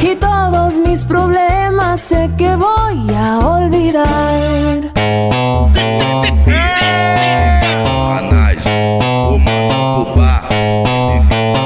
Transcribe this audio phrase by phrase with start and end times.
[0.00, 4.92] Y todos mis problemas sé que voy a olvidar.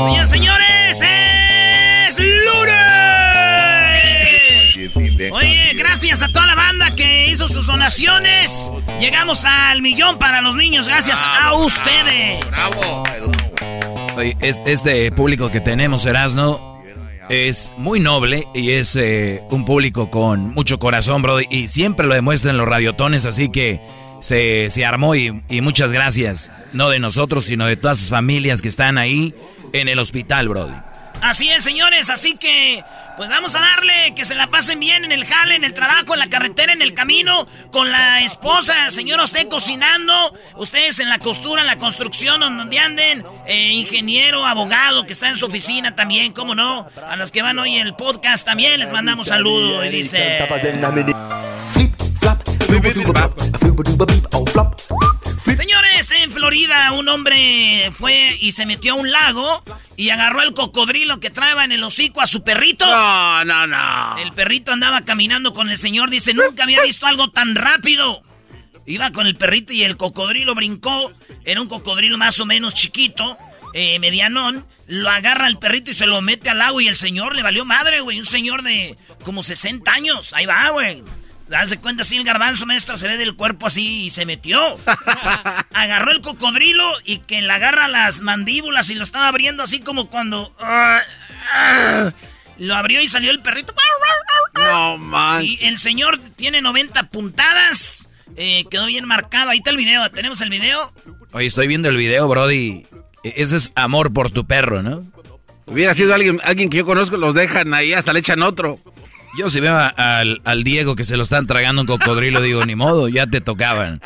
[0.05, 2.19] Señoras señores, es
[4.79, 5.33] lunes.
[5.33, 8.71] Oye, gracias a toda la banda que hizo sus donaciones.
[9.01, 12.45] Llegamos al millón para los niños, gracias a ustedes.
[14.17, 16.82] Oye, es- este público que tenemos, Erasno,
[17.29, 21.41] es muy noble y es eh, un público con mucho corazón, bro.
[21.41, 23.81] Y siempre lo demuestran los radiotones, así que
[24.21, 26.51] se, se armó y, muchas gracias.
[26.73, 29.35] No de nosotros, sino de todas las familias que están ahí
[29.73, 30.71] en el hospital, bro.
[31.21, 32.83] Así es, señores, así que
[33.17, 36.15] pues vamos a darle que se la pasen bien en el jale, en el trabajo,
[36.15, 41.19] en la carretera, en el camino, con la esposa, señor, usted cocinando, ustedes en la
[41.19, 46.33] costura, en la construcción, donde anden, eh, ingeniero, abogado que está en su oficina también,
[46.33, 49.89] cómo no, a los que van hoy en el podcast también les mandamos saludos y
[49.91, 50.39] dice...
[55.45, 59.63] Señores, en Florida un hombre fue y se metió a un lago
[59.97, 62.87] y agarró el cocodrilo que traeba en el hocico a su perrito.
[62.87, 64.19] No, no, no.
[64.19, 68.23] El perrito andaba caminando con el señor, dice, nunca había visto algo tan rápido.
[68.87, 71.13] Iba con el perrito y el cocodrilo brincó.
[71.45, 73.37] Era un cocodrilo más o menos chiquito,
[73.75, 74.67] eh, medianón.
[74.87, 77.65] Lo agarra el perrito y se lo mete al agua y el señor le valió
[77.65, 78.19] madre, güey.
[78.19, 80.33] Un señor de como 60 años.
[80.33, 81.05] Ahí va, güey.
[81.53, 84.59] Darse cuenta así el garbanzo, maestro, se ve del cuerpo así y se metió.
[85.75, 90.09] Agarró el cocodrilo y que le agarra las mandíbulas y lo estaba abriendo así como
[90.09, 90.57] cuando...
[90.59, 91.03] ah,
[91.53, 92.13] ah.
[92.57, 93.75] lo abrió y salió el perrito.
[94.55, 95.43] No, man.
[95.43, 98.09] Sí, el señor tiene 90 puntadas.
[98.37, 99.51] Eh, quedó bien marcado.
[99.51, 100.11] Ahí está el video.
[100.11, 100.95] ¿Tenemos el video?
[101.33, 102.87] Oye, estoy viendo el video, Brody.
[103.25, 105.05] E- Ese es amor por tu perro, ¿no?
[105.67, 108.79] Hubiera sido alguien, alguien que yo conozco, los dejan ahí, hasta le echan otro.
[109.39, 112.65] Yo si veo a- al, al Diego que se lo están tragando un cocodrilo, digo,
[112.67, 114.01] ni modo, ya te tocaban.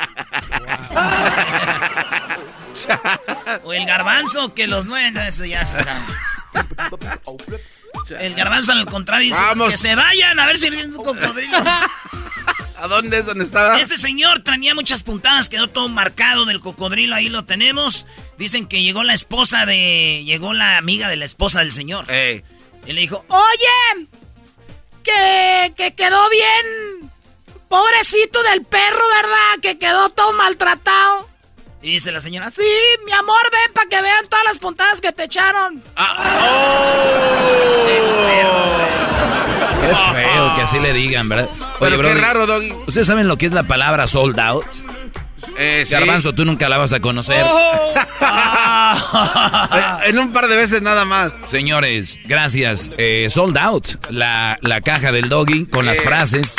[3.63, 5.27] O el garbanzo que los nueve.
[5.27, 6.05] Eso ya se sabe.
[8.19, 9.69] El garbanzo al contrario dice Vamos.
[9.71, 11.57] que se vayan a ver si es un cocodrilo.
[12.79, 13.79] ¿A dónde es donde estaba?
[13.81, 18.05] Este señor tenía muchas puntadas, quedó todo marcado del cocodrilo, ahí lo tenemos.
[18.37, 20.21] Dicen que llegó la esposa de...
[20.25, 22.09] Llegó la amiga de la esposa del señor.
[22.11, 22.43] Ey.
[22.85, 24.07] Y le dijo, oye,
[25.07, 27.11] que, que quedó bien.
[27.69, 29.61] Pobrecito del perro, ¿verdad?
[29.61, 31.27] Que quedó todo maltratado.
[31.81, 32.63] Y dice la señora, sí,
[33.05, 35.83] mi amor, ven para que vean todas las puntadas que te echaron.
[39.81, 41.49] Qué feo que así le digan, ¿verdad?
[41.79, 42.71] Pero qué Brody, raro, Doggy.
[42.87, 44.65] ¿Ustedes saben lo que es la palabra sold out?
[45.57, 45.93] Eh, sí.
[45.93, 47.45] Garbanzo, tú nunca la vas a conocer.
[47.45, 47.49] Eh,
[50.07, 51.31] En un par de veces nada más.
[51.45, 52.91] Señores, gracias.
[52.97, 53.85] Eh, sold out.
[54.09, 56.03] La, la caja del doggy con las Eh.
[56.03, 56.55] frases,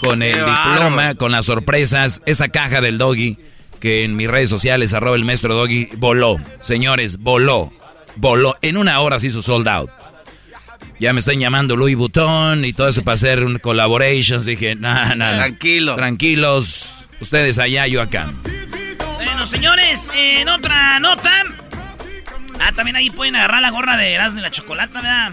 [0.00, 2.22] con el Qué diploma, con las sorpresas.
[2.26, 3.38] Esa caja del doggy
[3.80, 6.38] que en mis redes sociales, arroba el maestro Doggy, voló.
[6.60, 7.72] Señores, voló.
[8.16, 8.54] Voló.
[8.62, 9.90] En una hora se hizo sold out.
[11.02, 14.46] Ya me están llamando Louis Vuitton y todo eso para hacer un collaborations.
[14.46, 15.38] Dije, nada, nada.
[15.38, 15.96] Tranquilo.
[15.96, 17.08] Tranquilos.
[17.18, 18.32] Ustedes allá, yo acá.
[19.16, 21.42] Bueno, señores, en otra nota.
[22.60, 25.32] Ah, también ahí pueden agarrar la gorra de Erasmo de la Chocolata, ¿verdad?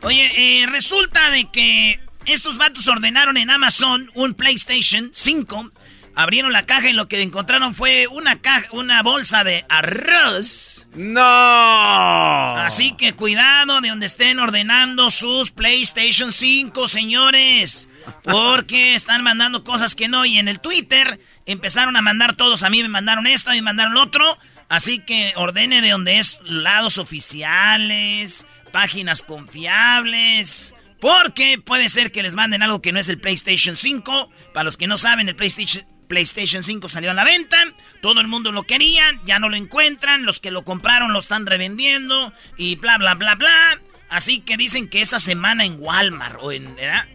[0.00, 5.72] Oye, eh, resulta de que estos vatos ordenaron en Amazon un PlayStation 5
[6.18, 10.86] Abrieron la caja y lo que encontraron fue una caja, una bolsa de arroz.
[10.94, 12.56] ¡No!
[12.56, 17.90] Así que cuidado de donde estén ordenando sus PlayStation 5, señores.
[18.22, 20.24] Porque están mandando cosas que no.
[20.24, 22.62] Y en el Twitter empezaron a mandar todos.
[22.62, 24.38] A mí me mandaron esto, a mí me mandaron otro.
[24.70, 30.74] Así que ordene de donde es lados oficiales, páginas confiables.
[30.98, 34.30] Porque puede ser que les manden algo que no es el PlayStation 5.
[34.54, 37.56] Para los que no saben, el PlayStation PlayStation 5 salió a la venta,
[38.00, 41.46] todo el mundo lo quería, ya no lo encuentran, los que lo compraron lo están
[41.46, 43.80] revendiendo y bla, bla, bla, bla.
[44.08, 46.74] Así que dicen que esta semana en Walmart o en...
[46.76, 47.06] ¿verdad?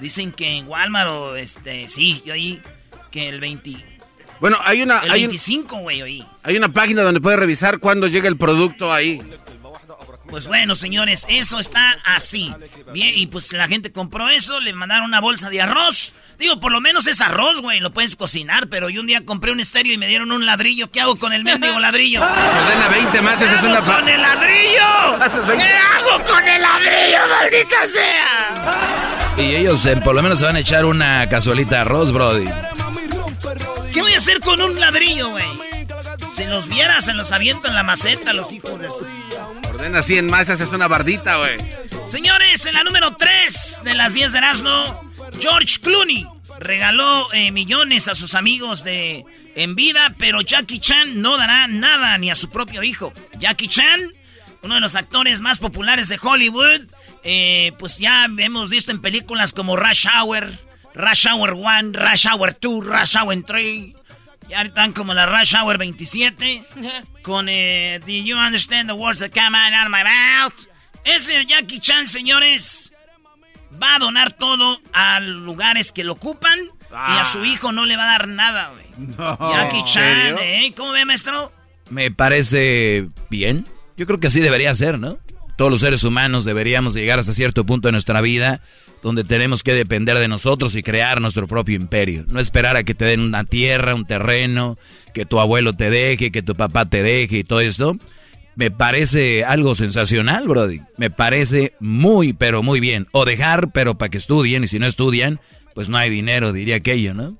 [0.00, 1.88] Dicen que en Walmart o este...
[1.88, 2.60] Sí, yo ahí
[3.10, 3.84] que el 20...
[4.40, 5.00] Bueno, hay una...
[5.00, 6.26] El hay 25, güey, ahí.
[6.42, 9.20] Hay una página donde puede revisar cuándo llega el producto ahí.
[10.30, 12.54] Pues bueno, señores, eso está así.
[12.92, 16.14] Bien, y pues la gente compró eso, le mandaron una bolsa de arroz.
[16.40, 19.52] Digo, por lo menos es arroz, güey, lo puedes cocinar, pero yo un día compré
[19.52, 20.90] un estéreo y me dieron un ladrillo.
[20.90, 22.20] ¿Qué hago con el mendigo ladrillo?
[22.52, 23.82] Se ordena 20 más, esa es una...
[23.82, 25.16] con el ladrillo?
[25.20, 25.62] Haces 20.
[25.62, 29.18] ¿Qué hago con el ladrillo, maldita sea?
[29.36, 32.46] Y ellos eh, por lo menos se van a echar una cazuelita de arroz, Brody.
[33.92, 35.44] ¿Qué voy a hacer con un ladrillo, güey?
[36.32, 39.06] Si los vieras, se los aviento en la maceta, los hijos de su...
[39.68, 41.58] Ordena 100 más, esa es una bardita, güey.
[42.06, 46.26] Señores, en la número 3 de las 10 de Erasmo, George Clooney
[46.58, 49.24] regaló eh, millones a sus amigos de
[49.54, 53.12] en vida, pero Jackie Chan no dará nada ni a su propio hijo.
[53.38, 54.12] Jackie Chan,
[54.62, 56.86] uno de los actores más populares de Hollywood,
[57.24, 60.50] eh, pues ya hemos visto en películas como Rush Hour,
[60.94, 63.94] Rush Hour 1, Rush Hour 2, Rush Hour 3.
[64.48, 66.64] Ya están como la Rush Hour 27.
[67.22, 70.66] Con eh, Do you understand the words that come out of my mouth?
[71.04, 72.92] Ese Jackie Chan, señores,
[73.80, 76.58] va a donar todo a lugares que lo ocupan.
[76.90, 79.16] Y a su hijo no le va a dar nada, güey.
[79.16, 80.72] Jackie Chan, ¿eh?
[80.76, 81.52] ¿Cómo ve, maestro?
[81.88, 83.64] Me parece bien.
[83.96, 85.18] Yo creo que así debería ser, ¿no?
[85.56, 88.60] Todos los seres humanos deberíamos llegar hasta cierto punto de nuestra vida
[89.02, 92.24] donde tenemos que depender de nosotros y crear nuestro propio imperio.
[92.28, 94.78] No esperar a que te den una tierra, un terreno,
[95.14, 97.96] que tu abuelo te deje, que tu papá te deje y todo esto.
[98.56, 100.80] Me parece algo sensacional, Brody.
[100.96, 103.06] Me parece muy, pero muy bien.
[103.12, 105.40] O dejar, pero para que estudien, y si no estudian,
[105.74, 107.38] pues no hay dinero, diría aquello, ¿no?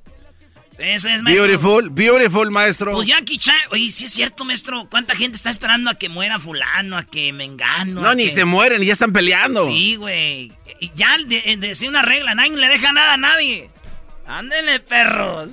[0.70, 1.46] Sí, eso es, maestro.
[1.46, 2.92] Beautiful, beautiful, maestro.
[2.92, 4.86] Pues Jackie Chan, oye, sí es cierto, maestro.
[4.88, 8.00] ¿Cuánta gente está esperando a que muera fulano, a que me engano?
[8.00, 8.30] No, ni que...
[8.30, 9.66] se mueren, ya están peleando.
[9.66, 10.52] Sí, güey.
[10.78, 13.68] Y ya de, decir una regla, nadie le deja nada a nadie.
[14.26, 15.50] Ándele, perros.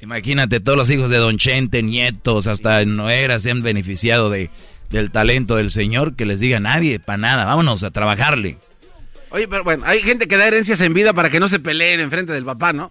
[0.00, 4.50] Imagínate, todos los hijos de Don Chente, nietos, hasta Noera se han beneficiado de,
[4.90, 8.58] del talento del señor, que les diga nadie, para nada, vámonos a trabajarle.
[9.30, 12.00] Oye, pero bueno, hay gente que da herencias en vida para que no se peleen
[12.00, 12.90] enfrente del papá, ¿no?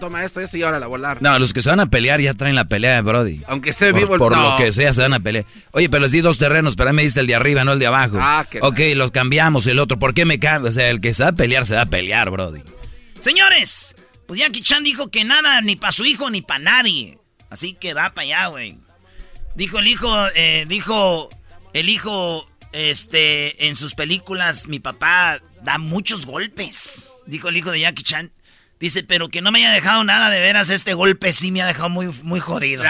[0.00, 1.20] Toma esto, esto y ahora la volar.
[1.20, 3.42] No, los que se van a pelear ya traen la pelea de Brody.
[3.48, 4.50] Aunque esté por, vivo el Por no.
[4.52, 5.44] lo que sea, se van a pelear.
[5.72, 7.72] Oye, pero les di dos terrenos, pero a mí me diste el de arriba, no
[7.72, 8.16] el de abajo.
[8.20, 9.98] Ah, qué Ok, los cambiamos, el otro.
[9.98, 10.70] ¿Por qué me cambio?
[10.70, 12.62] O sea, el que se va a pelear, se va a pelear, Brody.
[13.18, 17.18] Señores, pues Jackie Chan dijo que nada, ni para su hijo, ni para nadie.
[17.50, 18.78] Así que va para allá, güey.
[19.58, 21.28] Dijo el hijo, eh, dijo
[21.72, 27.06] el hijo, este, en sus películas, mi papá da muchos golpes.
[27.26, 28.30] Dijo el hijo de Jackie Chan.
[28.78, 31.66] Dice, pero que no me haya dejado nada de veras, este golpe sí me ha
[31.66, 32.84] dejado muy, muy jodido.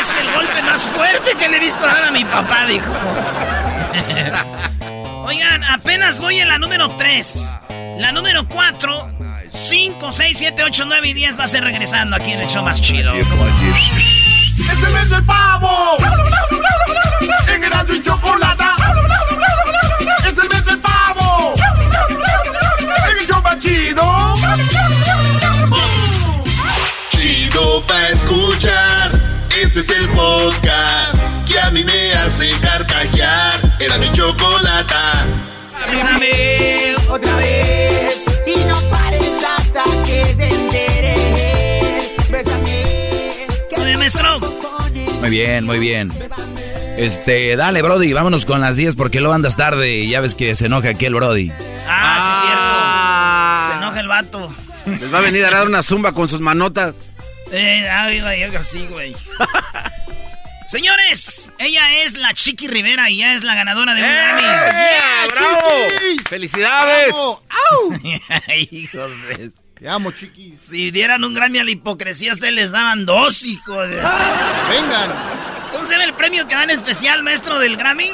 [0.00, 2.90] Es el golpe más fuerte que le he visto dar a mi papá, dijo.
[5.26, 7.56] Oigan, apenas voy en la número 3.
[7.98, 9.18] La número 4,
[9.50, 12.64] 5, 6, 7, 8, 9 y 10 va a ser regresando aquí en el show
[12.64, 13.12] más chido.
[14.72, 15.94] ¡Es el mes del pavo!
[17.48, 18.74] ¡En Erasmo y Chocolata!
[20.24, 21.54] ¡Es el mes del pavo!
[23.10, 24.34] ¡En el show chido!
[27.10, 29.12] Chido pa' escuchar
[29.50, 35.26] Este es el podcast Que a mí me hace carcajear Era mi chocolata
[45.32, 46.10] bien, muy bien.
[46.98, 50.54] Este, dale, Brody, vámonos con las 10 porque luego andas tarde y ya ves que
[50.54, 51.50] se enoja aquí el Brody.
[51.88, 53.72] Ah, sí, es cierto.
[53.72, 54.54] Se enoja el vato.
[55.00, 56.94] Les va a venir a dar una zumba con sus manotas.
[57.50, 59.16] Eh, ay, ay, así, güey.
[60.66, 64.42] Señores, ella es la Chiqui Rivera y ya es la ganadora de un Grammy.
[64.42, 65.28] ¡Eh!
[65.30, 65.68] ¡Bravo!
[66.28, 67.14] ¡Felicidades!
[68.70, 69.50] Hijos de...
[69.82, 70.60] Te amo, chiquis.
[70.60, 73.96] Si dieran un Grammy a la hipocresía, ustedes les daban dos, hijo de...
[73.96, 75.10] Vengan.
[75.72, 78.12] ¿Cómo se llama el premio que dan especial, maestro del Grammy?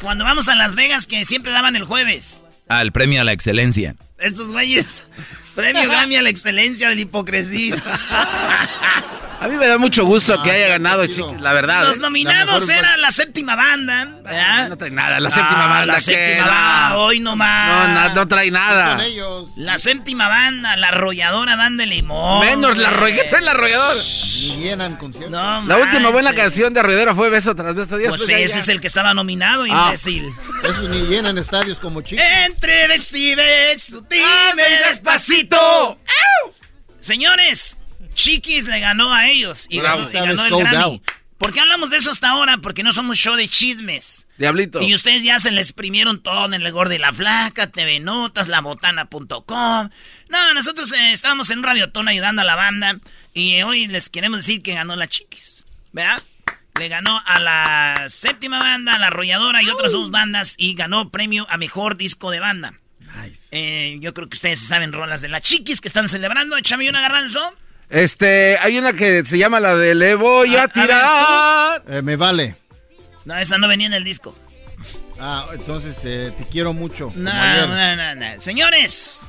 [0.00, 2.42] Cuando vamos a Las Vegas, que siempre daban el jueves.
[2.70, 3.96] Ah, el premio a la excelencia.
[4.18, 5.04] Estos güeyes.
[5.54, 7.76] Premio Grammy a la excelencia de la hipocresía.
[9.42, 11.84] A mí me da mucho gusto que haya ganado, chiquis, la verdad.
[11.86, 12.00] Los ¿eh?
[12.00, 14.04] nominados era la séptima banda.
[14.22, 14.68] ¿verdad?
[14.68, 15.86] No trae nada, la séptima banda.
[15.86, 16.00] La ¿qué?
[16.02, 16.50] séptima No.
[16.50, 17.88] banda, hoy nomás.
[17.88, 19.02] No, no, no trae nada.
[19.02, 19.48] Ellos.
[19.56, 22.44] La séptima banda, la arrolladora banda de limón.
[22.44, 23.16] Menos la arroyo.
[23.16, 24.00] ¿Qué trae la arrolladora?
[24.40, 25.30] Ni llenan conciertos.
[25.32, 27.98] No, La última buena canción de Arroyadora fue Beso tras Beso.
[27.98, 28.58] Ya Pues ese allá.
[28.58, 29.86] es el que estaba nominado, Ah.
[29.86, 30.30] imbécil.
[30.64, 32.22] Esos ni llenan estadios como chiquis.
[32.46, 35.58] Entre beso y beso, dime despacito.
[35.58, 36.52] ¡Au!
[37.00, 37.78] Señores,
[38.14, 40.04] Chiquis le ganó a ellos y Bravo.
[40.04, 40.76] ganó, y ganó el Grammy.
[40.76, 41.02] out.
[41.38, 42.58] ¿Por qué hablamos de eso hasta ahora?
[42.58, 44.26] Porque no somos show de chismes.
[44.36, 44.82] Diablito.
[44.82, 48.48] Y ustedes ya se les exprimieron todo en el gordo y la flaca, TV Notas,
[48.48, 49.88] labotana.com.
[50.28, 53.00] No, nosotros eh, estábamos en un radiotón ayudando a la banda
[53.32, 55.64] y hoy les queremos decir que ganó la Chiquis.
[55.92, 56.22] ¿Verdad?
[56.78, 61.10] Le ganó a la séptima banda, a la arrolladora y otras dos bandas y ganó
[61.10, 62.74] premio a mejor disco de banda.
[63.50, 66.56] Eh, yo creo que ustedes saben rolas de la Chiquis que están celebrando.
[66.58, 67.54] Échame una garbanzo.
[67.90, 71.82] Este, hay una que se llama la de Le voy A- a a ver, tirar.
[71.88, 72.56] Eh, me vale.
[73.24, 74.36] No, esa no venía en el disco.
[75.18, 77.12] Ah, entonces eh, te quiero mucho.
[77.14, 78.40] No, no, no, no.
[78.40, 79.26] Señores,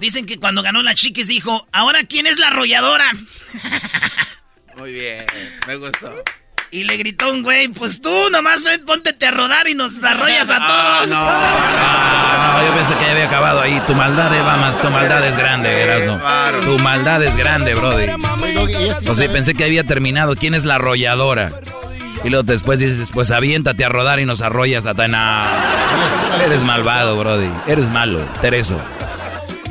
[0.00, 3.12] dicen que cuando ganó la Chiquis dijo, ¿ahora quién es la arrolladora?
[4.76, 5.26] Muy bien,
[5.66, 6.22] me gustó.
[6.74, 10.50] Y le gritó un güey, pues tú nomás ven, póntete a rodar y nos arrollas
[10.50, 11.10] a todos.
[11.14, 13.80] Ah, no, yo pensé que ya había acabado ahí.
[13.86, 16.20] Tu maldad, Eva, más tu maldad es grande, Erasno.
[16.64, 18.08] Tu maldad es grande, brody.
[19.08, 20.34] O sea, pensé que había terminado.
[20.34, 21.52] ¿Quién es la arrolladora?
[22.24, 27.16] Y luego después dices, pues aviéntate a rodar y nos arrollas a sabe Eres malvado,
[27.16, 27.50] brody.
[27.68, 28.80] Eres malo, Tereso.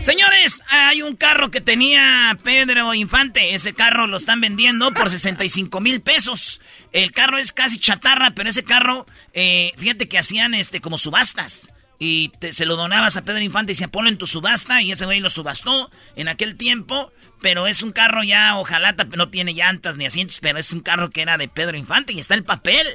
[0.04, 0.43] Señores,
[0.74, 3.53] hay un carro que tenía Pedro Infante.
[3.53, 6.62] Ese carro lo están vendiendo por 65 mil pesos.
[6.92, 11.70] El carro es casi chatarra, pero ese carro, eh, fíjate que hacían este como subastas.
[12.00, 14.82] Y te- se lo donabas a Pedro Infante y se ponlo en tu subasta.
[14.82, 17.12] Y ese güey lo subastó en aquel tiempo.
[17.42, 21.10] Pero es un carro ya, ojalá, no tiene llantas ni asientos, pero es un carro
[21.10, 22.13] que era de Pedro Infante.
[22.13, 22.88] Y está el papel.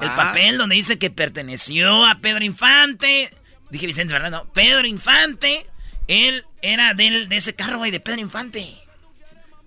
[0.00, 0.14] El Ah.
[0.16, 3.32] papel donde dice que perteneció a Pedro Infante.
[3.70, 4.48] Dije Vicente Fernando.
[4.54, 5.66] Pedro Infante.
[6.08, 8.60] Él era del, de ese carro, güey, de Pedro Infante.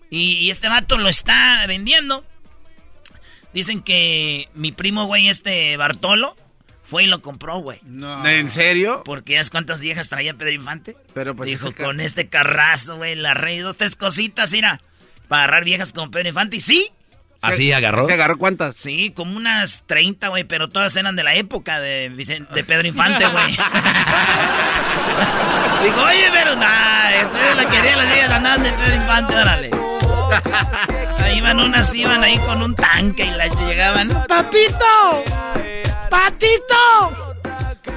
[0.10, 2.26] Y, y este vato lo está vendiendo.
[3.54, 6.36] Dicen que mi primo, güey, este Bartolo,
[6.90, 7.80] fue y lo compró, güey.
[7.84, 8.26] No.
[8.26, 9.04] ¿En serio?
[9.06, 10.98] Porque ya es cuántas viejas traía Pedro Infante.
[11.14, 14.82] Pero pues Dijo, con este carrazo, güey, la rey, dos, tres cositas, mira,
[15.28, 16.58] para agarrar viejas como Pedro Infante.
[16.58, 16.92] Y sí,
[17.42, 18.06] ¿Así agarró?
[18.06, 18.76] ¿Se agarró cuántas?
[18.76, 22.88] sí, como unas 30, güey, pero todas eran de la época de, Vicen- de Pedro
[22.88, 23.52] Infante, güey.
[25.84, 29.72] Dijo, oye, pero nada, ustedes la querían, las viejas andaban de Pedro Infante, órale.
[31.24, 35.24] Ahí iban unas, iban ahí con un tanque y las llegaban, ¡Papito!
[36.10, 37.36] ¡Patito!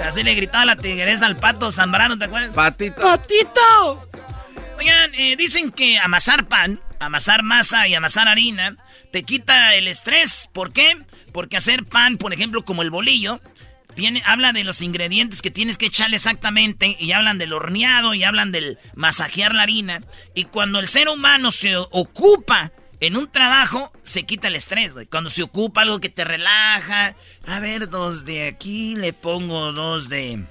[0.07, 2.55] Así le gritaba la tigresa al pato Zambrano, ¿te acuerdas?
[2.55, 3.01] Patito.
[3.03, 4.07] ¡Patito!
[4.79, 8.77] Oigan, eh, dicen que amasar pan, amasar masa y amasar harina
[9.13, 10.49] te quita el estrés.
[10.53, 10.97] ¿Por qué?
[11.33, 13.41] Porque hacer pan, por ejemplo, como el bolillo,
[13.95, 18.25] tiene, habla de los ingredientes que tienes que echarle exactamente y hablan del horneado y
[18.25, 20.01] hablan del masajear la harina.
[20.35, 24.95] Y cuando el ser humano se ocupa en un trabajo, se quita el estrés.
[25.11, 27.15] Cuando se ocupa algo que te relaja.
[27.47, 30.45] A ver, dos de aquí, le pongo dos de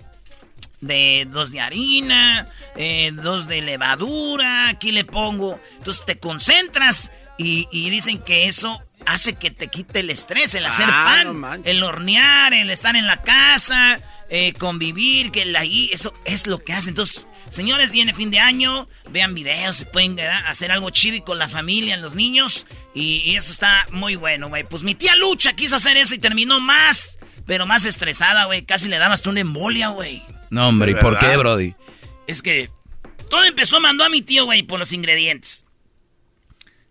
[0.82, 5.60] de dos de harina, eh, dos de levadura, aquí le pongo.
[5.78, 10.66] Entonces te concentras y, y dicen que eso hace que te quite el estrés, el
[10.66, 16.14] hacer Ah, pan, el hornear, el estar en la casa, eh, convivir, que ahí, eso
[16.26, 16.90] es lo que hace.
[16.90, 20.44] Entonces, señores, viene fin de año, vean videos, se pueden ¿verdad?
[20.48, 24.50] hacer algo chido y con la familia, los niños, y, y eso está muy bueno,
[24.50, 24.64] güey.
[24.64, 28.64] Pues mi tía Lucha quiso hacer eso y terminó más, pero más estresada, güey.
[28.64, 30.22] Casi le daba hasta una embolia, güey.
[30.50, 31.76] No, hombre, ¿y ¿De por qué, Brody?
[32.28, 32.70] Es que
[33.30, 35.66] todo empezó, mandó a mi tío, güey, por los ingredientes.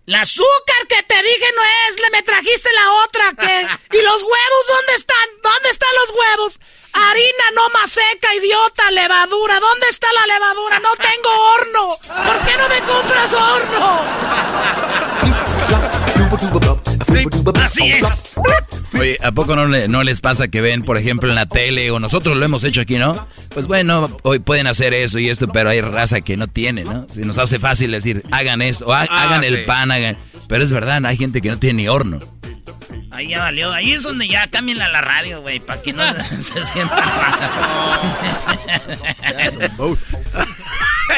[0.06, 3.66] La azúcar que te dije no es, le me trajiste la otra, que...
[3.98, 5.28] ¿Y los huevos dónde están?
[5.42, 6.60] ¿Dónde están los huevos?
[6.92, 9.60] Harina no más seca, idiota, levadura.
[9.60, 10.80] ¿Dónde está la levadura?
[10.80, 11.96] No tengo horno.
[12.24, 14.00] ¿Por qué no me compras horno?
[17.64, 18.34] Así es.
[18.98, 21.90] Oye, ¿a poco no, le- no les pasa que ven, por ejemplo, en la tele,
[21.90, 23.26] o nosotros lo hemos hecho aquí, ¿no?
[23.50, 27.06] Pues bueno, hoy pueden hacer eso y esto, pero hay raza que no tiene, ¿no?
[27.12, 29.48] Si nos hace fácil decir, hagan esto, o ha- Ah, hagan sí.
[29.48, 30.18] el pan, hagan...
[30.48, 32.18] Pero es verdad, hay gente que no tiene ni horno.
[33.12, 33.70] Ahí ya valió.
[33.72, 36.02] Ahí es donde ya cámbienla a la radio, güey, para que no
[36.40, 38.00] se sienta mal.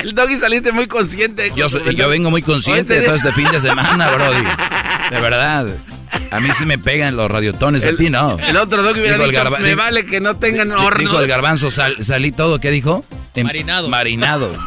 [0.02, 1.52] El doggy saliste muy consciente.
[1.55, 4.45] Yo, yo vengo muy consciente todo este fin de semana, Brody.
[5.11, 5.67] De verdad.
[6.33, 8.39] A mí sí me pegan los radiotones, a ti no.
[8.39, 10.99] El otro doggy hubiera Dijo el dicho, garba- me vale que no tengan di- horno.
[11.01, 13.05] Dijo el garbanzo, sal- salí todo, ¿qué dijo?
[13.35, 13.89] Em- Marinado.
[13.89, 14.57] Marinado.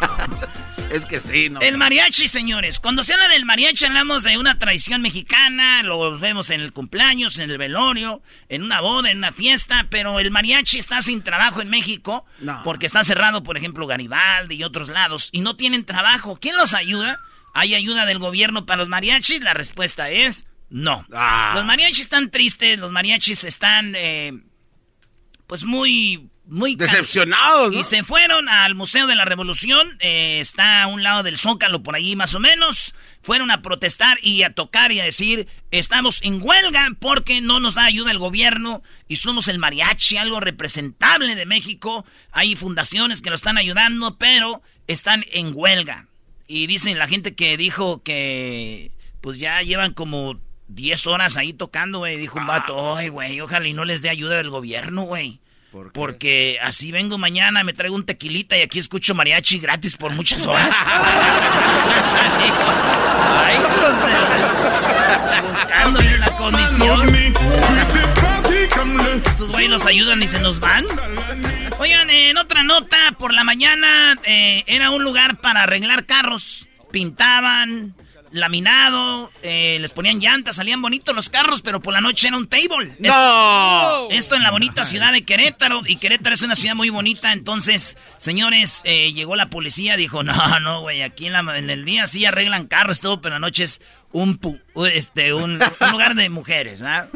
[0.88, 1.58] Es que sí, no.
[1.60, 2.78] El mariachi, señores.
[2.78, 7.38] Cuando se habla del mariachi hablamos de una tradición mexicana, lo vemos en el cumpleaños,
[7.40, 11.60] en el velorio, en una boda, en una fiesta, pero el mariachi está sin trabajo
[11.60, 12.60] en México No.
[12.62, 16.38] porque está cerrado, por ejemplo, Garibaldi y otros lados, y no tienen trabajo.
[16.40, 17.18] ¿Quién los ayuda?
[17.52, 19.40] ¿Hay ayuda del gobierno para los mariachis?
[19.40, 21.06] La respuesta es no.
[21.12, 21.52] Ah.
[21.54, 24.32] Los mariachis están tristes, los mariachis están, eh,
[25.46, 26.30] pues muy...
[26.48, 27.80] Muy Decepcionados, ¿no?
[27.80, 31.82] y se fueron al Museo de la Revolución, eh, está a un lado del Zócalo,
[31.82, 32.94] por allí más o menos.
[33.20, 37.74] Fueron a protestar y a tocar y a decir, estamos en huelga porque no nos
[37.74, 42.06] da ayuda el gobierno y somos el mariachi, algo representable de México.
[42.30, 46.06] Hay fundaciones que lo están ayudando, pero están en huelga.
[46.46, 51.98] Y dicen la gente que dijo que pues ya llevan como 10 horas ahí tocando,
[51.98, 52.16] güey.
[52.16, 55.40] Dijo un vato, ay, güey, ojalá y no les dé ayuda del gobierno, güey.
[55.92, 60.46] Porque así vengo mañana, me traigo un tequilita y aquí escucho mariachi gratis por muchas
[60.46, 60.74] horas.
[63.20, 63.58] Ay,
[65.48, 67.14] Buscándole la comisión.
[69.26, 70.84] Estos güeyes nos ayudan y se nos van.
[71.78, 76.68] Oigan, en otra nota, por la mañana eh, era un lugar para arreglar carros.
[76.90, 77.94] Pintaban,
[78.40, 82.48] laminado, eh, les ponían llantas, salían bonitos los carros, pero por la noche era un
[82.48, 82.94] table.
[82.98, 84.08] ¡No!
[84.10, 85.82] Esto en la bonita ciudad de Querétaro.
[85.86, 87.32] Y Querétaro es una ciudad muy bonita.
[87.32, 89.96] Entonces, señores, eh, llegó la policía.
[89.96, 91.02] Dijo, no, no, güey.
[91.02, 93.80] Aquí en, la- en el día sí arreglan carros, todo, pero en la noche es
[94.12, 94.60] un, pu-
[94.92, 97.08] este, un, un lugar de mujeres, ¿verdad?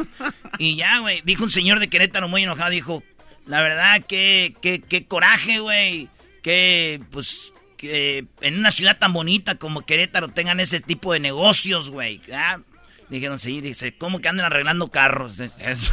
[0.58, 1.22] Y ya, güey.
[1.24, 2.70] Dijo un señor de Querétaro muy enojado.
[2.70, 3.02] Dijo,
[3.46, 6.08] la verdad, que, que, qué coraje, güey.
[6.42, 11.88] Que, pues, que en una ciudad tan bonita como Querétaro tengan ese tipo de negocios,
[11.90, 12.19] güey.
[12.19, 12.61] ¿verdad?
[13.09, 15.40] Dijeron, sí, dice, ¿cómo que andan arreglando carros?
[15.40, 15.90] Es-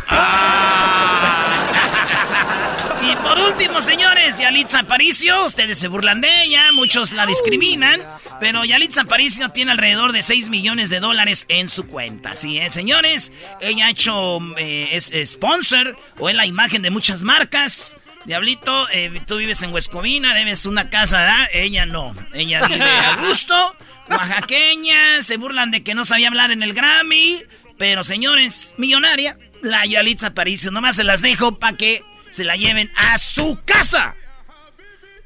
[3.01, 8.01] y por último, señores, Yalitza Aparicio, ustedes se burlan de ella, muchos la discriminan,
[8.39, 12.31] pero Yalitza Aparicio tiene alrededor de 6 millones de dólares en su cuenta.
[12.31, 17.23] Así es, señores, ella ha hecho, eh, es sponsor o es la imagen de muchas
[17.23, 17.97] marcas.
[18.27, 21.47] Diablito, eh, tú vives en Huescovina, debes una casa, ¿verdad?
[21.53, 23.75] Ella no, ella vive a gusto,
[24.09, 27.41] oaxaqueña, se burlan de que no sabía hablar en el Grammy,
[27.77, 32.91] pero señores, millonaria, la Yalitza Aparicio, nomás se las dejo para que se la lleven
[32.97, 34.13] a su casa.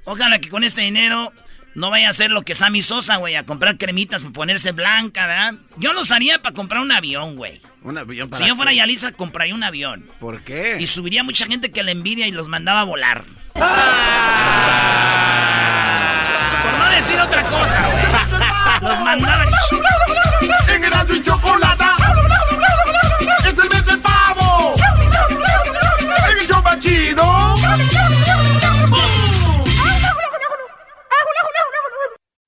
[0.06, 1.34] Ojalá que con este dinero
[1.74, 5.26] no vaya a hacer lo que Sammy Sosa, güey, a comprar cremitas para ponerse blanca,
[5.26, 5.54] ¿verdad?
[5.78, 7.62] Yo lo usaría para comprar un avión, güey.
[7.84, 8.78] Un avión para Si yo fuera qué?
[8.78, 10.06] Yalitza, compraría un avión.
[10.20, 10.78] ¿Por qué?
[10.80, 13.24] Y subiría mucha gente que la envidia y los mandaba a volar.
[13.54, 13.62] Por
[16.80, 18.92] no decir otra cosa, güey.
[18.92, 19.46] Los mandaba...
[20.68, 21.71] En Erasmo y Chocolata.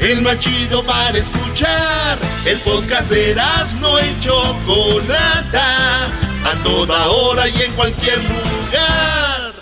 [0.00, 2.18] El más chido para escuchar.
[2.44, 3.34] El podcast de
[3.80, 6.06] no y Chocolata.
[6.44, 9.52] A toda hora y en cualquier lugar.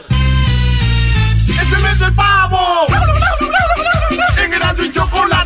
[1.48, 2.84] ¡Es el mes del pavo!
[4.38, 5.43] En Erasmo y Chocolata.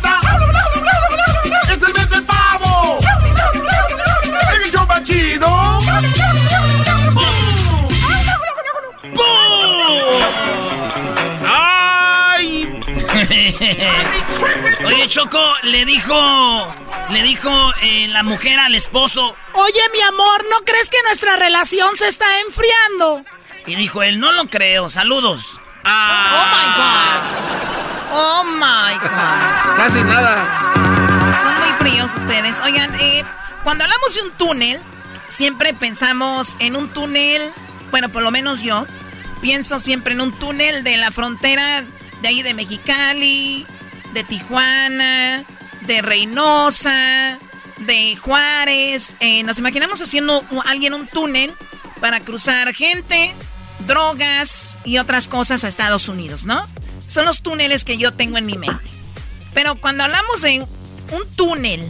[14.99, 16.75] Oye, Choco, le dijo.
[17.09, 17.49] Le dijo
[17.81, 19.33] eh, la mujer al esposo.
[19.53, 23.23] Oye, mi amor, ¿no crees que nuestra relación se está enfriando?
[23.65, 25.45] Y dijo él, no lo creo, saludos.
[25.85, 28.11] Oh my god.
[28.11, 29.77] Oh my god.
[29.77, 30.73] Casi nada.
[31.41, 32.59] Son muy fríos ustedes.
[32.65, 33.23] Oigan, eh,
[33.63, 34.81] cuando hablamos de un túnel,
[35.29, 37.53] siempre pensamos en un túnel.
[37.91, 38.85] Bueno, por lo menos yo.
[39.39, 41.85] Pienso siempre en un túnel de la frontera
[42.21, 43.65] de ahí de Mexicali,
[44.13, 45.45] de Tijuana,
[45.81, 47.39] de Reynosa,
[47.79, 49.15] de Juárez.
[49.19, 51.53] Eh, nos imaginamos haciendo alguien un túnel
[51.99, 53.33] para cruzar gente,
[53.87, 56.65] drogas y otras cosas a Estados Unidos, ¿no?
[57.07, 58.85] Son los túneles que yo tengo en mi mente.
[59.53, 60.61] Pero cuando hablamos de
[61.11, 61.89] un túnel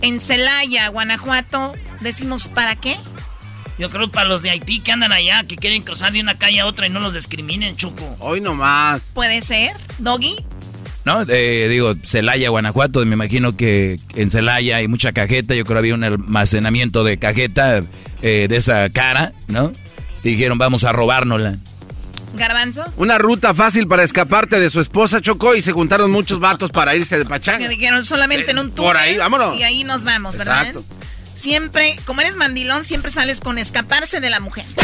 [0.00, 2.96] en Celaya, Guanajuato, decimos ¿para qué?
[3.78, 6.60] Yo creo para los de Haití que andan allá, que quieren cruzar de una calle
[6.60, 8.16] a otra y no los discriminen, Choco.
[8.18, 9.02] Hoy nomás.
[9.14, 10.44] Puede ser, Doggy.
[11.04, 11.22] ¿No?
[11.28, 15.78] Eh, digo, Celaya, Guanajuato, me imagino que en Celaya hay mucha cajeta, yo creo que
[15.78, 17.82] había un almacenamiento de cajeta
[18.20, 19.72] eh, de esa cara, ¿no?
[20.22, 21.56] Y dijeron, vamos a robárnosla.
[22.34, 22.84] Garbanzo.
[22.96, 26.94] Una ruta fácil para escaparte de su esposa Chocó y se juntaron muchos vatos para
[26.94, 27.58] irse de pachanga.
[27.58, 28.92] Que dijeron solamente en un túnel.
[28.92, 29.58] por ahí, vámonos.
[29.58, 30.68] Y ahí nos vamos, ¿verdad?
[30.68, 30.84] Exacto.
[31.34, 34.64] Siempre, como eres mandilón, siempre sales con escaparse de la mujer.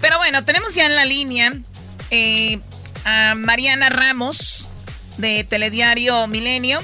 [0.00, 1.54] Pero bueno, tenemos ya en la línea
[2.10, 2.60] eh,
[3.04, 4.68] a Mariana Ramos
[5.18, 6.80] de Telediario Milenio.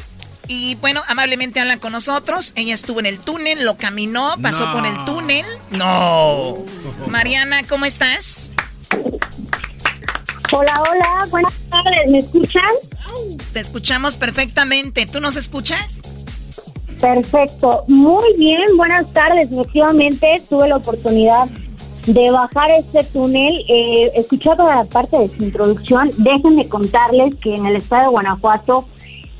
[0.50, 2.52] Y bueno, amablemente habla con nosotros.
[2.57, 4.72] Ella estuvo en el túnel, lo caminó, pasó No.
[4.72, 5.44] por el túnel.
[5.70, 6.57] No.
[7.07, 8.50] Mariana, ¿cómo estás?
[10.50, 12.62] Hola, hola, buenas tardes, ¿me escuchan?
[13.52, 15.04] Te escuchamos perfectamente.
[15.04, 16.00] ¿Tú nos escuchas?
[16.98, 19.52] Perfecto, muy bien, buenas tardes.
[19.52, 21.46] Efectivamente, tuve la oportunidad
[22.08, 23.64] de bajar este túnel.
[23.68, 26.10] Eh, escuché toda la parte de su introducción.
[26.18, 28.86] Déjenme contarles que en el estado de Guanajuato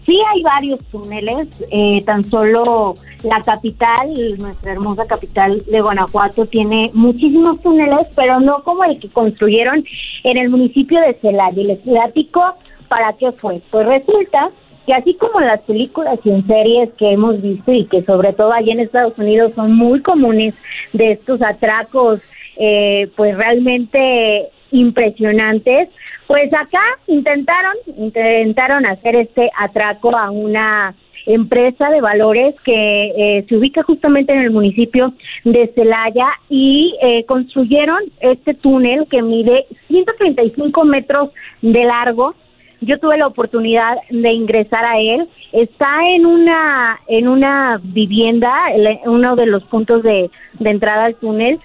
[0.05, 1.49] sí hay varios túneles.
[1.71, 8.63] eh, tan solo la capital, nuestra hermosa capital de Guanajuato, tiene muchísimos túneles, pero no
[8.63, 9.85] como el que construyeron
[10.25, 11.63] en el municipio de Celaya.
[11.63, 12.43] Les platico
[12.89, 13.63] para qué fue.
[13.71, 14.51] Pues resulta
[14.87, 18.53] que así como las películas y en series que hemos visto y que sobre todo
[18.53, 20.55] allá en Estados Unidos son muy comunes
[20.95, 22.21] de estos atracos,
[22.59, 25.89] eh, pues realmente impresionantes,
[26.27, 30.95] pues acá intentaron, intentaron hacer este atraco a una
[31.27, 33.07] empresa de valores que
[33.39, 35.13] eh, se ubica justamente en el municipio
[35.45, 42.35] de Celaya y eh, construyeron este túnel que mide 135 metros de largo,
[42.81, 45.29] yo tuve la oportunidad de ingresar a él.
[45.53, 51.17] Está en una en una vivienda, el- uno de los puntos de, de entrada al
[51.17, 51.59] túnel,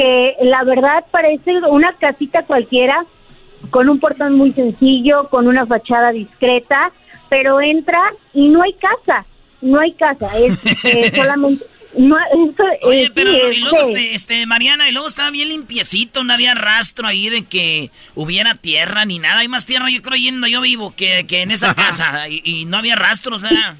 [0.00, 3.04] que la verdad parece una casita cualquiera,
[3.70, 6.90] con un portón muy sencillo, con una fachada discreta,
[7.28, 8.00] pero entra
[8.32, 9.26] y no hay casa,
[9.60, 11.64] no hay casa, es eh, solamente...
[11.98, 12.16] No,
[12.48, 15.48] esto, Oye, eh, pero sí, y luego, de- este, este, Mariana, y luego estaba bien
[15.48, 19.40] limpiecito, no había rastro ahí de que hubiera tierra ni nada.
[19.40, 22.28] Hay más tierra, yo creo, yendo yo vivo que, que en esa casa.
[22.28, 23.74] Y, y no había rastros, ¿verdad?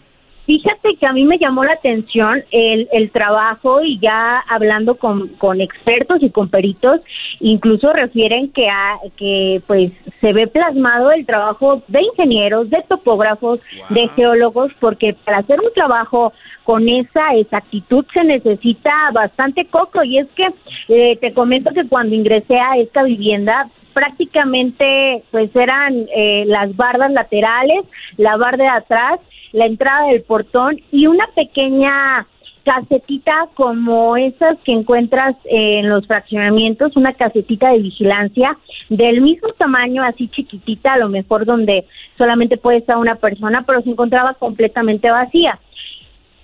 [0.46, 5.28] Fíjate que a mí me llamó la atención el, el trabajo y ya hablando con,
[5.28, 7.00] con expertos y con peritos,
[7.40, 13.60] incluso refieren que, a, que pues se ve plasmado el trabajo de ingenieros, de topógrafos,
[13.90, 16.32] de geólogos, porque para hacer un trabajo
[16.64, 20.02] con esa exactitud se necesita bastante coco.
[20.02, 20.48] Y es que
[20.88, 27.10] eh, te comento que cuando ingresé a esta vivienda prácticamente pues eran eh, las bardas
[27.12, 27.84] laterales,
[28.16, 29.20] la barda de atrás
[29.52, 32.26] la entrada del portón y una pequeña
[32.64, 38.56] casetita como esas que encuentras en los fraccionamientos, una casetita de vigilancia
[38.88, 41.86] del mismo tamaño, así chiquitita, a lo mejor donde
[42.18, 45.58] solamente puede estar una persona, pero se encontraba completamente vacía.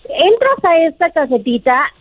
[0.08, 1.92] Entras a esta casetita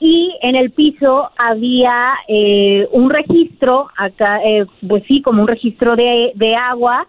[0.00, 5.94] y en el piso había eh, un registro, acá, eh, pues sí, como un registro
[5.94, 7.06] de, de agua,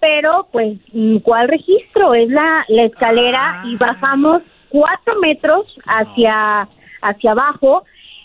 [0.00, 0.78] pero pues,
[1.22, 2.14] ¿cuál registro?
[2.14, 6.68] Es la, la escalera y bajamos cuatro metros hacia,
[7.02, 7.84] hacia abajo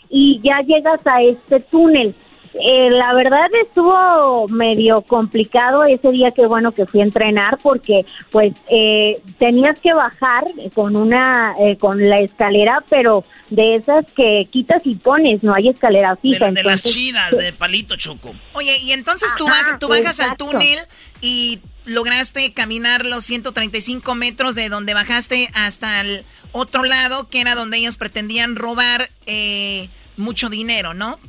[0.10, 2.14] y ya llegas a este túnel.
[2.54, 8.06] Eh, la verdad estuvo medio complicado ese día que bueno que fui a entrenar porque
[8.30, 14.48] pues eh, tenías que bajar con una eh, con la escalera pero de esas que
[14.52, 18.78] quitas y pones no hay escalera fija de, de las chidas de palito choco oye
[18.80, 20.80] y entonces tú, bajas, tú bajas al túnel
[21.22, 27.56] y lograste caminar los 135 metros de donde bajaste hasta el otro lado, que era
[27.56, 31.20] donde ellos pretendían robar eh, mucho dinero, ¿no?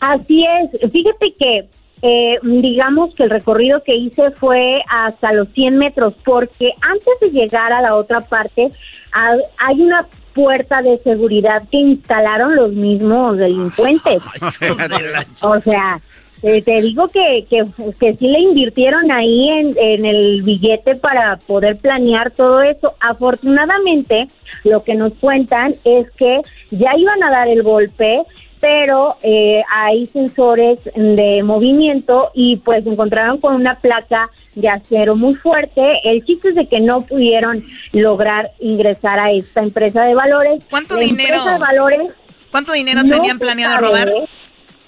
[0.00, 0.90] Así es.
[0.90, 1.68] Fíjate que,
[2.02, 7.30] eh, digamos que el recorrido que hice fue hasta los 100 metros, porque antes de
[7.30, 8.70] llegar a la otra parte,
[9.12, 14.22] hay una puerta de seguridad que instalaron los mismos delincuentes.
[15.42, 16.00] o sea,
[16.42, 17.64] eh, te digo que, que,
[17.98, 22.94] que, sí le invirtieron ahí en, en, el billete para poder planear todo eso.
[23.00, 24.26] Afortunadamente,
[24.62, 28.22] lo que nos cuentan es que ya iban a dar el golpe,
[28.60, 35.16] pero eh, hay sensores de movimiento y pues se encontraron con una placa de acero
[35.16, 36.00] muy fuerte.
[36.04, 40.64] El chiste es de que no pudieron lograr ingresar a esta empresa de valores.
[40.70, 41.44] ¿Cuánto dinero?
[41.44, 42.10] De valores
[42.56, 44.10] ¿Cuánto dinero tenían planeado robar?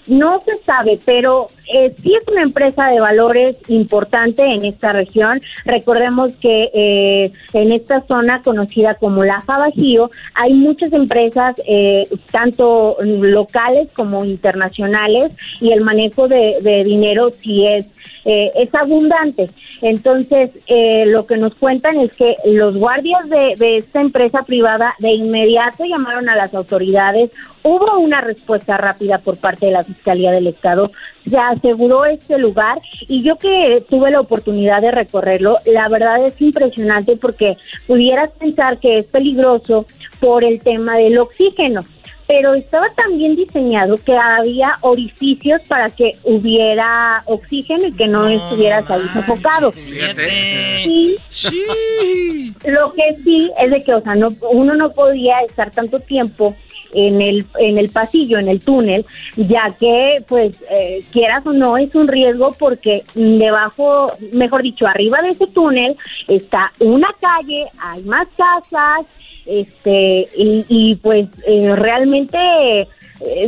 [0.07, 5.41] No se sabe, pero eh, sí es una empresa de valores importante en esta región.
[5.65, 12.97] Recordemos que eh, en esta zona conocida como la Bajío hay muchas empresas, eh, tanto
[13.01, 17.89] locales como internacionales, y el manejo de, dinero sí es
[18.25, 19.49] eh, es abundante.
[19.81, 25.13] Entonces, eh, lo que nos cuentan es que los guardias de, esta empresa privada de
[25.13, 27.31] inmediato llamaron a las autoridades,
[27.63, 30.91] hubo una respuesta rápida por parte de la Fiscalía del Estado,
[31.29, 36.41] se aseguró este lugar y yo que tuve la oportunidad de recorrerlo, la verdad es
[36.41, 39.87] impresionante porque pudieras pensar que es peligroso
[40.21, 41.81] por el tema del oxígeno
[42.29, 48.29] pero estaba tan bien diseñado que había orificios para que hubiera oxígeno y que no,
[48.29, 49.73] estuvieras ahí sofocado.
[49.73, 51.17] Sí.
[51.31, 52.55] sí.
[52.67, 56.55] Lo que sí es de que, o sea, no, uno no podía estar tanto tiempo
[56.95, 59.05] en el en el pasillo, en el túnel,
[59.37, 65.21] ya que, pues, eh, quieras o no, es un riesgo porque debajo, mejor dicho, arriba
[65.23, 65.97] de ese túnel
[66.27, 69.07] está una calle, hay más casas,
[69.47, 72.87] este y, y pues eh, realmente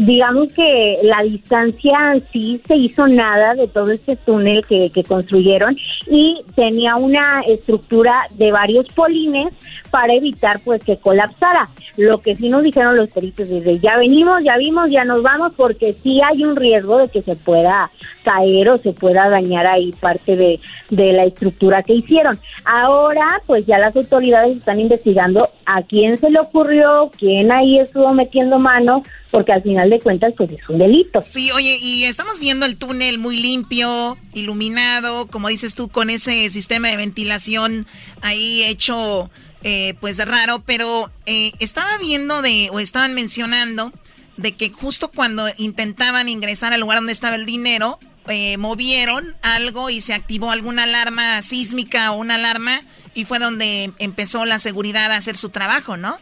[0.01, 5.77] digamos que la distancia sí se hizo nada de todo este túnel que, que, construyeron
[6.07, 9.55] y tenía una estructura de varios polines
[9.91, 11.69] para evitar pues que colapsara.
[11.97, 15.55] Lo que sí nos dijeron los peritos desde ya venimos, ya vimos, ya nos vamos
[15.55, 17.91] porque sí hay un riesgo de que se pueda
[18.25, 22.39] caer o se pueda dañar ahí parte de, de la estructura que hicieron.
[22.65, 28.13] Ahora pues ya las autoridades están investigando a quién se le ocurrió, quién ahí estuvo
[28.13, 31.23] metiendo mano porque al final de cuentas pues es un delito.
[31.23, 36.51] Sí, oye, y estamos viendo el túnel muy limpio, iluminado, como dices tú, con ese
[36.51, 37.87] sistema de ventilación
[38.23, 39.31] ahí hecho
[39.63, 43.93] eh, pues raro, pero eh, estaba viendo de, o estaban mencionando
[44.37, 49.91] de que justo cuando intentaban ingresar al lugar donde estaba el dinero, eh, movieron algo
[49.91, 52.81] y se activó alguna alarma sísmica o una alarma
[53.13, 56.17] y fue donde empezó la seguridad a hacer su trabajo, ¿no?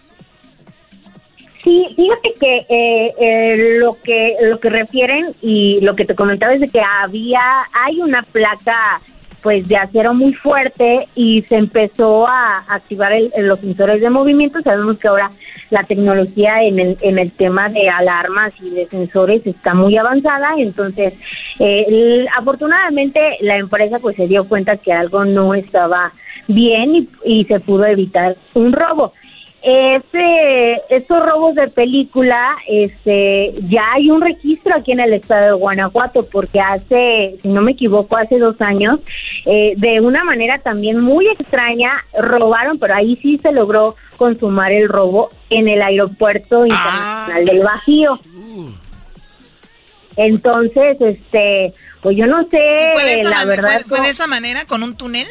[1.69, 6.55] Sí, fíjate que eh, eh, lo que lo que refieren y lo que te comentaba
[6.55, 7.43] es de que había
[7.75, 9.03] hay una placa
[9.43, 14.63] pues de acero muy fuerte y se empezó a activar el- los sensores de movimiento.
[14.63, 15.29] Sabemos que ahora
[15.69, 20.55] la tecnología en el, en el tema de alarmas y de sensores está muy avanzada,
[20.57, 21.13] entonces
[21.61, 26.13] eh, afortunadamente la empresa pues se dio cuenta que algo no estaba
[26.47, 29.13] bien y, y se pudo evitar un robo.
[29.71, 35.53] Este, estos robos de película, este, ya hay un registro aquí en el estado de
[35.53, 39.01] Guanajuato, porque hace, si no me equivoco, hace dos años,
[39.45, 44.89] eh, de una manera también muy extraña, robaron, pero ahí sí se logró consumar el
[44.89, 48.19] robo en el aeropuerto internacional del Bajío.
[50.17, 53.81] Entonces, este, pues yo no sé, ¿Fue de, esa la verdad.
[53.87, 55.27] fue- fue de esa manera, con un túnel?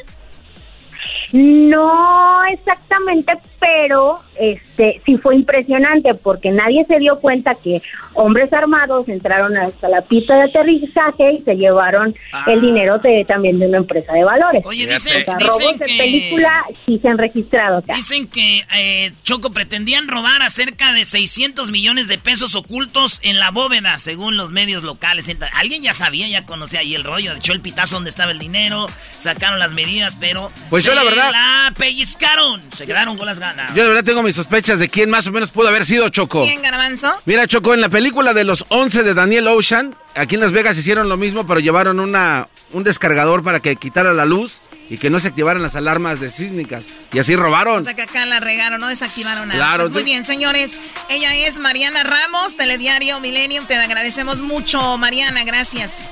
[1.34, 7.82] no exactamente, pero este sí fue impresionante porque nadie se dio cuenta que
[8.14, 12.16] hombres armados entraron hasta la pista de aterrizaje y se llevaron
[12.46, 14.64] el dinero de, también de una empresa de valores.
[14.66, 15.98] Oye, O dicen, sea, dicen robos de que...
[15.98, 17.96] película sí se han registrado acá.
[17.96, 23.40] Dicen que eh, Choco pretendían robar a cerca de 600 millones de pesos ocultos en
[23.40, 25.28] la bóveda, según los medios locales.
[25.54, 28.86] Alguien ya sabía, ya conocía ahí el rollo, echó el pitazo donde estaba el dinero,
[29.20, 33.47] sacaron las medidas, pero Pues yo la verdad- la pellizcaron, se quedaron con las ganas.
[33.76, 36.44] Yo de verdad tengo mis sospechas de quién más o menos pudo haber sido Choco.
[36.44, 37.14] ¿Quién, Garbanzo?
[37.26, 40.78] Mira, Choco, en la película de los 11 de Daniel Ocean, aquí en Las Vegas
[40.78, 44.58] hicieron lo mismo, pero llevaron una, un descargador para que quitara la luz
[44.90, 46.84] y que no se activaran las alarmas de sísmicas.
[47.12, 47.84] Y así O robaron.
[47.84, 49.58] sea que acá la regaron, no desactivaron nada.
[49.60, 50.78] Claro, Pues muy bien, señores.
[51.10, 53.66] Ella es Mariana Ramos, Telediario Millennium.
[53.66, 55.44] Te agradecemos mucho, Mariana.
[55.44, 56.08] Gracias.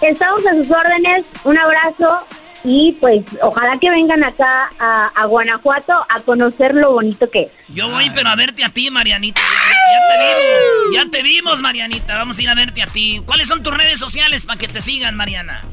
[0.00, 2.20] Estamos a sus órdenes, un abrazo
[2.68, 7.50] y pues ojalá que vengan acá a, a Guanajuato a conocer lo bonito que es.
[7.68, 9.40] Yo voy, pero a verte a ti, Marianita.
[9.40, 12.16] Ya, te vimos, ya te vimos, Marianita.
[12.18, 13.22] Vamos a ir a verte a ti.
[13.24, 15.64] ¿Cuáles son tus redes sociales para que te sigan, Mariana?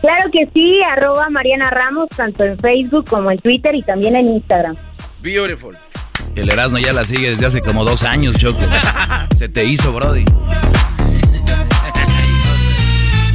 [0.00, 4.28] Claro que sí, arroba Mariana Ramos, tanto en Facebook como en Twitter y también en
[4.28, 4.76] Instagram.
[5.20, 5.76] Beautiful.
[6.34, 8.60] El Erasmo ya la sigue desde hace como dos años, Choco.
[9.36, 10.24] Se te hizo, Brody.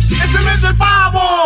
[0.10, 1.46] ¡Es el mes del pavo!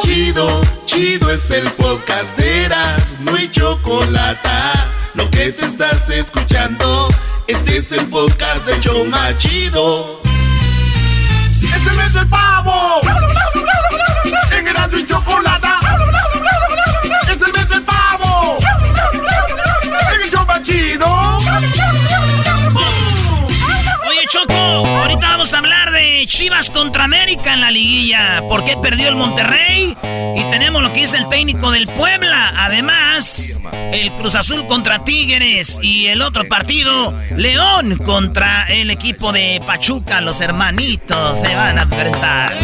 [0.00, 4.48] Chido, chido es el podcast de Eras, no hay chocolate.
[5.14, 7.08] Lo que te estás escuchando,
[7.46, 10.20] este es el podcast de Choma Chido.
[11.62, 12.98] ¡Es el mes del pavo!
[14.52, 15.78] En y Chocolata.
[17.22, 18.58] ¡Es el mes del pavo!
[20.12, 20.30] En el.
[24.08, 28.42] Oye, Choco, ahorita vamos a hablar de Chivas contra América en la liguilla.
[28.48, 29.96] ¿Por qué perdió el Monterrey?
[30.36, 32.52] Y tenemos lo que dice el técnico del Puebla.
[32.56, 33.60] Además,
[33.92, 35.78] el Cruz Azul contra Tigres.
[35.82, 40.20] Y el otro partido, León contra el equipo de Pachuca.
[40.20, 42.54] Los hermanitos se van a enfrentar.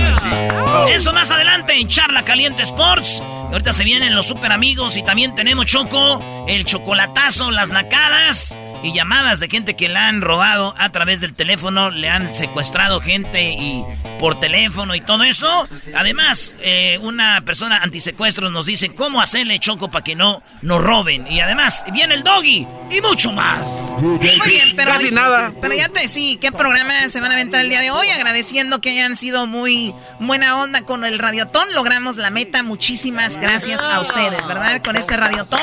[0.88, 3.22] Eso más adelante en Charla Caliente Sports.
[3.52, 8.92] Ahorita se vienen los super amigos y también tenemos Choco, el chocolatazo, las nacadas y
[8.92, 13.43] llamadas de gente que la han robado a través del teléfono, le han secuestrado gente
[13.50, 13.84] y
[14.18, 15.64] por teléfono y todo eso.
[15.96, 21.26] Además, eh, una persona antisecuestros nos dice cómo hacerle choco para que no nos roben.
[21.30, 23.94] Y además, viene el doggy y mucho más.
[23.98, 25.52] Muy bien, pero, Casi nada.
[25.60, 28.08] pero ya te sí, ¿qué programa se van a aventar el día de hoy?
[28.10, 31.72] Agradeciendo que hayan sido muy buena onda con el radiotón.
[31.74, 32.62] Logramos la meta.
[32.62, 34.82] Muchísimas gracias a ustedes, ¿verdad?
[34.82, 35.60] Con este radiotón.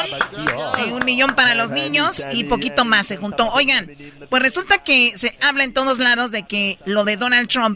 [0.77, 3.47] Eh, un millón para los niños y poquito más se juntó.
[3.49, 3.89] Oigan,
[4.29, 7.70] pues resulta que se habla en todos lados de que lo de Donald Trump,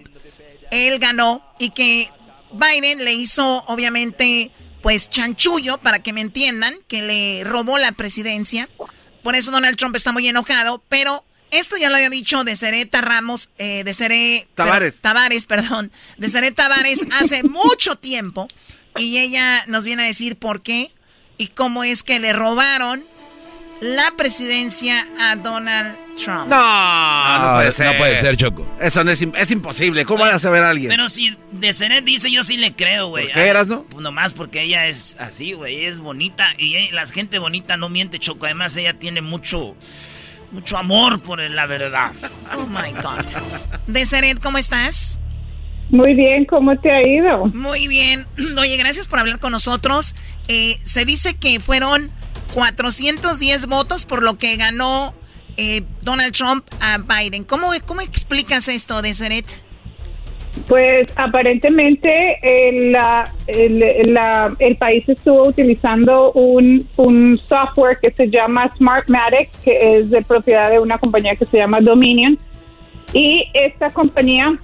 [0.76, 2.10] él ganó y que
[2.52, 8.70] Biden le hizo, obviamente, pues chanchullo, para que me entiendan, que le robó la presidencia.
[9.24, 13.02] Por eso Donald Trump está muy enojado, pero esto ya lo había dicho de Sereta
[13.02, 14.48] Ramos, eh, de Seré...
[14.56, 15.02] Tavares.
[15.02, 15.92] Tavares, perdón.
[16.18, 18.48] De Seré Tavares hace mucho tiempo.
[18.98, 20.92] Y ella nos viene a decir por qué
[21.38, 23.06] y cómo es que le robaron
[23.82, 26.48] la presidencia a Donald Trump.
[26.48, 27.86] No, no, puede ser.
[27.88, 28.66] No puede ser, Choco.
[28.80, 30.06] Eso no es, es imposible.
[30.06, 30.90] ¿Cómo van a saber a alguien?
[30.90, 33.26] Pero si de Cenet dice, yo sí le creo, güey.
[33.26, 33.84] ¿Por qué eras, no?
[33.84, 35.86] Pues nomás porque ella es así, güey.
[35.86, 36.54] Es bonita.
[36.58, 38.46] Y la gente bonita no miente, Choco.
[38.46, 39.76] Además, ella tiene mucho,
[40.52, 42.12] mucho amor por la verdad.
[42.58, 43.26] Oh my God.
[43.88, 45.20] Deseret, ¿cómo estás?
[45.90, 47.46] Muy bien, ¿cómo te ha ido?
[47.48, 48.26] Muy bien.
[48.58, 50.16] Oye, gracias por hablar con nosotros.
[50.48, 52.12] Eh, se dice que fueron
[52.54, 55.14] 410 votos por lo que ganó
[55.58, 57.44] eh, Donald Trump a Biden.
[57.44, 59.46] ¿Cómo, cómo explicas esto, Deseret?
[60.68, 62.96] Pues aparentemente el,
[64.80, 70.80] país estuvo utilizando un, un software que se llama Smartmatic, que es de propiedad de
[70.80, 72.40] una compañía que se llama Dominion.
[73.14, 74.58] Y esta compañía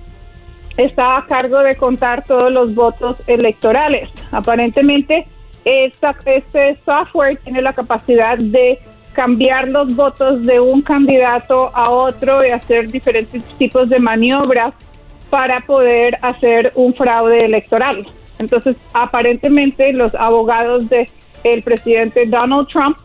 [0.78, 4.10] está a cargo de contar todos los votos electorales.
[4.32, 5.26] Aparentemente,
[5.66, 8.80] esta, este software tiene la capacidad de
[9.14, 14.74] cambiar los votos de un candidato a otro y hacer diferentes tipos de maniobras
[15.30, 18.06] para poder hacer un fraude electoral.
[18.40, 21.10] Entonces, aparentemente los abogados de
[21.64, 22.98] presidente Donald Trump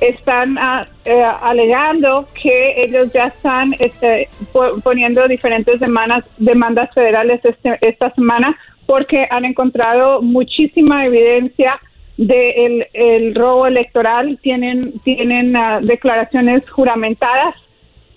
[0.00, 7.40] están ah, eh, alegando que ellos ya están este, po- poniendo diferentes demandas, demandas federales
[7.44, 11.80] este- esta semana porque han encontrado muchísima evidencia
[12.16, 14.38] del el robo electoral.
[14.42, 17.54] Tienen, tienen ah, declaraciones juramentadas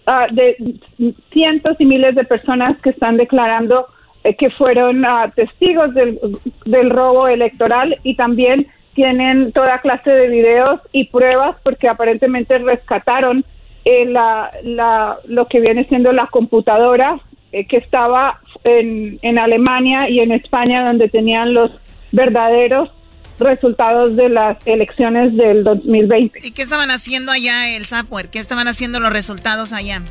[0.05, 0.55] ah, de
[1.31, 3.87] cientos y miles de personas que están declarando
[4.23, 6.19] eh, que fueron ah, testigos del,
[6.65, 13.45] del robo electoral y también tienen toda clase de videos y pruebas porque aparentemente rescataron
[13.85, 17.19] eh, la, la- lo que viene siendo la computadora
[17.51, 21.71] eh, que estaba en, en Alemania y en España donde tenían los
[22.11, 22.89] verdaderos
[23.39, 26.39] resultados de las elecciones del 2020.
[26.43, 28.29] ¿Y qué estaban haciendo allá el software?
[28.29, 30.01] ¿Qué estaban haciendo los resultados allá?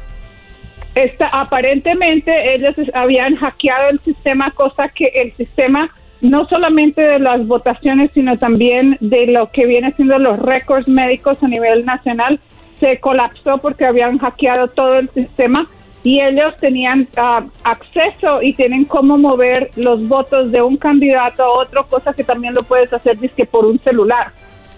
[0.94, 5.90] Esta, aparentemente ellos habían hackeado el sistema, cosa que el sistema
[6.22, 11.36] no solamente de las votaciones, sino también de lo que viene siendo los récords médicos
[11.42, 12.40] a nivel nacional,
[12.80, 15.68] se colapsó porque habían hackeado todo el sistema
[16.02, 21.52] y ellos tenían ah, acceso y tienen cómo mover los votos de un candidato a
[21.52, 24.32] otro, cosa que también lo puedes hacer dizque por un celular.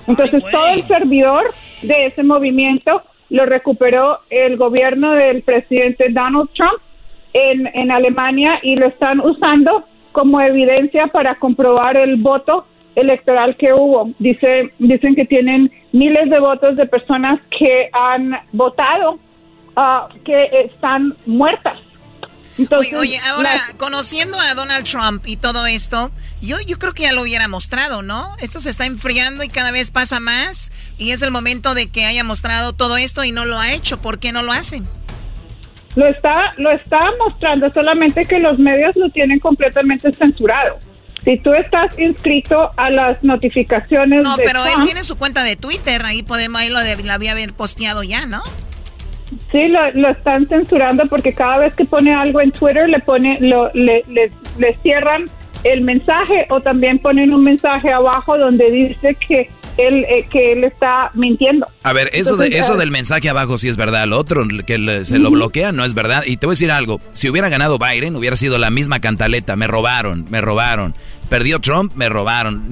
[0.06, 1.44] Entonces todo el servidor
[1.82, 6.80] de ese movimiento lo recuperó el gobierno del presidente Donald Trump
[7.34, 12.64] en, en Alemania y lo están usando como evidencia para comprobar el voto
[12.94, 14.10] electoral que hubo.
[14.18, 19.18] Dice, dicen que tienen miles de votos de personas que han votado
[19.78, 21.78] ah, que están muertas.
[22.58, 26.10] Entonces, oye, oye, ahora, las- conociendo a Donald Trump y todo esto,
[26.42, 28.34] yo, yo creo que ya lo hubiera mostrado, ¿no?
[28.40, 30.72] Esto se está enfriando y cada vez pasa más.
[30.98, 34.02] Y es el momento de que haya mostrado todo esto y no lo ha hecho.
[34.02, 34.88] ¿Por qué no lo hacen?
[35.94, 40.78] Lo está, lo está mostrando, solamente que los medios lo tienen completamente censurado.
[41.24, 45.54] Si tú estás inscrito a las notificaciones No, de pero él tiene su cuenta de
[45.56, 46.04] Twitter.
[46.04, 48.42] Ahí podemos, ahí lo, de- lo había haber posteado ya, ¿no?
[49.52, 53.36] Sí lo, lo están censurando porque cada vez que pone algo en Twitter le pone,
[53.40, 55.24] lo, le, le, le cierran
[55.64, 60.64] el mensaje o también ponen un mensaje abajo donde dice que él, eh, que él
[60.64, 61.66] está mintiendo.
[61.82, 64.06] A ver, eso, de, eso del mensaje abajo sí es verdad.
[64.06, 66.24] Lo otro, que le- se lo bloquea, no es verdad.
[66.26, 67.00] Y te voy a decir algo.
[67.12, 69.56] Si hubiera ganado Biden, hubiera sido la misma cantaleta.
[69.56, 70.94] Me robaron, me robaron.
[71.28, 72.68] Perdió Trump, me robaron.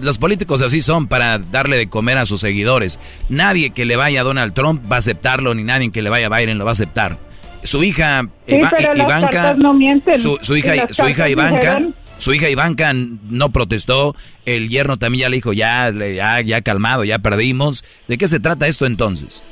[0.00, 2.98] Los políticos así son para darle de comer a sus seguidores.
[3.28, 6.26] Nadie que le vaya a Donald Trump va a aceptarlo, ni nadie que le vaya
[6.26, 7.18] a Biden lo va a aceptar.
[7.64, 10.16] Su hija Sí, Iva- pero las Ivanka, no mienten.
[10.16, 12.92] su, hija, su Ivanka, dijeron- su hija Ivanka
[13.30, 14.14] no protestó,
[14.44, 17.84] el yerno también ya le dijo, ya, ya, ya calmado, ya perdimos.
[18.08, 19.42] ¿De qué se trata esto entonces?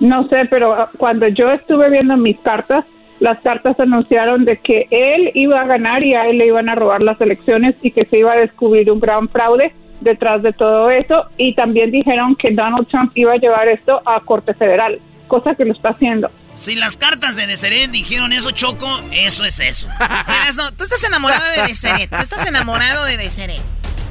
[0.00, 2.84] No sé, pero ah, cuando yo estuve viendo mis cartas,
[3.20, 6.74] las cartas anunciaron de que él iba a ganar y a él le iban a
[6.74, 10.90] robar las elecciones y que se iba a descubrir un gran fraude detrás de todo
[10.90, 11.26] eso.
[11.36, 14.98] Y también dijeron que Donald Trump iba a llevar esto a Corte Federal,
[15.28, 16.30] cosa que lo está haciendo.
[16.54, 19.88] Si las cartas de Deseret dijeron eso, Choco, eso es eso.
[20.00, 22.10] Erasno, tú estás enamorado de Deseret.
[22.10, 23.62] Tú estás enamorado de Deseret.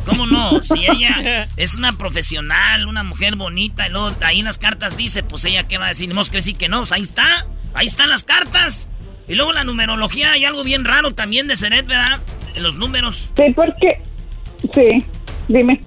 [0.05, 0.61] ¿Cómo no?
[0.61, 5.23] Si ella es una profesional, una mujer bonita, y luego ahí en las cartas dice,
[5.23, 7.87] pues ella qué va a decir, modo que sí que no, pues ahí está, ahí
[7.87, 8.89] están las cartas.
[9.27, 12.19] Y luego la numerología, hay algo bien raro también de Seret, ¿verdad?
[12.55, 13.31] En los números.
[13.37, 14.01] Sí, porque...
[14.73, 15.05] Sí,
[15.47, 15.81] dime.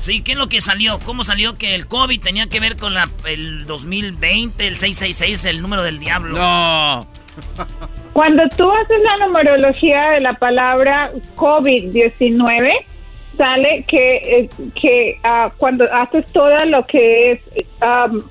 [0.00, 0.98] Sí, ¿qué es lo que salió?
[1.04, 5.60] ¿Cómo salió que el COVID tenía que ver con la, el 2020, el 666, el
[5.60, 6.38] número del diablo?
[6.38, 7.06] No.
[8.14, 12.70] Cuando tú haces la numerología de la palabra COVID-19,
[13.36, 14.48] sale que, eh,
[14.80, 17.40] que ah, cuando haces todo lo que es,
[17.80, 18.22] am,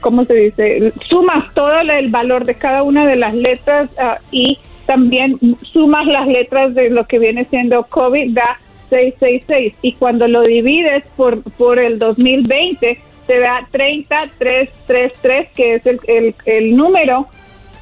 [0.00, 0.94] ¿cómo se dice?
[1.08, 4.56] Sumas todo el valor de cada una de las letras ah, y
[4.86, 5.36] también
[5.72, 9.74] sumas las letras de lo que viene siendo COVID, da 666.
[9.82, 16.34] Y cuando lo divides por, por el 2020, te da 30333, que es el, el,
[16.44, 17.26] el número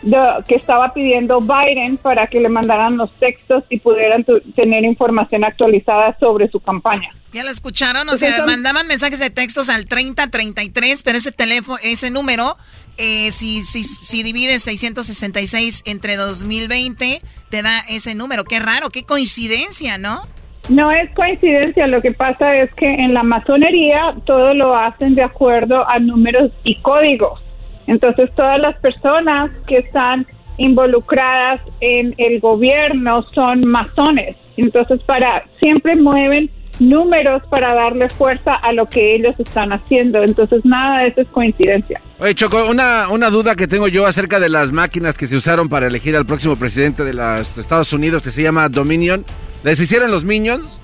[0.02, 4.84] de- que estaba pidiendo Biden para que le mandaran los textos y pudieran tu- tener
[4.84, 7.10] información actualizada sobre su campaña.
[7.32, 8.08] ¿Ya lo escucharon?
[8.08, 12.56] O sea, mandaban mensajes de textos al 3033, pero ese teléfono, ese número
[12.96, 18.44] eh, si, si, si divides 666 entre 2020, te da ese número.
[18.44, 20.28] Qué raro, qué coincidencia, ¿no?
[20.68, 25.22] No es coincidencia, lo que pasa es que en la masonería todo lo hacen de
[25.22, 27.40] acuerdo a números y códigos.
[27.86, 34.36] Entonces todas las personas que están involucradas en el gobierno son masones.
[34.56, 36.50] Entonces para siempre mueven
[36.80, 40.22] números para darle fuerza a lo que ellos están haciendo.
[40.22, 42.00] Entonces nada de eso es coincidencia.
[42.18, 45.68] Oye, Choco, una, una duda que tengo yo acerca de las máquinas que se usaron
[45.68, 49.24] para elegir al próximo presidente de los Estados Unidos que se llama Dominion.
[49.64, 50.78] ¿Les hicieron los Minions?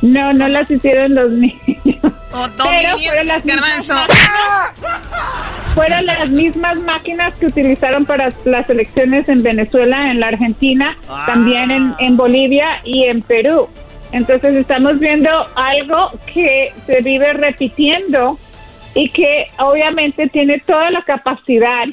[0.00, 1.58] No, no las hicieron los niños.
[2.32, 3.96] O Pero fueron las, mismas,
[5.74, 11.72] fueron las mismas máquinas que utilizaron para las elecciones en Venezuela, en la Argentina, también
[11.72, 13.68] en, en Bolivia y en Perú.
[14.12, 18.38] Entonces estamos viendo algo que se vive repitiendo
[18.94, 21.86] y que obviamente tiene toda la capacidad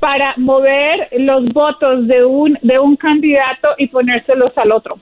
[0.00, 4.98] para mover los votos de un de un candidato y ponérselos al otro.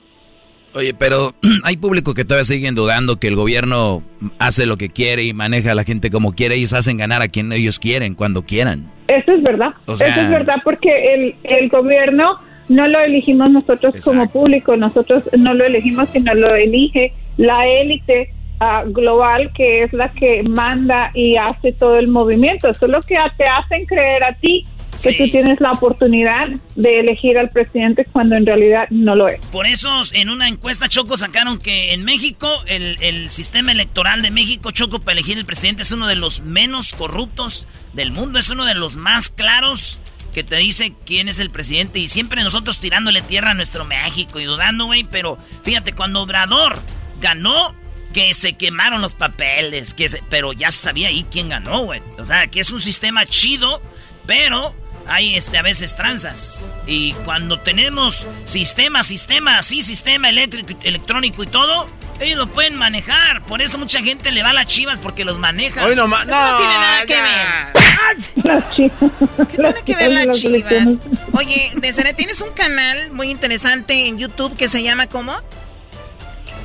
[0.73, 1.31] Oye, pero
[1.63, 4.03] hay público que todavía siguen dudando que el gobierno
[4.39, 6.55] hace lo que quiere y maneja a la gente como quiere.
[6.55, 8.91] Ellos hacen ganar a quien ellos quieren, cuando quieran.
[9.07, 9.71] Eso es verdad.
[9.85, 12.39] O sea- Eso es verdad porque el, el gobierno
[12.69, 18.29] no lo elegimos nosotros como público, nosotros no lo elegimos, sino lo elige la élite
[18.59, 22.67] ah, global que es la que manda y hace todo el movimiento.
[22.67, 24.65] Eso es lo que te hacen creer a ti
[25.01, 29.39] que tú tienes la oportunidad de elegir al presidente cuando en realidad no lo es.
[29.51, 34.31] Por eso en una encuesta Choco sacaron que en México el, el sistema electoral de
[34.31, 38.49] México Choco para elegir el presidente es uno de los menos corruptos del mundo, es
[38.49, 39.99] uno de los más claros
[40.33, 44.39] que te dice quién es el presidente y siempre nosotros tirándole tierra a nuestro México
[44.39, 46.79] y dudando, güey, pero fíjate, cuando Obrador
[47.19, 47.73] ganó,
[48.13, 52.01] que se quemaron los papeles, que se- pero ya sabía ahí quién ganó, güey.
[52.17, 53.81] O sea, que es un sistema chido,
[54.25, 54.75] pero
[55.07, 56.75] hay este, a veces tranzas.
[56.85, 61.87] Y cuando tenemos sistema, sistema, así, sistema eléctrico, electrónico y todo,
[62.19, 63.43] ellos lo pueden manejar.
[63.45, 65.85] Por eso mucha gente le va a las chivas porque los maneja.
[65.85, 68.45] Hoy no ma- Eso no, no, tiene nada que ver.
[68.45, 69.11] Las chivas.
[69.49, 70.97] ¿Qué tiene que ver las chivas?
[71.33, 75.33] Oye, Desiree, tienes un canal muy interesante en YouTube que se llama ¿cómo?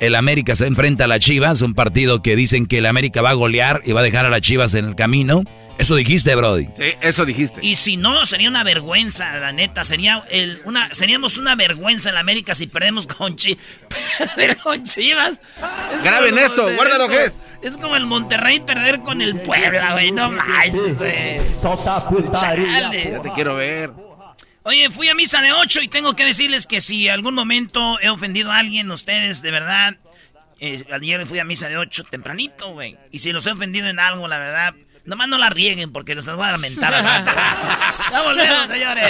[0.00, 3.30] El América se enfrenta a las Chivas, un partido que dicen que el América va
[3.30, 5.42] a golear y va a dejar a las Chivas en el camino.
[5.76, 6.68] Eso dijiste, Brody.
[6.76, 7.60] Sí, eso dijiste.
[7.62, 9.84] Y si no, sería una vergüenza, la neta.
[9.84, 13.58] Sería el, una, seríamos una vergüenza en la América si perdemos con, Chi-
[14.36, 15.38] perder con Chivas.
[15.94, 17.32] Es Graben como- esto, es guárdalo, Ges.
[17.62, 20.12] Es como el Monterrey perder con el Puebla, güey.
[20.12, 21.40] No manches, güey.
[22.32, 23.10] Chale.
[23.12, 23.90] Ya te quiero ver.
[24.62, 28.10] Oye, fui a misa de 8 y tengo que decirles que si algún momento he
[28.10, 29.96] ofendido a alguien, ustedes, de verdad,
[30.58, 32.98] eh, ayer fui a misa de 8 tempranito, güey.
[33.10, 36.26] Y si los he ofendido en algo, la verdad, Nomás no la rieguen porque nos
[36.26, 37.30] van a lamentar al rato.
[38.12, 39.08] ¡Ya volvemos, señores!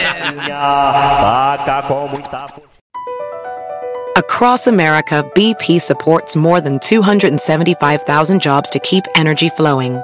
[4.17, 10.01] Across America, BP supports more than 275,000 jobs to keep energy flowing.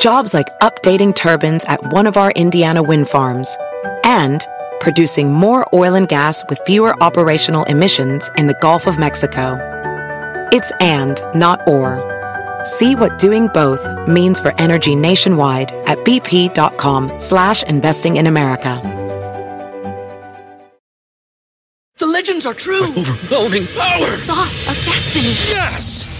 [0.00, 3.54] Jobs like updating turbines at one of our Indiana wind farms
[4.02, 4.46] and
[4.80, 9.58] producing more oil and gas with fewer operational emissions in the Gulf of Mexico.
[10.52, 12.00] It's and, not or.
[12.64, 18.80] See what doing both means for energy nationwide at bp.com slash investing in America.
[21.98, 22.86] The legends are true.
[22.86, 24.06] Overwhelming power!
[24.06, 25.34] Sauce of destiny.
[25.54, 26.19] Yes!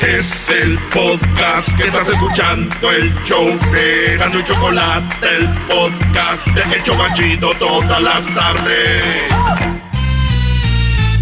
[0.00, 6.76] Es el podcast que estás escuchando, el show de Gano y Chocolate, el podcast de
[6.76, 9.30] El Chobachito todas las tardes.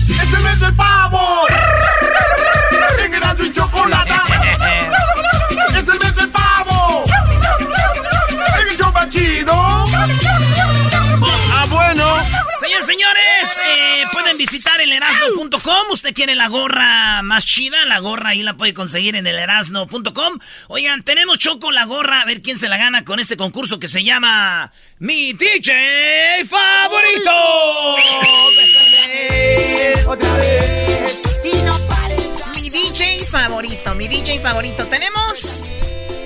[0.08, 1.20] ¡Es el mes del pavo!
[3.04, 4.14] ¡En y Chocolate!
[5.70, 7.04] ¡Es el mes del pavo!
[8.60, 9.67] ¡En el Chobachito!
[14.58, 15.90] Visitar el erasno.com.
[15.92, 20.40] Usted quiere la gorra más chida, la gorra ahí la puede conseguir en el erasno.com.
[20.66, 23.88] Oigan, tenemos Choco la gorra, a ver quién se la gana con este concurso que
[23.88, 27.30] se llama Mi DJ Favorito.
[30.08, 31.20] Otra vez.
[31.44, 32.48] Y no pares.
[32.56, 34.86] Mi DJ favorito, mi DJ favorito.
[34.86, 35.68] Tenemos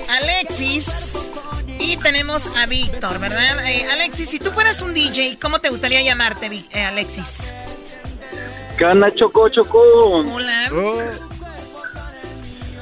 [0.09, 1.29] a Alexis
[1.77, 3.63] y tenemos a Víctor, ¿verdad?
[3.67, 7.53] Eh, Alexis, si tú fueras un DJ, ¿cómo te gustaría llamarte, eh, Alexis?
[8.77, 9.79] ¿Qué onda, Choco, Choco?
[9.79, 10.69] Hola.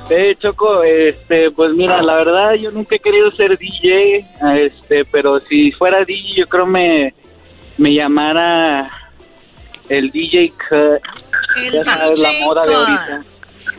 [0.10, 4.26] Eh, Choco, este, pues mira, la verdad yo nunca he querido ser DJ,
[4.58, 7.14] este, pero si fuera DJ yo creo me,
[7.78, 8.92] me llamara
[9.90, 11.02] el DJ Cut.
[11.64, 12.78] El ya sabes, la DJ moda de Cut.
[12.78, 13.26] ahorita.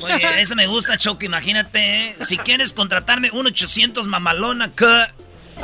[0.00, 1.24] Oye, eso me gusta, Choco.
[1.24, 2.14] Imagínate, ¿eh?
[2.20, 5.04] si quieres contratarme, un 800 mamalona, ¿qué?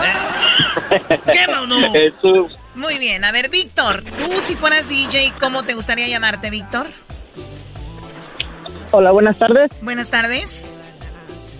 [0.00, 1.18] ¿Eh?
[1.32, 1.94] ¿Qué, no?
[1.94, 6.86] Eso, Muy bien, a ver, Víctor, tú si fueras DJ, ¿cómo te gustaría llamarte, Víctor?
[8.90, 9.70] Hola, buenas tardes.
[9.82, 10.72] Buenas tardes.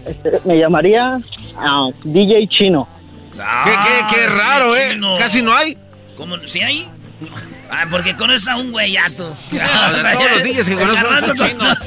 [0.07, 1.19] Este, me llamaría
[1.57, 2.89] ah, DJ Chino.
[3.33, 4.99] ¿Qué, qué, qué raro, ¿eh?
[5.19, 5.77] Casi no hay.
[6.17, 6.39] ¿Cómo?
[6.47, 6.89] ¿Sí hay?
[7.71, 9.37] Ah, porque conoces a un güeyato.
[9.51, 11.79] de todos los DJs que conozco son chinos.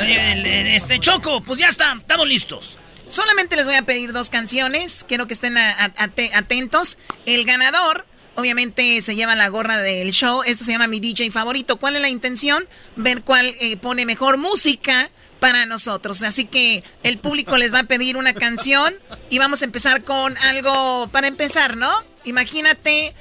[0.00, 2.78] Este, Choco, pues ya está, estamos listos.
[3.10, 5.04] Solamente les voy a pedir dos canciones.
[5.06, 6.96] Quiero que estén atentos.
[7.26, 8.06] El ganador,
[8.36, 10.42] obviamente, se lleva la gorra del show.
[10.46, 11.76] Esto se llama mi DJ favorito.
[11.76, 12.68] ¿Cuál es la intención?
[12.94, 16.22] Ver cuál eh, pone mejor música para nosotros.
[16.22, 18.94] Así que el público les va a pedir una canción
[19.28, 21.90] y vamos a empezar con algo para empezar, ¿no?
[22.24, 23.12] Imagínate,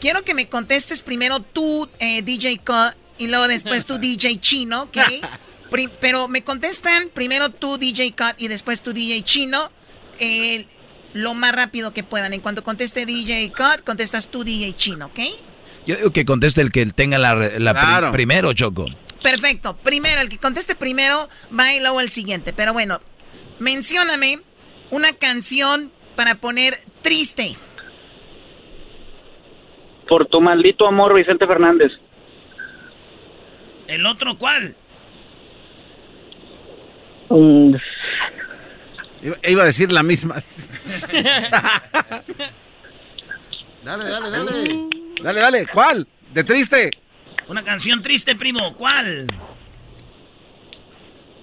[0.00, 4.82] quiero que me contestes primero tú, eh, DJ Cut, y luego después tú, DJ Chino,
[4.82, 4.98] ¿ok?
[6.00, 9.70] Pero me contestan primero tú, DJ Cut, y después tú, DJ Chino,
[10.18, 10.66] eh,
[11.14, 12.32] lo más rápido que puedan.
[12.32, 15.18] En cuanto conteste DJ Cut, contestas tú, DJ Chino, ¿ok?
[15.86, 18.86] Yo digo que conteste el que tenga la, la pri- primero, Choco.
[19.22, 19.76] Perfecto.
[19.78, 22.52] Primero, el que conteste primero va y luego el siguiente.
[22.52, 23.00] Pero bueno,
[23.58, 24.40] mencióname
[24.90, 27.56] una canción para poner triste.
[30.08, 31.92] Por tu maldito amor, Vicente Fernández.
[33.86, 34.76] ¿El otro cuál?
[39.22, 40.36] Iba, iba a decir la misma.
[43.84, 44.88] Dale, dale, dale.
[45.22, 45.66] Dale, dale.
[45.66, 46.06] ¿Cuál?
[46.32, 46.90] ¿De triste?
[47.48, 48.74] Una canción triste, primo.
[48.76, 49.26] ¿Cuál?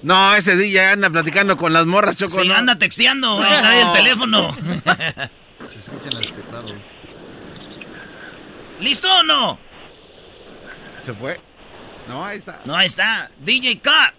[0.02, 2.42] No, ese día anda platicando con las morras, Choco.
[2.42, 2.54] Sí, ¿no?
[2.56, 3.60] anda texteando, güey, No.
[3.60, 4.56] trae el teléfono.
[4.56, 6.74] Se escuchan el teclado.
[8.80, 9.60] ¿Listo o no?
[11.02, 11.42] ¿Se fue?
[12.08, 12.62] No, ahí está.
[12.64, 13.30] No, ahí está.
[13.40, 14.14] DJ Cut.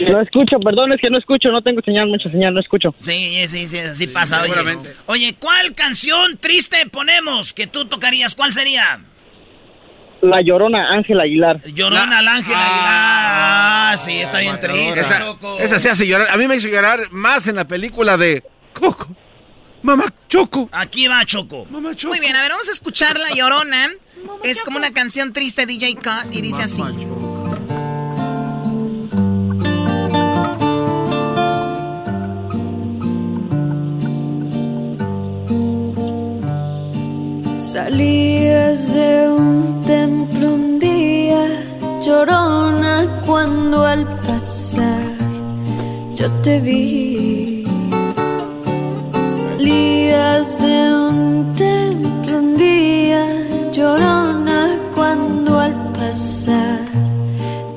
[0.00, 2.94] No escucho, perdón, es que no escucho, no tengo señal, mucha señal, no escucho.
[2.98, 4.38] Sí, sí, sí, así pasa.
[4.42, 4.48] Oye.
[4.48, 4.92] seguramente.
[5.06, 8.34] Oye, ¿cuál canción triste ponemos que tú tocarías?
[8.34, 9.00] ¿Cuál sería?
[10.20, 11.60] La Llorona, Ángel Aguilar.
[11.66, 12.64] Llorona al ángel Aguilar.
[12.86, 15.58] Ah, sí, está bien triste, Esa, Choco.
[15.58, 16.28] esa se hace llorar.
[16.30, 18.42] A mí me hizo llorar más en la película de
[18.72, 19.14] Coco.
[19.82, 20.68] Mamá Choco.
[20.72, 21.66] Aquí va, Choco.
[21.66, 22.12] Mamá Choco.
[22.14, 23.90] Muy bien, a ver, vamos a escuchar La Llorona.
[24.42, 26.82] Es como una canción triste, DJ Cut, y dice así.
[37.74, 41.44] Salías de un templo un día,
[42.00, 45.18] llorona cuando al pasar
[46.14, 47.64] yo te vi.
[49.26, 53.26] Salías de un templo un día,
[53.72, 56.78] llorona cuando al pasar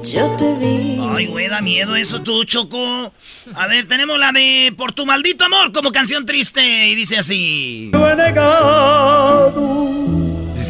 [0.03, 1.01] yo te vi.
[1.09, 3.11] Ay, güey, da miedo eso tú, Choco.
[3.55, 7.89] A ver, tenemos la de Por tu maldito amor como canción triste y dice así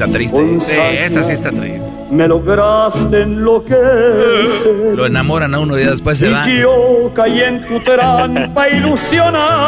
[0.03, 0.59] está triste.
[0.59, 1.81] Sí, esa sí está triste.
[2.11, 4.93] Me lograste enloquecer.
[4.95, 6.49] Lo enamoran a uno y después se Y van.
[6.49, 8.69] yo caí en tu trampa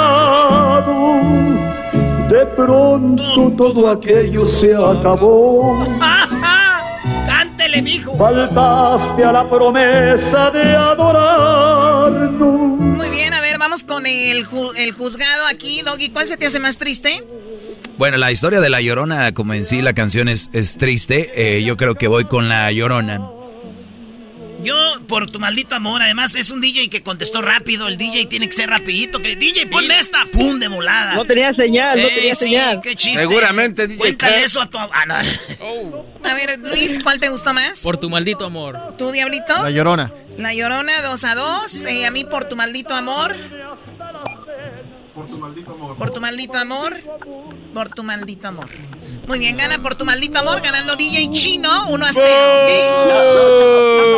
[0.10, 1.20] ilusionado.
[2.30, 5.84] De pronto todo aquello se acabó.
[7.28, 8.16] ¡Cántele, mijo!
[8.18, 12.40] Faltaste a la promesa de adorarnos.
[12.80, 15.82] Muy bien, a ver, vamos con el, ju- el juzgado aquí.
[15.82, 17.24] Doggy, ¿cuál se te hace más triste?
[18.00, 21.64] Bueno, la historia de La Llorona, como en sí la canción es, es triste, eh,
[21.66, 23.20] yo creo que voy con La Llorona.
[24.64, 24.74] Yo,
[25.06, 27.90] por tu maldito amor, además es un DJ que contestó rápido.
[27.90, 29.22] El DJ tiene que ser rapidito.
[29.22, 30.26] Que DJ, ponme esta.
[30.32, 30.60] ¡Pum!
[30.60, 31.16] De volada.
[31.16, 32.80] No tenía señal, no Eh, tenía sí, señal.
[32.82, 33.20] qué chiste.
[33.20, 34.78] Seguramente, DJ Cuéntale eso a tu...
[34.78, 35.16] Ah, no.
[36.24, 37.82] A ver, Luis, ¿cuál te gustó más?
[37.82, 38.96] Por tu maldito amor.
[38.98, 39.62] ¿Tú, Diablito?
[39.62, 40.14] La llorona.
[40.38, 41.86] La Llorona, 2 a 2.
[42.08, 43.36] a mí, por tu maldito amor.
[45.20, 45.98] Por tu maldito amor.
[45.98, 46.98] Por tu maldito amor.
[47.74, 48.70] Por tu maldito amor.
[49.28, 52.28] Muy bien, gana por tu maldito amor, ganando DJ Chino 1 a 0.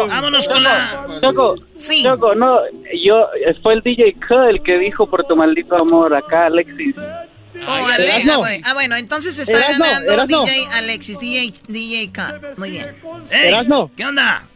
[0.06, 0.10] ¿ok?
[0.10, 1.06] Vámonos con la.
[1.22, 2.04] Choco, Sí.
[2.04, 2.60] Choco, no,
[3.04, 3.28] yo,
[3.64, 6.96] fue el DJ K el que dijo por tu maldito amor acá, Alexis.
[6.98, 8.34] Oh, Ale- Erasno.
[8.34, 8.64] ah, bueno.
[8.68, 10.46] Ah, bueno, entonces está ganando Erasno.
[10.46, 12.40] DJ Alexis, DJ, DJ K.
[12.58, 12.86] Muy bien.
[13.32, 13.54] Ey.
[13.98, 14.48] ¿Qué onda?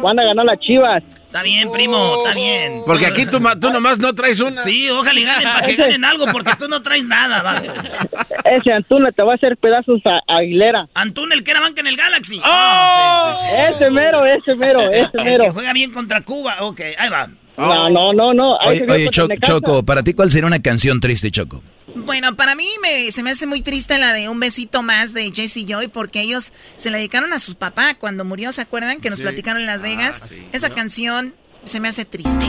[0.00, 1.02] Wanda ganó las chivas.
[1.32, 2.82] Está bien, primo, está bien.
[2.84, 4.62] Porque aquí tú, ma- tú nomás no traes una.
[4.62, 7.62] Sí, ojalá y ganen para que ganen algo, porque tú no traes nada, va.
[8.44, 10.88] Ese Antuna te va a hacer pedazos a Aguilera.
[10.92, 12.38] Antún, el que era banca en el Galaxy.
[12.38, 12.42] ¡Oh!
[12.44, 13.72] Ah, sí, sí, sí.
[13.76, 15.52] Ese mero, ese mero, ese El que mero.
[15.54, 16.56] juega bien contra Cuba.
[16.60, 17.28] Ok, ahí va.
[17.56, 18.60] No, no, no, no.
[18.60, 19.52] Ahí Oye, oye, contra Cho- Necaxa.
[19.54, 21.62] Choco, para ti, ¿cuál sería una canción triste, Choco?
[21.94, 25.30] Bueno, para mí me, se me hace muy triste la de Un besito más de
[25.30, 29.00] Jesse Joy porque ellos se la dedicaron a su papá cuando murió, ¿se acuerdan?
[29.00, 29.22] Que nos Sí.
[29.24, 30.22] platicaron en Las Vegas.
[30.52, 31.34] Esa canción
[31.64, 32.44] se me hace triste.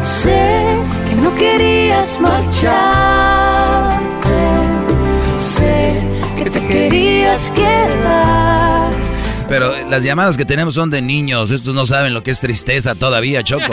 [0.00, 0.64] Sé
[1.08, 2.58] que no querías marcharte.
[5.38, 5.92] Sé
[6.42, 8.92] que te querías quedar.
[9.48, 11.50] Pero las llamadas que tenemos son de niños.
[11.50, 13.72] Estos no saben lo que es tristeza todavía, Choco.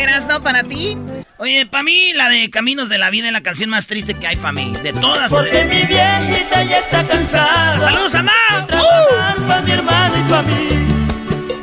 [0.00, 0.96] ¿Eras no para ti?
[1.36, 4.26] Oye, para mí la de Caminos de la Vida es la canción más triste que
[4.26, 4.72] hay para mí.
[4.82, 5.30] De todas.
[5.30, 7.78] Porque mi viejita ya está cansada.
[7.78, 8.32] ¡Saludos, mamá!
[8.60, 10.68] de trabajar pa' mi hermana y pa' mí.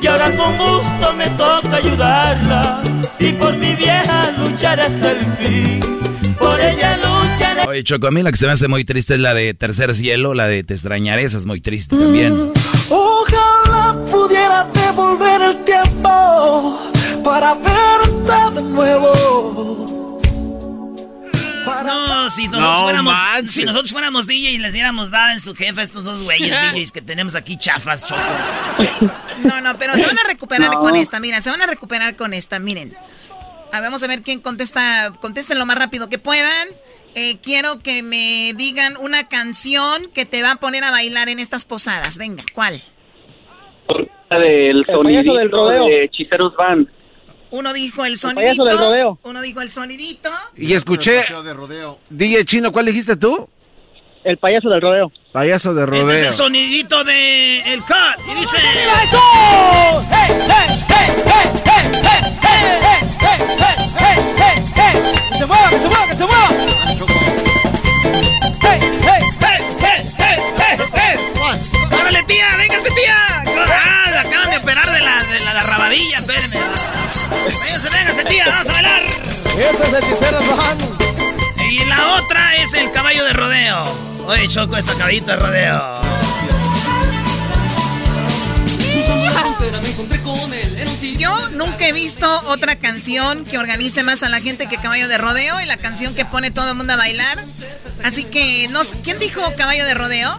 [0.04, 2.80] Y ahora con gusto me toca ayudarla.
[3.18, 6.00] Y por mi vieja luchar hasta el fin.
[6.38, 7.68] Por ella lucharé.
[7.68, 9.96] Oye, Choco, a mí la que se me hace muy triste es la de Tercer
[9.96, 12.52] Cielo, la de Te extrañaré, esa es muy triste también.
[12.90, 16.88] Ojalá pudiera devolver el tiempo
[17.28, 19.86] para verte de nuevo.
[21.84, 23.54] No, si nosotros, No fuéramos, manches.
[23.54, 26.56] si nosotros fuéramos DJ y les diéramos dada en su jefe a estos dos güeyes
[26.74, 28.22] DJs que tenemos aquí chafas, choco.
[29.44, 30.80] No, no, pero se van a recuperar No.
[30.80, 31.20] con esta.
[31.20, 32.58] Mira, se van a recuperar con esta.
[32.60, 32.96] Miren.
[33.72, 35.14] A ver, vamos a ver quién contesta.
[35.22, 36.68] Contesten lo más rápido que puedan.
[37.16, 41.40] Eh, quiero que me digan una canción que te va a poner a bailar en
[41.40, 42.18] estas posadas.
[42.18, 42.82] Venga, ¿cuál?
[44.30, 45.86] La del sonidito del rodeo.
[45.86, 46.88] de Hechiceros Band.
[47.52, 48.66] Uno dijo el payaso sonidito.
[48.66, 49.20] del rodeo.
[49.24, 50.30] Uno dijo el sonidito.
[50.56, 52.00] Y escuché, de rodeo.
[52.10, 53.48] DJ Chino, ¿cuál dijiste tú?
[54.24, 55.12] El payaso del rodeo.
[55.32, 56.26] Payaso de Este es rodeo.
[56.28, 57.96] el sonidito de el cut.
[58.32, 58.58] Y dice.
[63.98, 66.77] ¡Que se mueva, que se mueva, que se mueva!
[78.46, 79.04] ¡Vamos a bailar!
[79.04, 80.82] ¡Eso es Hechiceros Band!
[81.70, 83.84] Y la otra es el caballo de rodeo.
[84.26, 86.02] Oye, Choco, esta caballito de rodeo.
[91.18, 95.18] Yo nunca he visto otra canción que organice más a la gente que Caballo de
[95.18, 97.44] Rodeo y la canción que pone todo el mundo a bailar.
[98.04, 100.38] Así que, no sé, ¿quién dijo Caballo de Rodeo?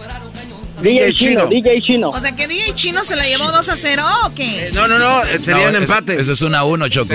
[0.82, 2.10] DJ Chino, DJ Chino.
[2.10, 4.70] O sea, que DJ Chino se la llevó 2 a 0 o qué?
[4.74, 6.20] No, no, no, eh, sería un No, empate.
[6.20, 7.14] Eso es una a uno, Choco.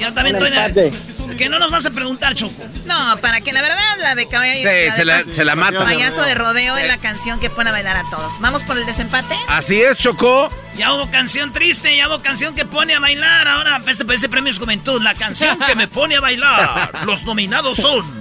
[0.00, 0.80] Yo también Un estoy empate.
[0.90, 1.18] de...
[1.36, 2.54] Que no nos vas a preguntar, Choco.
[2.86, 5.84] No, para que la verdad la de Caballo Sí, de se la, se la mata.
[5.84, 8.40] Payaso de Rodeo es la canción que pone a bailar a todos.
[8.40, 9.36] ¿Vamos por el desempate?
[9.46, 10.50] Así es, Chocó.
[10.76, 13.46] Ya hubo canción triste, ya hubo canción que pone a bailar.
[13.46, 15.00] Ahora, este, este premio es juventud.
[15.00, 16.90] La canción que me pone a bailar.
[17.06, 18.17] Los nominados son...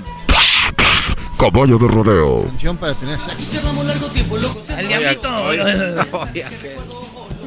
[1.38, 2.44] Caballo de rodeo.
[2.46, 3.70] Canción para tener sexo.
[4.78, 5.30] El diablito.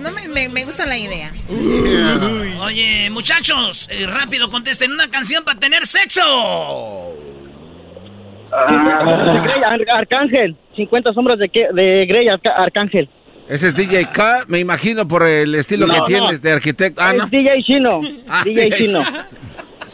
[0.01, 1.31] No me, me- me gusta la idea.
[2.63, 6.21] Oye, muchachos, eh, rápido contesten una canción para tener sexo.
[8.51, 13.09] Grey, Ar- Arcángel, 50 sombras de, que- de Grey, Arca- Arcángel.
[13.49, 16.05] Ese es DJ K, me imagino por el estilo No, que no.
[16.07, 17.03] tienes de arquitecto.
[17.03, 17.27] Ah, Es no.
[17.27, 19.03] DJ Chino, Ah, DJ DJ Chino.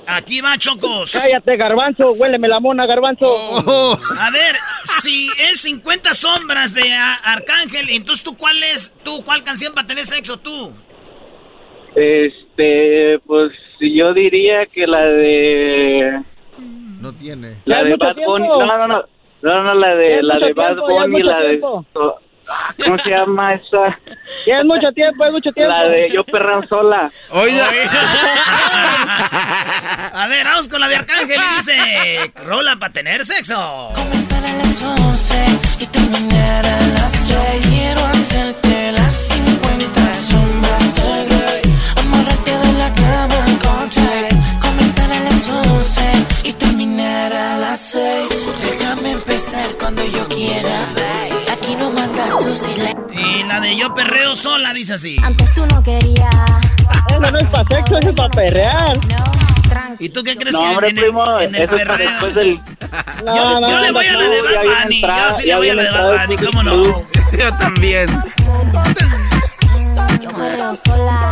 [0.06, 1.12] Aquí va, Chocos.
[1.12, 3.26] Cállate, Garbanzo, huéleme la mona, Garbanzo.
[3.28, 3.98] Oh.
[4.18, 4.56] A ver,
[5.02, 9.86] si es 50 sombras de A- Arcángel, entonces tú cuál es, tú cuál canción para
[9.86, 10.72] tener sexo tú?
[11.94, 16.22] Este, pues yo diría que la de
[17.00, 17.56] No tiene.
[17.64, 18.16] la de Bad.
[18.16, 19.02] Bunny, no, no, no,
[19.42, 21.86] no, no, la de la de Bad Bunny, mucho la de tiempo.
[22.84, 23.98] ¿Cómo se llama esa?
[24.46, 25.72] Ya es mucho tiempo, es mucho tiempo.
[25.72, 27.10] La de Yo Perran Sola.
[27.30, 27.68] Oiga.
[30.12, 33.90] A ver, vamos con la de Arcángel y dice, rola para tener sexo.
[33.94, 35.46] Comenzar a las 11
[35.80, 37.66] y terminar a las 6.
[37.68, 41.62] Quiero hacerte las 50 sombras de Grey.
[41.96, 43.90] Amarrarte de la cama con.
[44.60, 46.00] Comenzar a las 11
[46.44, 48.52] y terminar a las 6.
[48.62, 51.05] Déjame empezar cuando yo quiera.
[53.12, 55.16] Y la de Yo Perreo Sola dice así.
[55.22, 56.28] Antes tú no querías.
[57.10, 58.98] Eso no es para sexo, eso es para perrear.
[59.98, 61.96] ¿Y tú qué crees No, que hombre, en el, primo, en el eso es para
[61.98, 62.10] perreo?
[62.10, 62.60] después del...
[63.24, 64.96] No, Yo, no, yo le no, voy a la de Bad Bunny.
[64.96, 66.82] entrada, Yo sí le voy a la de Bad Bunny, ¿cómo no?
[67.32, 68.22] Yo también.
[70.20, 71.30] Yo perreo sola.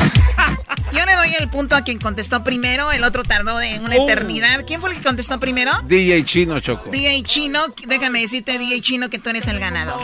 [0.95, 4.09] Yo le doy el punto a quien contestó primero, el otro tardó de una Oh.
[4.09, 4.64] eternidad.
[4.66, 5.72] ¿Quién fue el que contestó primero?
[5.84, 6.90] DJ Chino Choco.
[6.90, 10.01] DJ Chino, déjame decirte, DJ Chino, que tú eres el ganador.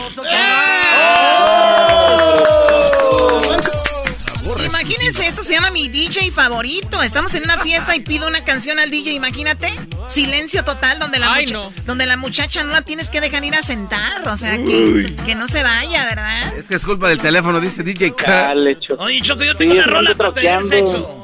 [4.67, 7.01] Imagínense, esto se llama mi DJ favorito.
[7.03, 9.73] Estamos en una fiesta y pido una canción al DJ, imagínate.
[10.07, 11.73] Silencio total donde la, Ay, mucha- no.
[11.85, 14.27] donde la muchacha no la tienes que dejar ir a sentar.
[14.27, 16.57] O sea, que, que no se vaya, ¿verdad?
[16.57, 18.31] Es que es culpa del teléfono, dice DJ K.
[18.31, 19.03] Dale, Choco.
[19.03, 20.91] Oye, Choco, yo Sí, tengo una rola para tener trapeando.
[20.91, 21.17] sexo.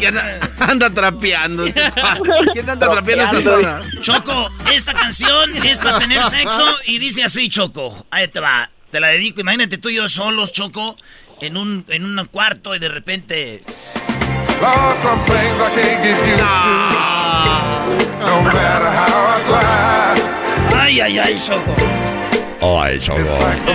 [0.00, 1.64] Que anda, anda trapeando.
[2.52, 3.80] ¿Quién anda trapeando esta zona?
[4.00, 8.06] Choco, esta canción es para tener sexo y dice así, Choco.
[8.10, 9.40] Ahí te va, te la dedico.
[9.42, 10.96] Imagínate tú y yo solos, Choco,
[11.40, 13.62] en un, en un cuarto y de repente...
[18.20, 18.42] No
[19.48, 20.22] try.
[20.76, 21.74] Ay, ay, ay, Choco.
[22.60, 23.68] Ay, want.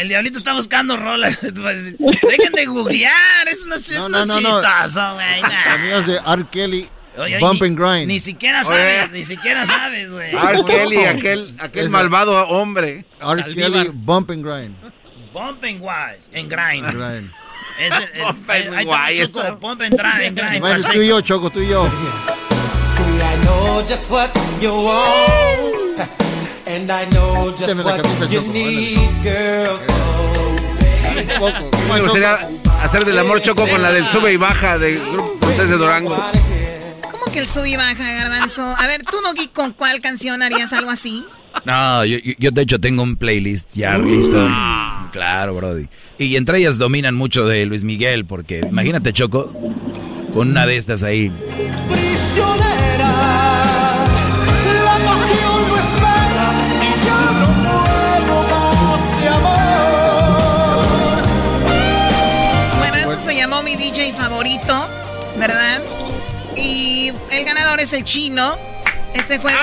[0.00, 1.38] El diablito está buscando rolas.
[1.42, 5.42] Dejen de googlear, eso no, es- eso no, es chistoso, güey.
[5.92, 6.44] es de R.
[6.50, 6.88] Kelly.
[7.18, 8.08] Oye, Bump ni- and Grind.
[8.08, 10.34] Ni siquiera sabes, ni siquiera sabes, güey.
[10.34, 10.64] R.
[10.64, 13.04] Kelly, aquel, aquel malvado hombre.
[13.20, 13.54] R.
[13.54, 14.74] Kelly, Bump and Grind.
[15.32, 16.18] Bump and grind.
[16.32, 16.86] En grind.
[16.92, 17.30] Grind.
[17.78, 20.20] Es el, el- Bump and grind, está, Choco, está- Bump and grind.
[20.22, 21.20] en grind Bueno, tú y yo.
[21.22, 21.84] Choco, tú y yo.
[21.84, 24.30] See, I know just what
[24.60, 26.08] you want,
[26.66, 27.96] and I know just what
[28.30, 29.78] you Choco, need, girl.
[31.92, 32.38] Me gustaría
[32.82, 36.16] hacer del amor Choco con la del sube y baja de Grupo Cortés de Durango.
[37.10, 38.62] ¿Cómo que el sub y baja, garbanzo?
[38.76, 41.24] A ver, tú, Nogi, ¿con cuál canción harías algo así?
[41.64, 44.48] No, yo, yo- yo de hecho tengo un playlist ya listo.
[45.12, 45.86] Claro, Brody.
[46.18, 49.52] Y entre ellas dominan mucho de Luis Miguel, porque imagínate, Choco,
[50.32, 51.30] con una de estas ahí.
[51.88, 53.12] prisionera,
[54.84, 56.46] la pasión no espera
[56.80, 57.46] y ya no
[58.24, 61.18] puedo más de amor.
[62.78, 64.88] Bueno, eso se llamó mi DJ favorito,
[65.38, 65.82] ¿verdad?
[66.56, 68.56] Y el ganador es el chino.
[69.14, 69.58] Este juego,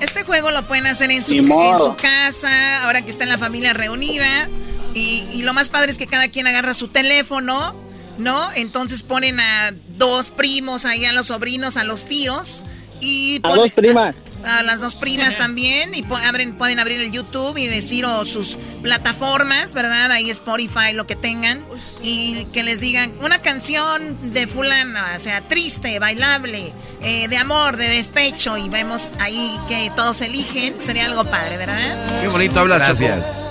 [0.00, 3.38] este juego lo pueden hacer en su, en su casa, ahora que está en la
[3.38, 4.48] familia reunida.
[4.94, 7.74] Y, y lo más padre es que cada quien agarra su teléfono,
[8.18, 8.50] ¿no?
[8.54, 12.64] Entonces ponen a dos primos ahí, a los sobrinos, a los tíos.
[13.00, 14.14] Y A dos primas.
[14.46, 18.56] a las dos primas también y abren, pueden abrir el YouTube y decir o sus
[18.82, 20.10] plataformas, ¿verdad?
[20.12, 21.64] Ahí Spotify, lo que tengan
[22.00, 26.72] y que les digan una canción de fulana, o sea, triste, bailable,
[27.02, 31.96] eh, de amor, de despecho y vemos ahí que todos eligen, sería algo padre, ¿verdad?
[32.20, 33.44] Qué bonito hablas, Gracias.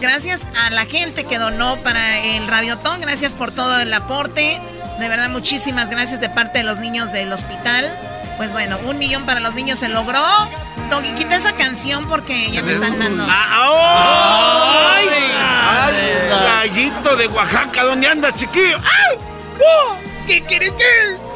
[0.00, 4.60] Gracias a la gente que donó para el Radiotón, gracias por todo el aporte,
[5.00, 7.90] de verdad muchísimas gracias de parte de los niños del hospital.
[8.36, 10.22] Pues bueno, un millón para los niños se logró.
[10.90, 13.26] Doggy, quita esa canción porque ya me están dando.
[13.28, 15.08] ¡Ay!
[15.38, 15.94] ¡Ay!
[16.28, 18.78] Gallito de Oaxaca, ¿dónde anda, chiquillo?
[18.78, 19.16] ¡Ay!
[19.58, 19.96] ¡Oh!
[20.26, 21.16] ¿Qué quiere que?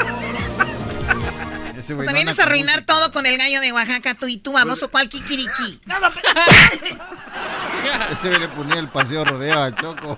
[1.90, 4.80] O sea, vienes a arruinar todo con el gallo de Oaxaca, tú y tú, vamos,
[4.84, 5.80] o cual kikiriki.
[8.12, 10.16] Ese le ponía el paseo rodeo a Choco.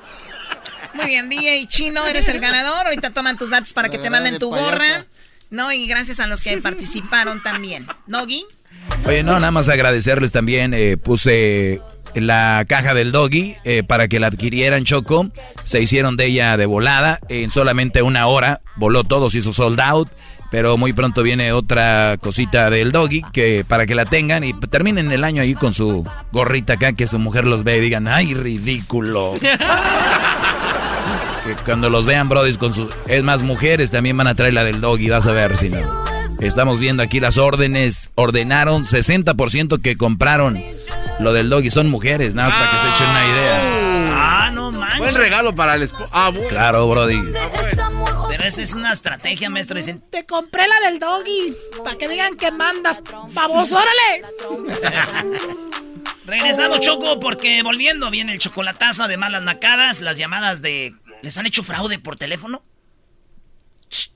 [0.95, 2.87] Muy bien, DJ Chino, eres el ganador.
[2.87, 5.07] Ahorita toman tus datos para que te manden tu gorra.
[5.53, 7.87] No, y gracias a los que participaron también.
[8.07, 8.47] ¿Nogi?
[9.07, 10.73] Oye, no, nada más agradecerles también.
[10.75, 11.81] eh, puse
[12.15, 15.31] la caja del doggy eh, para que la adquirieran Choco.
[15.65, 17.21] Se hicieron de ella de volada.
[17.29, 20.09] En solamente una hora voló todo, se hizo sold out.
[20.51, 25.13] Pero muy pronto viene otra cosita del doggy que para que la tengan y terminen
[25.13, 28.35] el año ahí con su gorrita acá, que su mujer los ve y digan, ¡ay,
[28.35, 29.35] ridículo!
[31.45, 32.89] que cuando los vean, brodis, con sus...
[33.07, 35.81] Es más, mujeres también van a traer la del doggy, vas a ver si no.
[36.41, 38.11] Estamos viendo aquí las órdenes.
[38.17, 40.61] Ordenaron 60% que compraron
[41.21, 41.71] lo del doggy.
[41.71, 43.61] Son mujeres, nada más para que se echen una idea.
[44.15, 44.99] Ah, no manches.
[44.99, 46.11] Buen regalo para el esposo.
[46.13, 47.23] Ah, Claro, Brody.
[48.29, 49.77] Pero esa es una estrategia, maestro.
[49.77, 51.57] Dicen, Te compré la del doggy.
[51.85, 53.03] Para que digan que mandas.
[53.33, 54.25] ¡Vamos, órale!
[56.25, 60.95] regresamos, Choco, porque volviendo viene el chocolatazo, además las nacadas, las llamadas de...
[61.23, 62.63] ¿Les han hecho fraude por teléfono?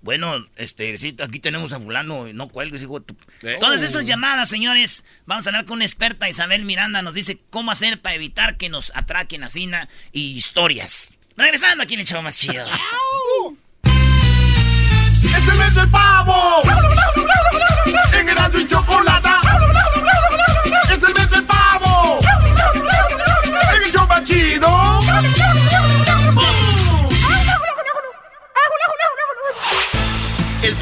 [0.00, 3.00] Bueno, este, sí, aquí tenemos a fulano, no cuelgues, hijo.
[3.00, 3.16] de tu-
[3.60, 7.70] Todas esas llamadas, señores, vamos a hablar con una experta, Isabel Miranda, nos dice cómo
[7.70, 11.14] hacer para evitar que nos atraquen a Cina y historias.
[11.36, 12.64] Regresando aquí en el chavo más chido.
[13.84, 16.60] ¡Es el mes del pavo!
[18.14, 19.35] En Erasmo y Chocolata.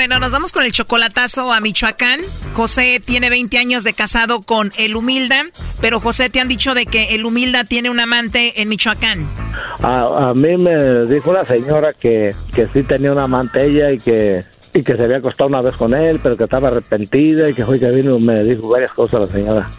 [0.00, 2.20] Bueno, nos vamos con el chocolatazo a Michoacán.
[2.54, 5.44] José tiene 20 años de casado con el Humilda,
[5.82, 9.28] pero José te han dicho de que el Humilda tiene un amante en Michoacán.
[9.82, 14.42] A, mí me dijo la señora que, que sí tenía una amante ella y que,
[14.72, 17.66] y que se había acostado una vez con él, pero que estaba arrepentida y que
[17.66, 19.70] fue que vino me dijo varias cosas la señora.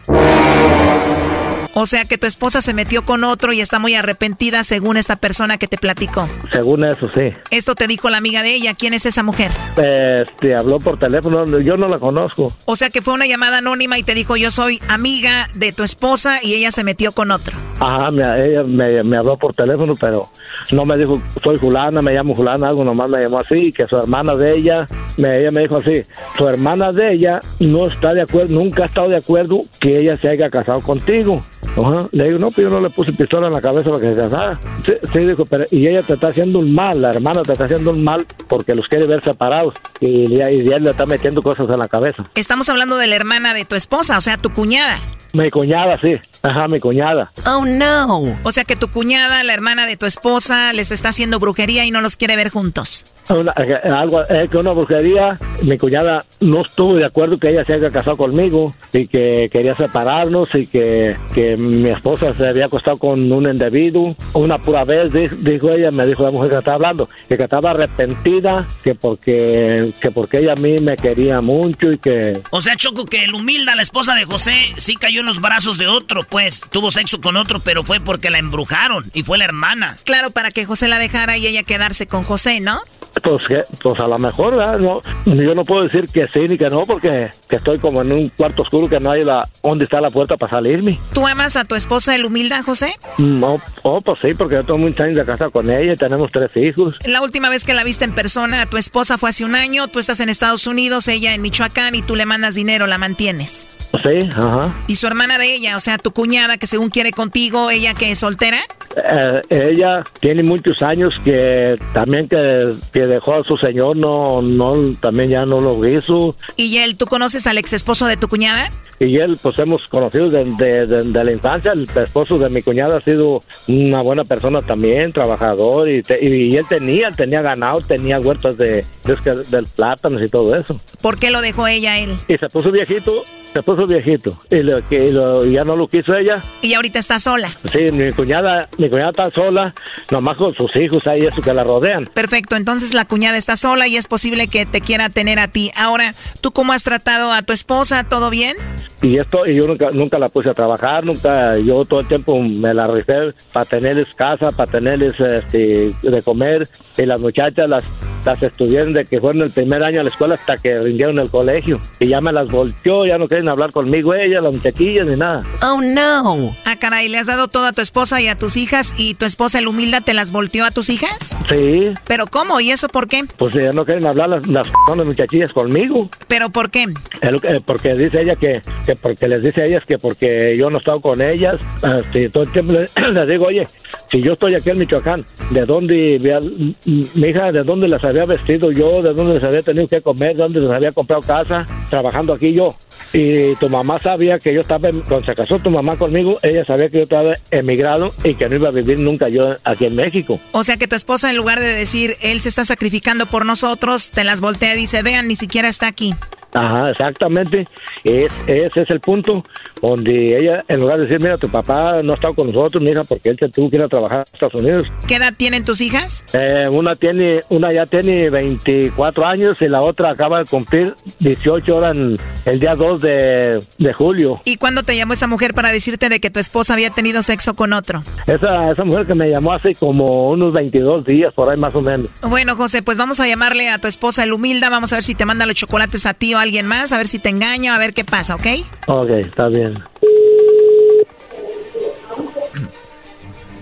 [1.73, 5.15] O sea que tu esposa se metió con otro y está muy arrepentida según esta
[5.15, 6.27] persona que te platicó.
[6.51, 7.31] Según eso, sí.
[7.49, 8.73] Esto te dijo la amiga de ella.
[8.73, 9.51] ¿Quién es esa mujer?
[9.77, 12.51] Este, habló por teléfono, yo no la conozco.
[12.65, 15.83] O sea que fue una llamada anónima y te dijo yo soy amiga de tu
[15.83, 17.57] esposa y ella se metió con otro.
[17.79, 20.29] Ajá, me, ella me, me habló por teléfono, pero
[20.71, 23.97] no me dijo, soy fulana, me llamo fulana, algo nomás me llamó así, que su
[23.97, 24.85] hermana de ella,
[25.17, 26.03] me, ella me dijo así,
[26.37, 30.15] su hermana de ella no está de acuerdo, nunca ha estado de acuerdo que ella
[30.15, 31.39] se haya casado contigo.
[31.77, 32.05] Ajá.
[32.11, 34.15] Le digo, no, pero yo no le puse pistola en la cabeza para que se
[34.15, 34.59] casara.
[34.83, 37.91] Sí, dijo, pero y ella te está haciendo un mal, la hermana te está haciendo
[37.91, 41.79] un mal porque los quiere ver separados y, y él le está metiendo cosas en
[41.79, 42.23] la cabeza.
[42.35, 44.97] Estamos hablando de la hermana de tu esposa, o sea, tu cuñada.
[45.33, 46.13] Mi cuñada, sí.
[46.43, 47.31] Ajá, mi cuñada.
[47.45, 48.35] Oh, no.
[48.43, 51.91] O sea que tu cuñada, la hermana de tu esposa, les está haciendo brujería y
[51.91, 53.05] no los quiere ver juntos.
[53.29, 57.63] Una- eh, algo eh, que una brujería mi cuñada no estuvo de acuerdo que ella
[57.63, 62.65] se haya casado conmigo y que quería separarnos y que, que mi esposa se había
[62.65, 66.57] acostado con un individuo una pura vez di- dijo ella me dijo la mujer que
[66.57, 71.91] estaba hablando que, estaba arrepentida que porque que porque ella a mí me quería mucho
[71.91, 75.25] y que O sea, Choco, que el humilda, la esposa de José, sí cayó en
[75.27, 76.61] los brazos de otro, pues.
[76.69, 79.97] Tuvo sexo con otro, pero fue porque la embrujaron y fue la hermana.
[80.03, 82.81] Claro, para que José la dejara y ella quedarse con José, ¿no?
[83.21, 84.79] pues que pues a lo mejor ¿verdad?
[84.79, 88.11] no yo no puedo decir que sí ni que no porque que estoy como en
[88.11, 91.55] un cuarto oscuro que no hay la dónde está la puerta para salirme ¿Tú amas
[91.55, 92.95] a tu esposa el humilda, José?
[93.17, 96.29] No, oh, pues sí, porque yo tengo muchos años de casa con ella y tenemos
[96.31, 96.97] tres hijos.
[97.05, 99.99] La última vez que la viste en persona, tu esposa fue hace un año, tú
[99.99, 103.80] estás en Estados Unidos, ella en Michoacán y tú le mandas dinero, la mantienes.
[104.01, 104.73] Sí, ajá.
[104.87, 108.11] Y su hermana de ella, o sea, tu cuñada que según quiere contigo, ella que
[108.11, 108.59] es soltera.
[108.95, 114.91] Eh, ella tiene muchos años que también que, que dejó a su señor, no, no,
[114.99, 116.35] también ya no lo hizo.
[116.55, 118.69] Y él, ¿tú conoces al ex esposo de tu cuñada?
[118.99, 121.71] Y él, pues hemos conocido desde de, de la infancia.
[121.73, 125.89] El esposo de mi cuñada ha sido una buena persona también, trabajador.
[125.89, 130.55] Y, te- y él tenía, tenía ganado, tenía huertas de, de, del plátanos y todo
[130.55, 130.77] eso.
[131.01, 132.15] ¿Por qué lo dejó ella él?
[132.27, 133.11] Y se puso viejito
[133.53, 136.37] se puso viejito y, lo, que lo- ya no lo quiso ella.
[136.61, 137.49] Y ahorita está sola.
[137.71, 139.73] Sí, mi cuñada, mi cuñada está sola,
[140.09, 142.05] nomás con sus hijos ahí, eso que la rodean.
[142.13, 145.71] Perfecto, entonces la cuñada está sola y es posible que te quiera tener a ti.
[145.77, 148.03] Ahora, ¿tú cómo has tratado a tu esposa?
[148.07, 148.55] ¿Todo bien?
[149.01, 152.39] Y esto, y yo nunca, nunca la puse a trabajar, nunca, yo todo el tiempo
[152.39, 157.83] me la rifé para tenerles casa, para tenerles este, de comer, y las muchachas las,
[158.25, 161.29] las estudiaron de que fueron el primer año a la escuela hasta que rindieron el
[161.29, 165.15] colegio, y ya me las volteó, ya no quieren hablar conmigo ellas, las muchachillas, ni
[165.15, 165.43] nada.
[165.63, 166.51] Oh, no.
[166.65, 169.25] Ah, caray, le has dado todo a tu esposa y a tus hijas y tu
[169.25, 171.35] esposa, el humilde, te las volteó a tus hijas?
[171.49, 172.59] Sí, ¿Pero cómo?
[172.59, 173.23] ¿Y eso por qué?
[173.37, 176.09] pues ya no quieren hablar las, las, las muchachillas conmigo.
[176.27, 176.85] ¿Pero por qué?
[177.21, 180.69] Lo que- porque dice ella que, que porque les dice a ellas que porque yo
[180.69, 181.59] no he estado con ellas,
[182.05, 183.67] este, todo el tiempo les, les digo, oye,
[184.11, 188.71] si yo estoy aquí en Michoacán, ¿de dónde, mi hija, de dónde las había vestido
[188.71, 192.33] yo, de dónde les había tenido que comer, de dónde les había comprado casa, trabajando
[192.33, 192.75] aquí yo?
[193.13, 196.89] Y tu mamá sabía que yo estaba, cuando se casó tu mamá conmigo, ella sabía
[196.89, 200.39] que yo estaba emigrado y que no iba a vivir nunca yo aquí en México.
[200.51, 204.09] O sea que tu esposa, en lugar de decir, él se está sacrificando por nosotros,
[204.09, 206.13] te las voltea y dice, vean, ni siquiera está aquí.
[206.53, 207.67] Ajá, exactamente.
[208.03, 209.43] Es, ese es el punto
[209.81, 213.03] donde ella, en lugar de decir, mira, tu papá no ha estado con nosotros, mija,
[213.03, 214.87] porque él se tuvo que ir a trabajar a Estados Unidos.
[215.07, 216.23] ¿Qué edad tienen tus hijas?
[216.33, 221.75] Eh, una tiene, una ya tiene 24 años y la otra acaba de cumplir 18
[221.75, 224.41] horas en- el día 2 de, de julio.
[224.45, 227.55] ¿Y cuándo te llamó esa mujer para decirte de que tu esposa había tenido sexo
[227.55, 228.03] con otro?
[228.27, 231.81] Esa, esa mujer que me llamó hace como unos 22 días, por ahí más o
[231.81, 232.09] menos.
[232.21, 235.15] Bueno, José, pues vamos a llamarle a tu esposa el humilda, vamos a ver si
[235.15, 237.75] te manda los chocolates a ti o a alguien más, a ver si te engaña,
[237.75, 238.47] a ver qué pasa, ¿ok?
[238.87, 239.75] Ok, está bien.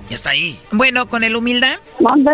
[0.10, 0.58] Ya está ahí.
[0.72, 1.82] Bueno, con el humilda.
[2.00, 2.32] ¿Mande?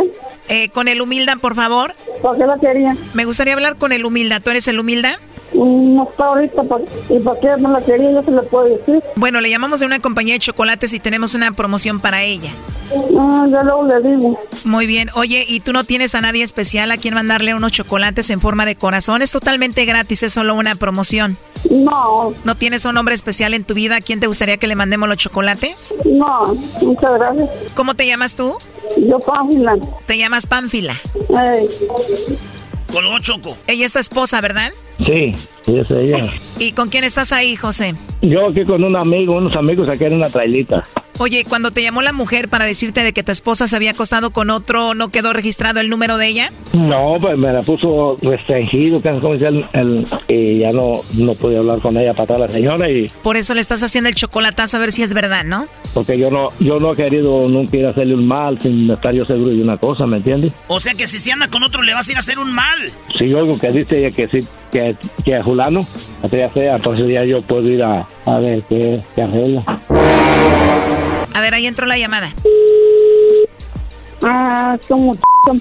[0.48, 1.94] Eh, con el humilda, por favor.
[2.22, 2.96] ¿Por qué la quería?
[3.14, 4.40] Me gustaría hablar con el humilda.
[4.40, 5.20] ¿Tú eres el humilda?
[5.54, 6.64] Mm, No está ahorita.
[6.64, 8.12] ¿por- ¿Y por qué no la quería?
[8.12, 9.02] Yo se le puedo decir.
[9.16, 12.52] Bueno, le llamamos de una compañía de chocolates y tenemos una promoción para ella.
[13.18, 14.40] Ah, yo luego le digo.
[14.64, 15.10] Muy bien.
[15.16, 18.66] Oye, ¿y tú no tienes a nadie especial a quien mandarle unos chocolates en forma
[18.66, 19.22] de corazón?
[19.24, 21.38] Es totalmente gratis, es solo una promoción.
[21.72, 22.34] No.
[22.44, 25.10] ¿No tienes un hombre especial en tu vida a quien te gustaría que le mandemos
[25.10, 25.96] los chocolates?
[26.06, 26.44] No,
[26.82, 27.50] muchas gracias.
[27.74, 28.56] ¿Cómo te llamas tú?
[28.98, 29.76] Yo, Pánfila.
[30.06, 31.00] Te llamas Pánfila.
[31.30, 31.68] Ey.
[32.92, 33.58] Colgó Choco.
[33.68, 34.72] Ella es tu esposa, ¿verdad?
[35.00, 35.32] Sí,
[35.64, 36.24] sí, es ella.
[36.60, 37.96] ¿Y con quién estás ahí, José?
[38.22, 40.84] Yo aquí con un amigo, unos amigos aquí en una trailita.
[41.18, 44.32] Oye, cuando te llamó la mujer para decirte de que tu esposa se había acostado
[44.32, 46.50] con otro, ¿no quedó registrado el número de ella?
[46.74, 50.94] No, pues me la puso restringido, que es como dice el, el- y ya no,
[51.14, 54.16] no pude hablar con ella para la señora y Por eso le estás haciendo el
[54.16, 55.68] chocolatazo a ver si es verdad, ¿no?
[55.94, 59.14] porque yo no, yo no he querido nunca ir a hacerle un mal sin estar
[59.14, 60.52] yo seguro de una cosa, ¿me entiendes?
[60.68, 62.52] O sea que si se anda con otro le vas a ir a hacer un
[62.54, 62.78] mal.
[63.18, 65.88] Si yo algo que dice ella que sí, que, que es Julano,
[66.22, 69.64] así ya sea, entonces ya yo puedo ir a, a ver qué, qué arregla.
[71.36, 72.34] A ver, ahí entró la llamada.
[74.24, 75.12] Ah, como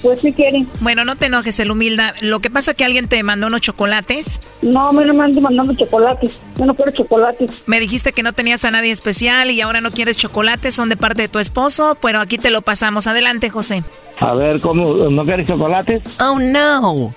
[0.01, 0.67] pues si quieren.
[0.81, 2.15] Bueno, no te enojes, el humilda.
[2.23, 4.41] Lo que pasa que alguien te mandó unos chocolates.
[4.63, 6.41] No, mí no me andan mandando chocolates.
[6.57, 7.65] Yo no quiero chocolates.
[7.67, 10.97] Me dijiste que no tenías a nadie especial y ahora no quieres chocolates, son de
[10.97, 13.07] parte de tu esposo, pero aquí te lo pasamos.
[13.07, 13.83] Adelante, José.
[14.21, 14.95] A ver, ¿cómo?
[15.11, 16.03] ¿No quieres chocolates?
[16.21, 17.13] Oh, no.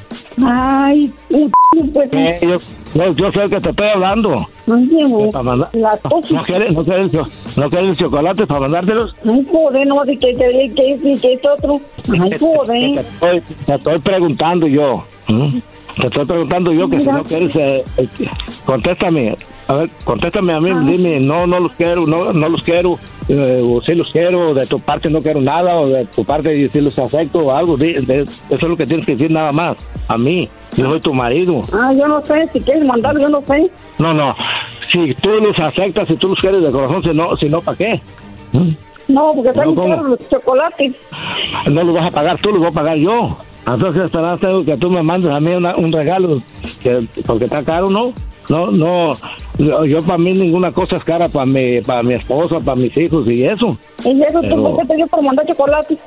[0.45, 1.49] Ay, pues
[2.11, 2.57] Eh, yo,
[2.97, 4.35] no, yo sé que te estoy hablando.
[4.65, 5.55] La no,
[6.31, 9.15] no quieres, no quieres, no quieres chocolates para mandártelos?
[9.29, 11.73] Ay, joder, no, de que que que es otro.
[12.21, 12.99] Ay, Te joder.
[12.99, 15.03] estoy, te estoy preguntando yo.
[15.99, 18.07] Te estoy preguntando yo que si no quieres, eh, eh,
[18.65, 19.35] contéstame.
[19.67, 23.63] A ver, contéstame a mí, dime, no, no los quiero, no, no los quiero, eh,
[23.67, 26.81] o sí los quiero, de tu parte no quiero nada, o de tu parte sí
[26.81, 29.75] los afecto o algo, de- eso es lo que tienes que decir nada más,
[30.07, 31.61] a mí, yo soy tu marido.
[31.73, 33.69] Ah, yo no sé, si quieres mandar, yo no sé.
[33.97, 34.35] No, no,
[34.91, 37.77] si tú los aceptas, si tú los quieres de corazón, si no, si no ¿para
[37.77, 38.01] qué?
[38.53, 38.69] ¿Mm?
[39.09, 40.93] No, porque están No, los chocolates.
[41.69, 43.37] no los vas a pagar tú, los voy a pagar yo.
[43.67, 44.09] Entonces
[44.39, 46.39] tengo que tú me mandes a mí una- un regalo,
[46.81, 48.13] que, porque está caro, ¿no?
[48.49, 49.07] No, no,
[49.57, 52.95] yo, yo para mí ninguna cosa es cara para mi, para mi esposa, para mis
[52.95, 53.77] hijos y eso.
[54.05, 55.97] Y eso, Pero- ¿tú por qué te dio por mandar chocolates?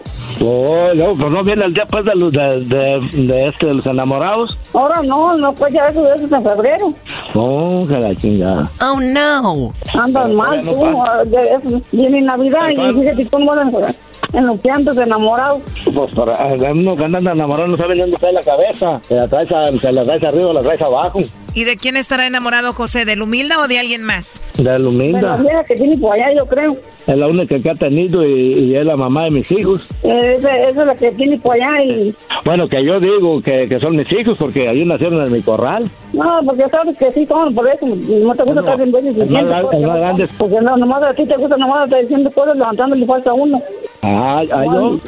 [0.42, 3.74] Oh, no, pues no viene el día pues de los, de, de, de este, de
[3.74, 4.56] los enamorados.
[4.72, 6.94] Ahora no, no, pues ya eso, eso es en febrero.
[7.34, 8.70] Oh, que la chingada.
[8.80, 9.74] Oh, no.
[10.00, 11.20] Andas mal no tú, pasa.
[11.20, 11.80] ah.
[11.92, 12.98] Viene Navidad y Pasa.
[13.00, 13.58] fíjate tú no vas
[14.32, 15.60] en los piantos enamorados.
[15.94, 19.00] Pues para uno que anda enamorado no sabe ni dónde está la cabeza.
[19.02, 21.20] Se la traes, a- se la traes arriba o la traes abajo.
[21.52, 23.04] ¿Y de quién estará enamorado José?
[23.04, 24.40] ¿Del Humilda o de alguien más?
[24.56, 25.20] De la humilde.
[25.20, 26.76] La vieja que tiene por allá, yo creo.
[27.08, 29.88] Es la única que ha tenido y, y es la mamá de mis hijos.
[30.04, 32.14] Eh, Esa, esa es la que tiene por allá y...
[32.44, 35.90] Bueno, que yo digo que, que son mis hijos porque ahí nacieron en mi corral.
[36.12, 38.94] No, porque sabes que sí son, por eso no te gusta estar en
[40.20, 43.34] es- Porque no, nomás a ti te gusta nomás estar diciendo cosas, levantándole falta a
[43.34, 43.60] uno.
[44.02, 44.98] Ah, ah, yo.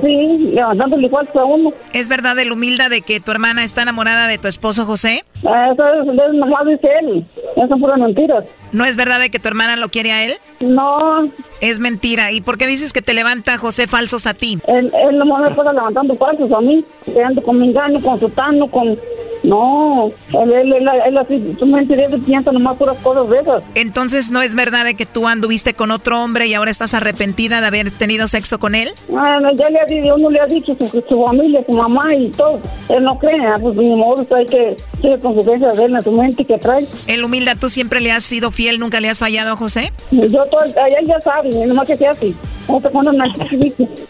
[0.00, 1.72] Sí, levantándole falta a uno.
[1.92, 5.24] ¿Es verdad el Humilda de que tu hermana está enamorada de tu esposo José?
[5.48, 7.24] Ah, Eso es, eso nomás dice él.
[7.56, 8.44] Esas son puras mentiras.
[8.72, 10.34] ¿No es verdad de que tu hermana lo quiere a él?
[10.60, 11.28] No.
[11.60, 12.32] Es mentira.
[12.32, 14.58] ¿Y por qué dices que te levanta José falsos a ti?
[14.66, 18.28] Él, él nomás me pasa levantando falsos a mí, quedando con mi engaño, con su
[18.30, 18.98] tano, con...
[19.42, 21.94] No, él, él, él, él así, su mente
[22.24, 23.62] piensa nomás puras cosas de esas.
[23.76, 27.60] Entonces, ¿no es verdad de que tú anduviste con otro hombre y ahora estás arrepentida
[27.60, 28.90] de haber tenido sexo con él?
[29.16, 32.12] Ah, no, ya le ha dicho, uno le ha dicho su, su familia, su mamá
[32.12, 32.58] y todo.
[32.88, 36.02] Él no cree, ah, pues ni modo, hay que sigue con creencias de él en
[36.02, 36.86] su mente que trae.
[37.06, 39.92] El Humilda, ¿tú siempre le has sido fiel, nunca le has fallado a José?
[40.10, 42.34] Yo todo, allá ya sabe, nomás que sea así.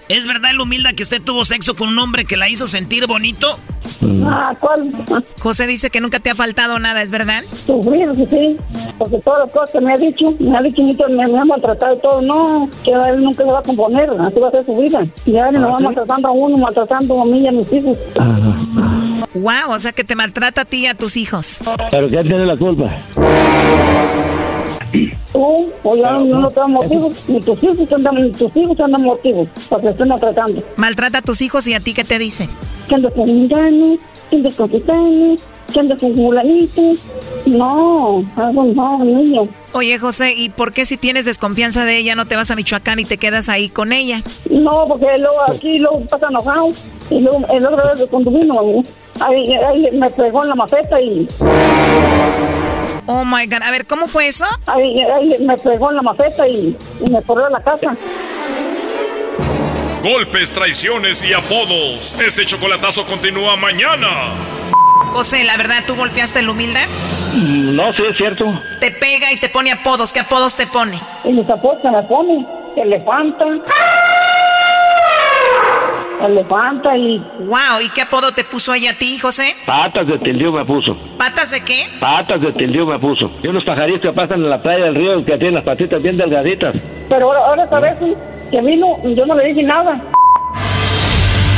[0.08, 3.06] ¿Es verdad el humilda que usted tuvo sexo con un hombre que la hizo sentir
[3.06, 3.56] bonito?
[4.24, 4.90] Ah, ¿cuál?
[5.40, 7.42] José dice que nunca te ha faltado nada, ¿es verdad?
[7.66, 8.56] Sufrir, sí, sí,
[8.98, 11.44] porque todas las cosas que me ha dicho, me ha dicho mucho, me, me ha
[11.44, 14.64] maltratado y todo, no, que él nunca se va a componer, así va a ser
[14.64, 15.06] su vida.
[15.24, 17.96] Y ahora nos va maltratando a uno, maltratando a mí y a mis hijos.
[19.34, 21.60] Wow, o sea que te maltrata a ti y a tus hijos.
[21.90, 22.90] ¿Pero quién tiene la culpa?
[25.32, 29.02] Tú, o yo no, no tengo motivos, ni tus hijos andan, ni tus hijos andan
[29.02, 30.62] motivos, para que estén maltratando.
[30.76, 32.48] Maltrata a tus hijos y a ti, ¿qué te dice?
[32.88, 33.48] Que andas con un
[34.30, 35.42] que andas con titanes,
[35.72, 36.82] que andas con fulanito.
[37.46, 39.48] No, algo no, niño.
[39.72, 42.98] Oye, José, ¿y por qué si tienes desconfianza de ella no te vas a Michoacán
[42.98, 44.22] y te quedas ahí con ella?
[44.50, 46.72] No, porque luego aquí luego pasa enojado.
[47.10, 48.82] Y luego el otro vez cuando vino,
[49.20, 51.26] ahí, ahí me pegó en la maceta y...
[53.06, 54.44] Oh my God, a ver, ¿cómo fue eso?
[54.66, 57.96] Ahí, ahí me pegó en la maceta y, y me corrió a la casa.
[60.02, 62.14] Golpes, traiciones y apodos.
[62.20, 64.34] Este chocolatazo continúa mañana.
[65.12, 66.80] José, la verdad, ¿tú golpeaste al humilde?
[67.34, 68.46] No, sí, es cierto.
[68.80, 70.12] Te pega y te pone apodos.
[70.12, 70.98] ¿Qué apodos te pone?
[71.24, 72.46] Y mis apodos me pone,
[72.76, 73.44] elefanta.
[76.22, 77.18] Elefanta y...
[77.38, 79.54] Wow, ¿y qué apodo te puso ella a ti, José?
[79.66, 80.96] Patas de tildío me puso.
[81.18, 81.86] ¿Patas de qué?
[82.00, 83.30] Patas de tildío me puso.
[83.42, 86.16] Y unos pajaritos que pasan en la playa del río que tienen las patitas bien
[86.16, 86.74] delgaditas.
[87.08, 87.94] Pero ahora, ahora sabes
[88.50, 90.00] que vino, yo no le dije nada.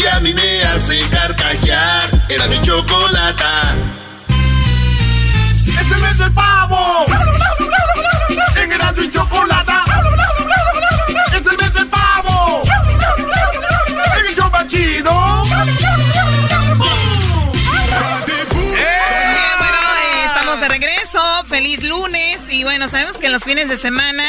[0.00, 2.08] que a mí me hace carcajear.
[2.28, 3.74] Era mi chocolata.
[5.66, 7.04] ¡Es el mes del pavo!
[8.56, 9.84] En Erasmo y Chocolata.
[11.08, 12.62] ¡Es el mes del pavo!
[14.18, 15.42] En el show chido.
[18.76, 21.20] Eh, estamos de regreso.
[21.46, 22.48] Feliz lunes.
[22.50, 24.24] Y bueno, sabemos que en los fines de semana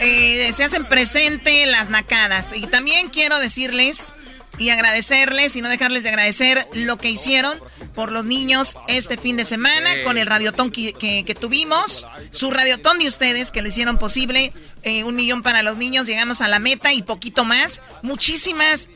[0.00, 2.52] eh, se hacen presente las nacadas.
[2.54, 4.14] Y también quiero decirles
[4.62, 7.58] y agradecerles y no dejarles de agradecer lo que hicieron
[7.94, 12.06] por los niños este fin de semana con el radiotón que, que- que tuvimos.
[12.30, 14.52] Su radiotón de ustedes que lo hicieron posible.
[14.84, 16.06] eh, un millón para los niños.
[16.06, 17.80] Llegamos a la meta y poquito más.
[18.02, 18.88] Muchísimas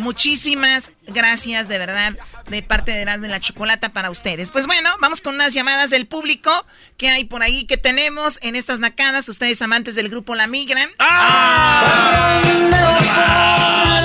[0.00, 2.14] Muchísimas gracias de verdad
[2.48, 4.50] de parte de Erasmo de la Chocolata para ustedes.
[4.50, 6.50] Pues bueno, vamos con unas llamadas del público
[6.96, 9.28] que hay por ahí que tenemos en estas nacadas.
[9.28, 10.88] Ustedes amantes del grupo La Migra.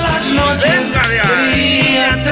[0.04, 0.92] Las noches
[1.54, 2.22] día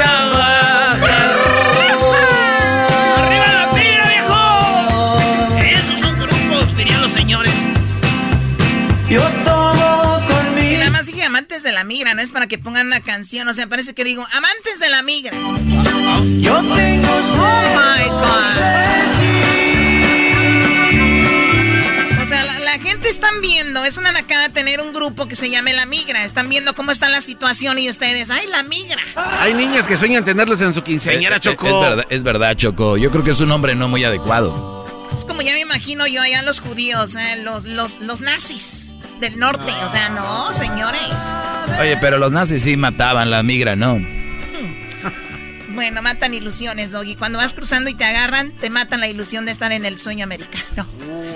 [11.54, 13.46] amantes de la migra, no es para que pongan una canción.
[13.46, 15.32] O sea, parece que digo amantes de la migra.
[16.40, 18.54] Yo tengo Oh my God.
[22.22, 25.48] O sea, la, la gente están viendo, es una nacada tener un grupo que se
[25.50, 26.24] llame La Migra.
[26.24, 28.98] Están viendo cómo está la situación y ustedes, ¡ay, La Migra!
[29.14, 31.68] Hay niñas que sueñan tenerlos en su quinceañera, Es- Choco.
[31.68, 32.96] Es, verdad, es verdad, Choco.
[32.96, 34.84] Yo creo que es un nombre no muy adecuado.
[35.14, 39.38] Es como ya me imagino yo allá los judíos, eh, los, los, los nazis del
[39.38, 39.72] norte.
[39.84, 41.24] O sea, no, señores.
[41.80, 43.98] Oye, pero los nazis sí mataban la migra, ¿no?
[45.68, 47.16] Bueno, matan ilusiones, Doggy.
[47.16, 50.22] Cuando vas cruzando y te agarran, te matan la ilusión de estar en el sueño
[50.24, 50.86] americano.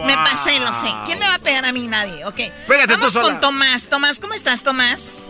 [0.07, 0.87] Me pasé, lo sé.
[1.07, 1.89] ¿Quién me va a pegar a mí?
[1.89, 2.25] Nadie.
[2.25, 2.37] Ok.
[2.69, 3.25] Pégate Vamos tú sola.
[3.25, 3.89] con Tomás.
[3.89, 5.25] Tomás, ¿cómo estás, Tomás?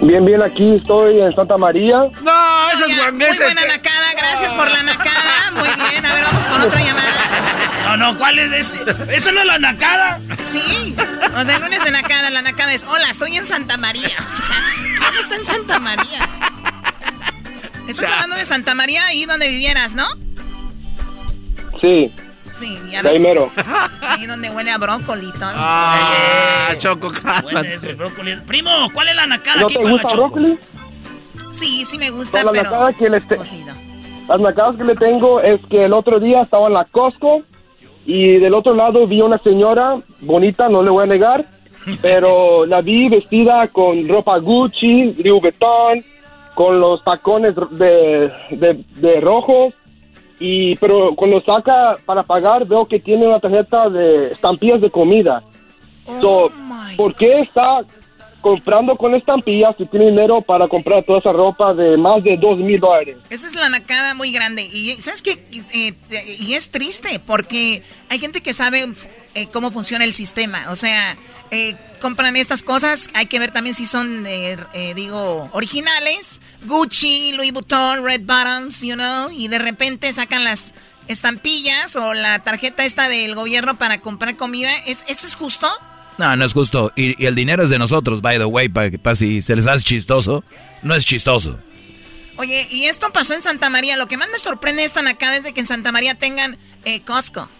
[0.00, 1.98] Bien, bien, aquí estoy en Santa María.
[2.22, 5.50] No, esos Muy buena nacada, gracias por la nacada.
[5.52, 7.31] Muy bien, a ver, vamos con otra llamada.
[7.84, 8.80] No, no, ¿cuál es ese?
[9.14, 10.18] ¿Eso no es la nacada?
[10.44, 10.94] Sí,
[11.36, 14.06] o sea, el lunes de nacada, la nacada es, hola, estoy en Santa María.
[14.18, 16.28] O sea, ¿quién está en Santa María?
[17.88, 18.14] Estás Ya.
[18.14, 20.06] hablando de Santa María, ahí donde vivieras, ¿no?
[21.80, 22.12] Sí,
[22.54, 23.22] Sí, ya de ahí ves.
[23.22, 23.50] mero.
[24.02, 25.52] Ahí donde huele a brócoli, todo.
[25.56, 27.10] Ah, Choco,
[27.42, 28.36] Bueno, es mi brócoli.
[28.46, 30.16] Primo, ¿cuál es la nacada ¿No aquí te gusta Choco?
[30.34, 30.58] brócoli?
[31.50, 32.64] Sí, sí me gusta, No, la pero...
[32.70, 33.74] nacada que les te- cocido.
[34.28, 37.42] Las nacadas que le tengo es que el otro día estaba en la Costco
[38.04, 41.44] y del otro lado vi una señora bonita, no le voy a negar,
[42.00, 46.04] pero la vi vestida con ropa Gucci, Louis Vuitton,
[46.54, 49.72] con los tacones de, de, de rojo.
[50.38, 55.42] Y, pero cuando saca para pagar veo que tiene una tarjeta de estampillas de comida.
[56.20, 56.50] So,
[56.96, 57.82] ¿Por qué está
[58.42, 62.58] comprando con estampillas si tiene dinero para comprar toda esa ropa de más de dos
[62.58, 63.16] mil dólares?
[63.30, 64.62] Esa es la nacada muy grande.
[64.64, 65.42] Y ¿sabes qué?
[65.72, 68.92] Eh, eh, y es triste porque hay gente que sabe
[69.34, 70.66] eh, cómo funciona el sistema.
[70.70, 71.16] O sea,
[71.50, 73.10] eh, compran estas cosas.
[73.14, 76.40] Hay que ver también si son, eh, eh, digo, originales.
[76.64, 79.30] Gucci, Louis Vuitton, Red Bottoms, you know.
[79.30, 80.74] Y de repente sacan las
[81.08, 84.70] estampillas o la tarjeta esta del gobierno para comprar comida.
[84.86, 85.68] ¿Es, ¿Eso es justo?
[86.22, 86.92] No, no es justo.
[86.94, 89.66] Y, el dinero es de nosotros, by the way, para que para si se les
[89.66, 90.44] hace chistoso.
[90.80, 91.58] No es chistoso.
[92.36, 93.96] Oye, y esto pasó en Santa María.
[93.96, 96.58] Lo que más me sorprende de esta nacada es de que en Santa María tengan
[96.84, 97.50] eh, Costco.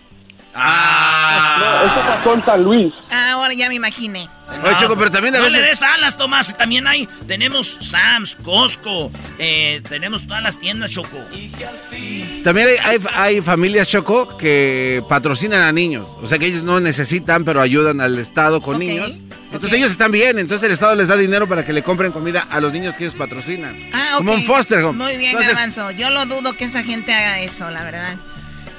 [0.54, 2.92] No, eso pasó en San Luis.
[3.10, 4.28] Ah, ahora ya me imaginé.
[4.64, 6.54] Oye, Choco, pero también a no veces- le des alas, Tomás.
[6.56, 11.16] También hay, tenemos Sam's, Costco, eh, tenemos todas las tiendas, Choco.
[12.44, 16.06] También hay, hay, hay familias, Choco, que patrocinan a niños.
[16.20, 19.12] O sea que ellos no necesitan, pero ayudan al Estado con niños.
[19.52, 22.46] Entonces ellos están bien, entonces el Estado les da dinero para que le compren comida
[22.50, 23.76] a los niños que ellos patrocinan.
[23.92, 24.18] Ah, ok.
[24.18, 24.98] Como un foster home.
[25.04, 25.90] Muy bien, Entonces, Garbanzo.
[25.92, 28.16] Yo lo dudo que esa gente haga eso, la verdad.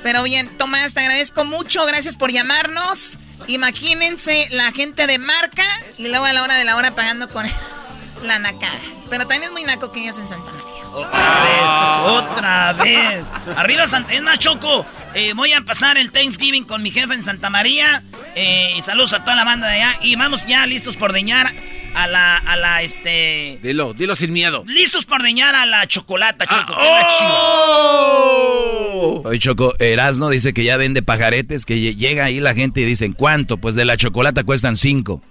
[0.03, 1.85] Pero bien, Tomás, te agradezco mucho.
[1.85, 3.17] Gracias por llamarnos.
[3.47, 5.65] Imagínense la gente de marca
[5.97, 7.45] y luego a la hora de la hora pagando con
[8.23, 8.79] la nacada.
[9.09, 10.72] Pero también es muy naco que ellos en Santa María.
[10.93, 13.31] Otra vez.
[13.55, 14.13] Arriba Santa...
[14.13, 18.03] Es más, Choco, eh, voy a pasar el Thanksgiving con mi jefe en Santa María.
[18.35, 19.97] eh, y saludos a toda la banda de allá.
[20.01, 21.51] Y vamos ya listos por deñar
[21.95, 23.59] a la, a la, este...
[23.61, 24.63] Dilo, dilo sin miedo.
[24.67, 26.73] Listos por deñar a la chocolata, Choco.
[26.77, 27.31] Ah, la chiva.
[27.33, 29.21] oh.
[29.25, 32.85] Hoy Choco, Erasno dice que ya vende pajaretes, que lle- llega ahí la gente y
[32.85, 33.57] dicen, ¿cuánto?
[33.57, 35.21] Pues de la chocolata cuestan cinco.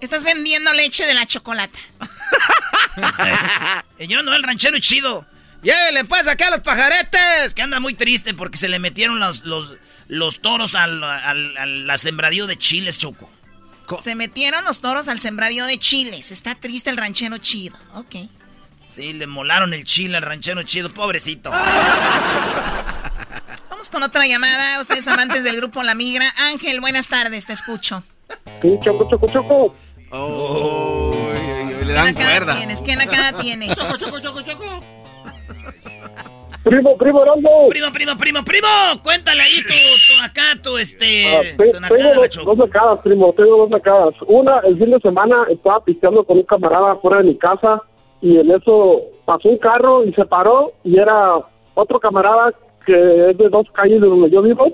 [0.00, 1.78] Estás vendiendo leche de la chocolata.
[3.98, 5.24] Y yo no, el ranchero chido.
[5.62, 7.54] Llévele pues acá a los pajaretes.
[7.54, 9.74] Que anda muy triste porque se le metieron los, los,
[10.08, 13.30] los toros al, al, al- la sembradío de chiles, Choco.
[13.98, 16.32] Se metieron los toros al sembradío de chiles.
[16.32, 17.76] Está triste el ranchero chido.
[17.94, 18.16] Ok.
[18.88, 21.50] Sí, le molaron el chile al ranchero chido, pobrecito.
[23.70, 24.80] Vamos con otra llamada.
[24.80, 26.26] Ustedes amantes del grupo La Migra.
[26.50, 28.02] Ángel, buenas tardes, te escucho.
[28.60, 29.76] Sí, choco, choco, choco.
[29.96, 30.08] ¿Qué
[32.04, 32.56] dan cuerda.
[32.56, 32.82] tienes?
[32.82, 33.76] ¿Qué nacada tienes?
[36.64, 37.48] Primo, primo, Orlando.
[37.70, 38.68] Primo, primo, primo, primo.
[39.02, 41.26] Cuéntale ahí tu, tu acá, tu este.
[41.36, 42.54] Ah, te- tu nacada, tengo dos, Choco.
[42.54, 44.14] dos nacadas, primo, tengo dos nacadas.
[44.28, 47.80] Una, el fin de semana estaba pisteando con un camarada fuera de mi casa
[48.20, 51.34] y en eso pasó un carro y se paró y era
[51.74, 52.52] otro camarada
[52.86, 54.66] que es de dos calles de donde yo vivo,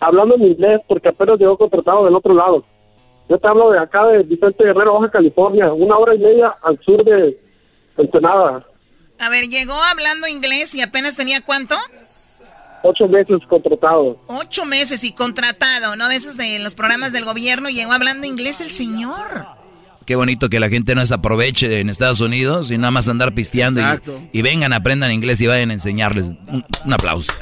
[0.00, 2.64] hablando en inglés porque apenas llegó contratado del otro lado.
[3.28, 6.78] Yo te hablo de acá de Vicente Guerrero, Baja California, una hora y media al
[6.84, 7.38] sur de
[7.96, 8.66] Ensenada,
[9.18, 11.76] A ver, llegó hablando inglés y apenas tenía cuánto?
[12.82, 14.18] ocho meses contratado.
[14.26, 16.08] Ocho meses y contratado, ¿no?
[16.08, 17.70] De esos de los programas del gobierno.
[17.70, 19.46] Llegó hablando inglés el señor.
[20.04, 23.32] Qué bonito que la gente no se aproveche en Estados Unidos y nada más andar
[23.32, 23.80] pisteando
[24.32, 26.28] y, vengan, aprendan inglés y vayan a enseñarles.
[26.28, 27.32] Un, un aplauso.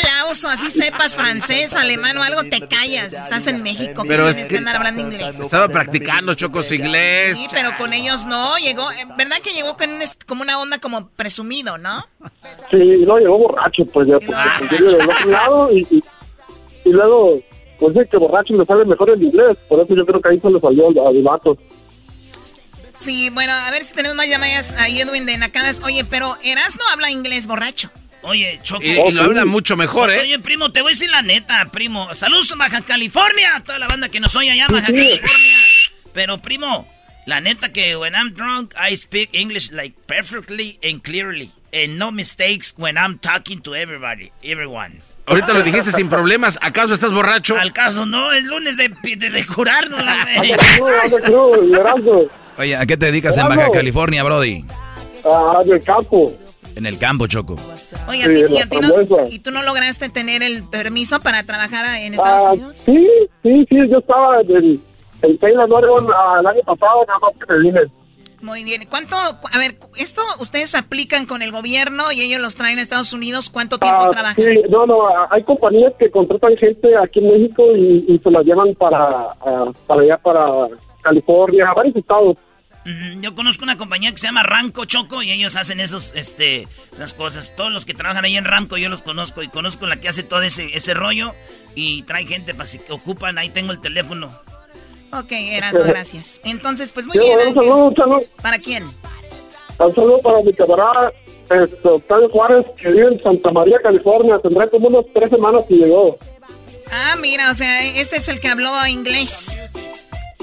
[0.00, 0.48] ¡Qué aplauso!
[0.48, 3.12] Así sepas francés, alemán o algo, te callas.
[3.12, 5.38] Estás en México, que Pero es tienes que- que andar hablando inglés.
[5.40, 7.36] Estaba practicando Choco su inglés.
[7.36, 8.56] Sí, pero con ellos no.
[8.58, 12.06] Llegó, ¿verdad que llegó con un como una onda como presumido, no?
[12.70, 16.02] Sí, no, llegó borracho, pues ya, porque yo vivo del otro lado y, y,
[16.84, 17.40] y luego,
[17.78, 20.40] pues de que borracho le sale mejor el inglés, por eso yo creo que ahí
[20.40, 21.56] se le salió al, al vato.
[22.94, 25.80] Sí, bueno, a ver si tenemos más llamadas a Edwin de Nacadas.
[25.84, 27.90] Oye, pero Erasno habla inglés borracho.
[28.22, 28.82] Oye, Choco.
[28.82, 30.20] Y, y lo habla mucho mejor, ¿eh?
[30.20, 32.12] Oye, primo, te voy a decir la neta, primo.
[32.14, 33.62] Saludos a Baja California.
[33.64, 35.56] Toda la banda que nos oye allá, Baja California.
[36.12, 36.88] Pero, primo,
[37.26, 41.50] la neta que when I'm drunk, I speak English like perfectly and clearly.
[41.72, 45.02] And no mistakes when I'm talking to everybody, everyone.
[45.26, 46.58] Ahorita lo dijiste sin problemas.
[46.62, 47.56] ¿Acaso estás borracho?
[47.58, 50.26] Al caso no, es lunes de, de, de curarnos la.
[52.56, 54.64] Oye, ¿a qué te dedicas en Baja California, Brody?
[55.24, 56.36] Ah, del campo.
[56.78, 57.56] En el campo, Choco.
[58.08, 58.78] Oye, Sí, ¿a ti- y, ti
[59.10, 59.28] no.
[59.28, 62.78] ¿y tú no lograste tener el permiso para trabajar en Estados Ah, Unidos?
[62.78, 63.08] sí,
[63.42, 64.80] sí, sí, yo estaba en, el-
[65.22, 67.80] en Taylor, Oregon, ah, el año pasado, nada más que me vine.
[68.42, 68.82] Muy bien.
[68.88, 72.82] ¿Cuánto, cu- a ver, esto ustedes aplican con el gobierno y ellos los traen a
[72.82, 73.50] Estados Unidos?
[73.50, 74.36] ¿Cuánto tiempo Ah, trabajan?
[74.36, 78.30] sí, no, no, ah, hay compañías que contratan gente aquí en México y, y se
[78.30, 80.46] la llevan para, ah, para allá, para
[81.02, 82.36] California, a varios estados.
[82.88, 86.66] Mm, Yo conozco una compañía que se llama Ranco Choco y ellos hacen esos, este,
[86.98, 87.54] las cosas.
[87.54, 90.22] Todos los que trabajan ahí en Ranco yo los conozco y conozco la que hace
[90.22, 91.34] todo ese, ese rollo
[91.74, 93.36] y trae gente para si ocupan.
[93.36, 94.30] Ahí tengo el teléfono.
[95.12, 96.40] Ok, Erasmo, gracias.
[96.44, 97.38] Entonces, pues muy Sí, bien.
[97.48, 98.84] un saludo, un saludo, ¿Para quién?
[98.84, 101.12] un saludo para mi camarada
[101.50, 104.38] este, Octavio Juárez, que vive en Santa María, California.
[104.42, 106.14] Tendrá como unas tres semanas que llegó.
[106.90, 109.58] Ah, mira, o sea, este es el que habló inglés.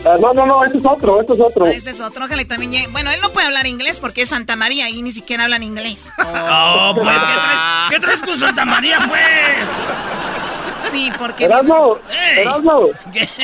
[0.05, 1.65] Ah, no, no, no, este es otro, este es otro.
[1.65, 2.87] Ah, Este es otro, ojalá y también llegue.
[2.87, 6.11] Bueno, él no puede hablar inglés porque es Santa María y ni siquiera hablan inglés.
[6.19, 9.67] Oh, pues, ¿qué traes, ¿qué traes con Santa María, pues?
[10.95, 11.45] Sí, porque...
[11.45, 11.97] Erasmo,
[12.37, 12.89] Erasmo,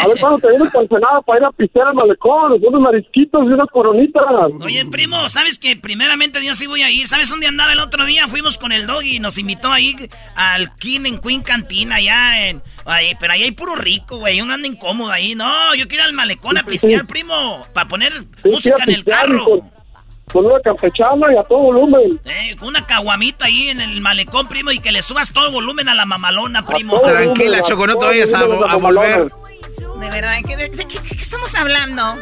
[0.02, 3.44] a ver cuando te vienes para Ensenada para ir a pistear al malecón, unos marisquitos
[3.44, 4.24] y unas coronitas.
[4.62, 7.08] Oye, primo, ¿sabes que primeramente yo sí voy a ir?
[7.08, 8.28] ¿Sabes dónde andaba el otro día?
[8.28, 12.48] Fuimos con el doggy y nos invitó a ir al King en Queen Cantina allá
[12.48, 12.62] en...
[12.86, 14.42] Ahí, pero ahí hay puro rico, güey.
[14.42, 15.36] Uno anda incómodo ahí.
[15.36, 17.64] No, yo quiero ir al malecón a pistear, primo.
[17.74, 18.14] Para poner
[18.44, 19.62] música en el carro.
[20.32, 22.20] Con, una campechana y a todo volumen.
[22.26, 25.90] Eh, con una caguamita ahí en el malecón, primo, y que le subas todo volumen
[25.90, 27.00] a la mamalona, primo.
[27.02, 29.28] Tranquila, Choco, no te vayas a, a volver.
[30.00, 32.16] De verdad, ¿de, de- de qué, qué estamos hablando?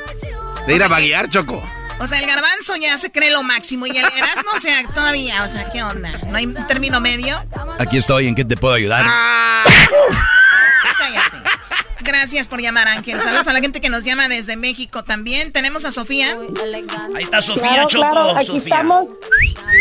[0.67, 1.63] De ir a vaguear, Choco.
[2.01, 5.43] O sea, el garbanzo ya se cree lo máximo y el Erasmo, o sea, todavía,
[5.43, 6.09] o sea, ¿qué onda?
[6.27, 7.37] ¿No hay un término medio?
[7.77, 9.05] Aquí estoy, ¿en qué te puedo ayudar?
[10.97, 11.48] Cállate.
[12.09, 13.21] Gracias por llamar, Ángel.
[13.21, 15.51] Saludos a la gente que nos llama desde México también.
[15.51, 16.35] Tenemos a Sofía.
[17.15, 19.09] Ahí está Claro, claro, aquí estamos,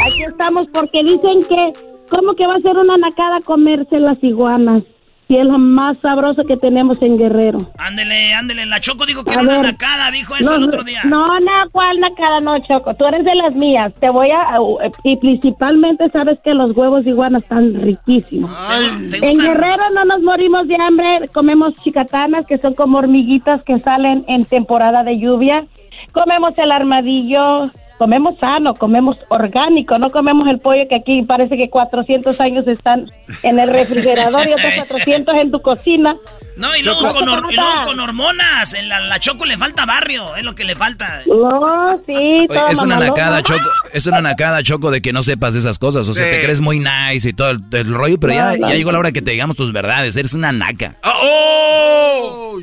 [0.05, 1.73] aquí estamos porque dicen que,
[2.11, 4.83] ¿cómo que va a ser una nacada comerse las iguanas?
[5.29, 7.71] Si es lo más sabroso que tenemos en Guerrero.
[7.77, 8.65] Ándele, ándele.
[8.65, 11.03] La Choco dijo que A era una nacada, dijo eso no, el otro día.
[11.05, 12.41] No, no, ¿cuál nacada?
[12.41, 13.95] No, Choco, tú eres de las mías.
[14.01, 14.57] Te voy a...
[15.05, 18.51] Y principalmente sabes que los huevos de iguana están riquísimos.
[19.11, 19.39] ¿Te En?
[19.39, 24.47] Guerrero no nos morimos de hambre, comemos chicatanas que son como hormiguitas que salen en
[24.47, 25.67] temporada de lluvia.
[26.13, 31.69] Comemos el armadillo, comemos sano, comemos orgánico, no comemos el pollo que aquí parece que
[31.69, 33.11] 400 años están
[33.43, 36.17] en el refrigerador y otros 400 en tu cocina.
[36.57, 38.75] No, y luego, con, hor- y luego con hormonas.
[38.75, 41.23] En la, la Choco le falta barrio, es lo que le falta.
[41.27, 42.13] No, sí,
[42.49, 43.69] Oye, es una nacada, Choco.
[43.93, 46.09] Es una nacada, Choco, de que no sepas esas cosas.
[46.09, 46.31] O sea, Sí.
[46.33, 48.91] te crees muy nice y todo el, el rollo, pero ya, No, no, ya llegó
[48.91, 50.17] la hora que te digamos tus verdades.
[50.17, 50.97] Eres una naca.
[51.05, 52.59] ¡Oh!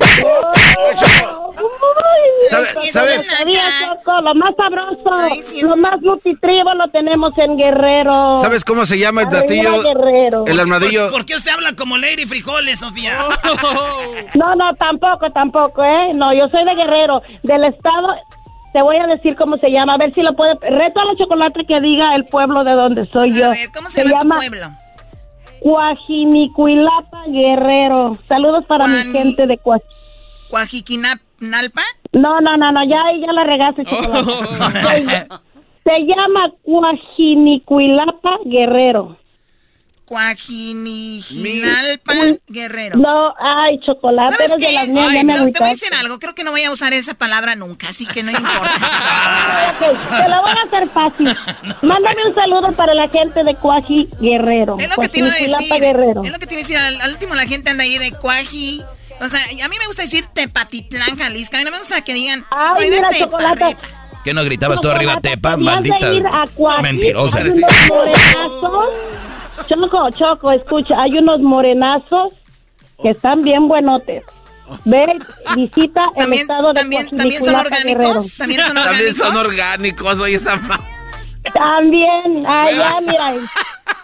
[2.50, 2.68] ¿Sabes?
[2.92, 3.28] ¿Sabe- sabes?
[3.80, 5.25] Choco, lo más sabroso,
[5.62, 8.40] lo más nutritivo lo tenemos en Guerrero.
[8.40, 9.82] ¿Sabes cómo se llama el platillo?
[9.82, 10.46] Guerrero.
[10.46, 11.04] El armadillo.
[11.04, 13.18] ¿Por, por qué usted habla como Lady Frijoles, Sofía?
[14.34, 16.12] No, no, tampoco, tampoco, ¿eh?
[16.14, 18.08] No, yo soy de Guerrero, del estado.
[18.72, 20.54] Te voy a decir cómo se llama, a ver si lo puede.
[20.54, 23.46] Reto a la chocolate que diga el pueblo de donde soy yo.
[23.46, 24.70] A ver, ¿cómo se, llama, tu pueblo?
[25.60, 28.18] Cuajinicuilapa, Guerrero.
[28.28, 29.80] Saludos para mi gente de Cuaj.
[30.50, 31.82] ¿Cuajiquinalpa?
[32.16, 34.32] No, no, no, no, ya, ya la regaste, chocolate.
[34.72, 35.04] Se,
[35.84, 39.18] se llama Cuajinicuilapa, Guerrero.
[40.06, 42.14] Cuajinijinalpa,
[42.46, 42.96] Guerrero.
[42.96, 44.72] No, ay, chocolate, ¿Sabes de qué?
[44.72, 46.18] las mías, Ay, ya me no, te voy a decir algo.
[46.20, 48.70] Creo que no voy a usar esa palabra nunca, así que no importa.
[49.76, 51.36] Ok, te lo voy a hacer fácil.
[51.82, 54.76] Mándame un saludo para la gente de Cuaji Guerrero.
[54.78, 55.80] Es lo que te iba a decir.
[55.80, 56.22] Guerrero.
[56.24, 56.76] Es lo que te iba a decir.
[56.78, 58.82] Al, al último la gente anda ahí de Cuaji.
[59.20, 61.56] O sea, a mí me gusta decir Tepatitlán, Jalisco.
[61.56, 63.24] A mí no me gusta que digan, Ay, soy de mira, Tepa.
[63.24, 63.76] chocolate.
[64.24, 65.56] ¿Qué no gritabas tú arriba, Tepa?
[65.56, 66.10] Maldita.
[66.82, 67.38] Mentirosa.
[67.38, 68.88] Hay unos morenazos.
[69.68, 72.32] Choco, Choco, escucha, hay unos morenazos
[73.02, 74.22] que están bien buenotes.
[74.84, 75.06] Ve,
[75.54, 80.60] visita el estado de también- también son orgánicos, también son También son orgánicos, oye, esa
[81.54, 83.34] También, allá, mira.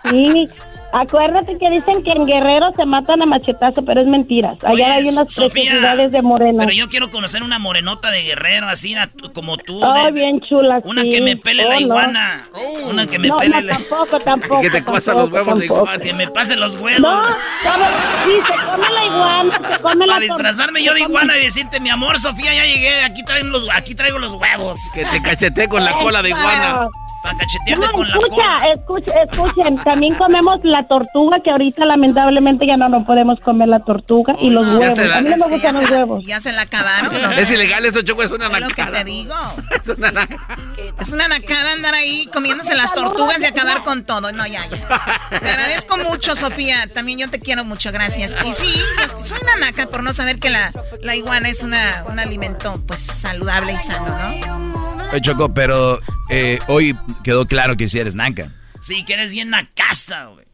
[0.09, 0.49] Sí,
[0.93, 4.51] acuérdate que dicen que en Guerrero se matan a machetazo, pero es mentira.
[4.63, 6.67] Allá Oye, hay unas preciosidades de morenas.
[6.67, 8.95] Pero yo quiero conocer una morenota de guerrero, así
[9.35, 9.81] como tú.
[9.81, 11.11] De- bien chula, Una sí.
[11.11, 11.81] que me pele Oh, la no.
[11.81, 12.43] iguana.
[12.85, 13.73] Una que me no, pele no, la...
[13.75, 14.61] tampoco, tampoco.
[14.61, 15.99] Que te tampoco, los huevos de iguana.
[15.99, 17.01] Que me pase los huevos.
[17.01, 17.23] No,
[17.63, 17.87] come,
[18.25, 21.81] sí, se come la iguana, se come la Para disfrazarme yo de iguana y decirte,
[21.81, 24.79] mi amor, Sofía, ya llegué, aquí traigo los, aquí traigo los huevos.
[24.95, 26.89] Que te cachete con la cola de iguana.
[27.23, 28.73] Para cachetearte No, con la escucha, cola.
[28.75, 33.81] escucha, escuchen, también comemos la tortuga, que ahorita lamentablemente ya no nos podemos comer la
[33.85, 34.97] tortuga y los huevos.
[34.97, 36.25] se la- A mí no me Ya gustan los se, huevos.
[36.27, 37.23] ya se la acabaron.
[37.23, 37.31] ¿no?
[37.43, 39.35] Es ilegal eso, Choco, es una Es lo que te digo.
[39.85, 40.59] Es una nacada.
[40.99, 44.33] Es una nacada andar ahí comiéndose las tortugas y acabar con todo.
[44.33, 45.39] No, ya, ya.
[45.41, 46.87] Te agradezco mucho, Sofía.
[46.93, 48.37] También yo te quiero mucho, gracias.
[48.45, 48.81] Y sí,
[49.23, 50.71] soy una naca por no saber que la,
[51.03, 54.82] la iguana es una, un alimento pues saludable y sano, ¿no?
[55.13, 58.51] Oye, Choco, pero eh, hoy quedó claro que si eres naca.
[58.81, 60.47] Sí, que eres bien la casa, güey.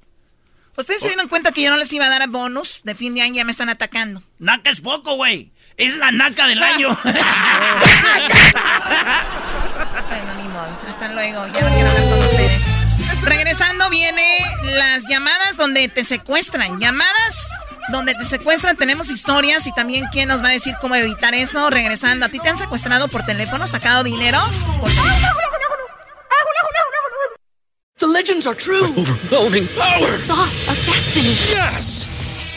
[0.77, 3.15] ¿Ustedes se dieron cuenta que yo no les iba a dar a bonus de fin
[3.15, 3.37] de año?
[3.37, 4.23] Ya me están atacando.
[4.39, 5.53] Naca es poco, güey.
[5.77, 6.97] Es la naca del año.
[10.09, 10.79] Bueno, ni modo.
[10.89, 11.47] Hasta luego.
[11.47, 12.75] Ya no quiero hablar con ustedes.
[13.23, 16.81] Regresando viene las llamadas donde te secuestran.
[16.81, 17.51] Llamadas
[17.91, 18.77] donde te secuestran.
[18.77, 21.71] Tenemos historias y también quién nos va a decir cómo evitar eso.
[21.71, 22.27] Regresando.
[22.27, 23.67] ¿A ti te han secuestrado por teléfono?
[23.67, 24.39] ¿Sacado dinero?
[24.81, 24.91] Por?
[27.99, 28.95] The legends are true.
[28.97, 29.99] overwhelming power.
[30.01, 31.35] The sauce of destiny.
[31.51, 32.09] Yes!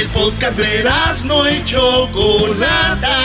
[0.00, 0.82] El podcast de
[1.26, 3.18] no y Chocolata.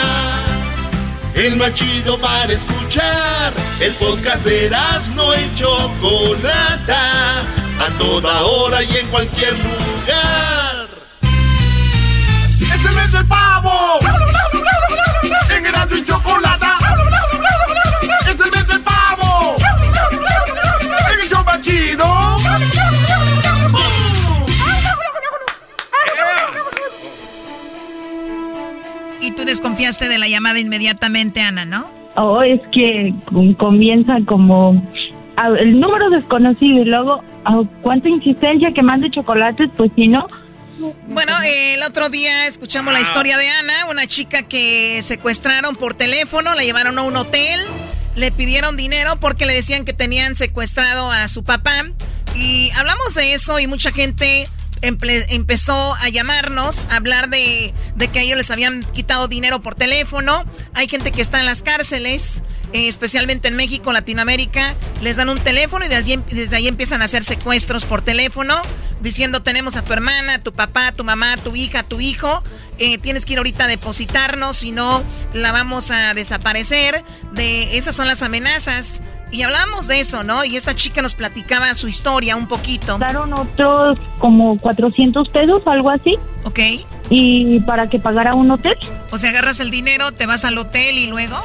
[1.32, 1.72] El más
[2.20, 3.54] para escuchar.
[3.80, 4.68] El podcast de
[5.14, 7.40] no y Chocolata.
[7.80, 10.88] A toda hora y en cualquier lugar.
[12.60, 13.96] ¡Es el mes del pavo!
[15.48, 16.75] En y Chocolata.
[29.36, 31.88] Tú desconfiaste de la llamada inmediatamente, Ana, ¿no?
[32.16, 34.82] Oh, es que com- comienza como
[35.36, 40.26] ah, el número desconocido y luego ah, cuánta insistencia que mande chocolates, pues si no.
[41.08, 45.94] Bueno, eh, el otro día escuchamos la historia de Ana, una chica que secuestraron por
[45.94, 47.60] teléfono, la llevaron a un hotel,
[48.14, 51.84] le pidieron dinero porque le decían que tenían secuestrado a su papá.
[52.34, 54.46] Y hablamos de eso y mucha gente
[54.82, 57.72] empezó a llamarnos, a hablar de,
[58.12, 60.44] que ellos les habían quitado dinero por teléfono.
[60.74, 62.42] Hay gente que está en las cárceles,
[62.72, 67.02] eh, especialmente en México, Latinoamérica, les dan un teléfono y desde ahí, desde ahí empiezan
[67.02, 68.60] a hacer secuestros por teléfono,
[69.00, 71.82] diciendo tenemos a tu hermana, a tu papá, a tu mamá, a tu hija, a
[71.82, 72.42] tu hijo,
[72.78, 77.02] eh, tienes que ir ahorita a depositarnos, si no la vamos a desaparecer.
[77.32, 79.02] De esas son las amenazas.
[79.30, 80.44] Y hablamos de eso, ¿no?
[80.44, 82.98] Y esta chica nos platicaba su historia un poquito.
[82.98, 86.16] Daron otros como 400 pesos, algo así.
[86.44, 86.60] Ok.
[87.10, 88.76] Y para que pagara un hotel.
[89.10, 91.36] O sea, agarras el dinero, te vas al hotel y luego.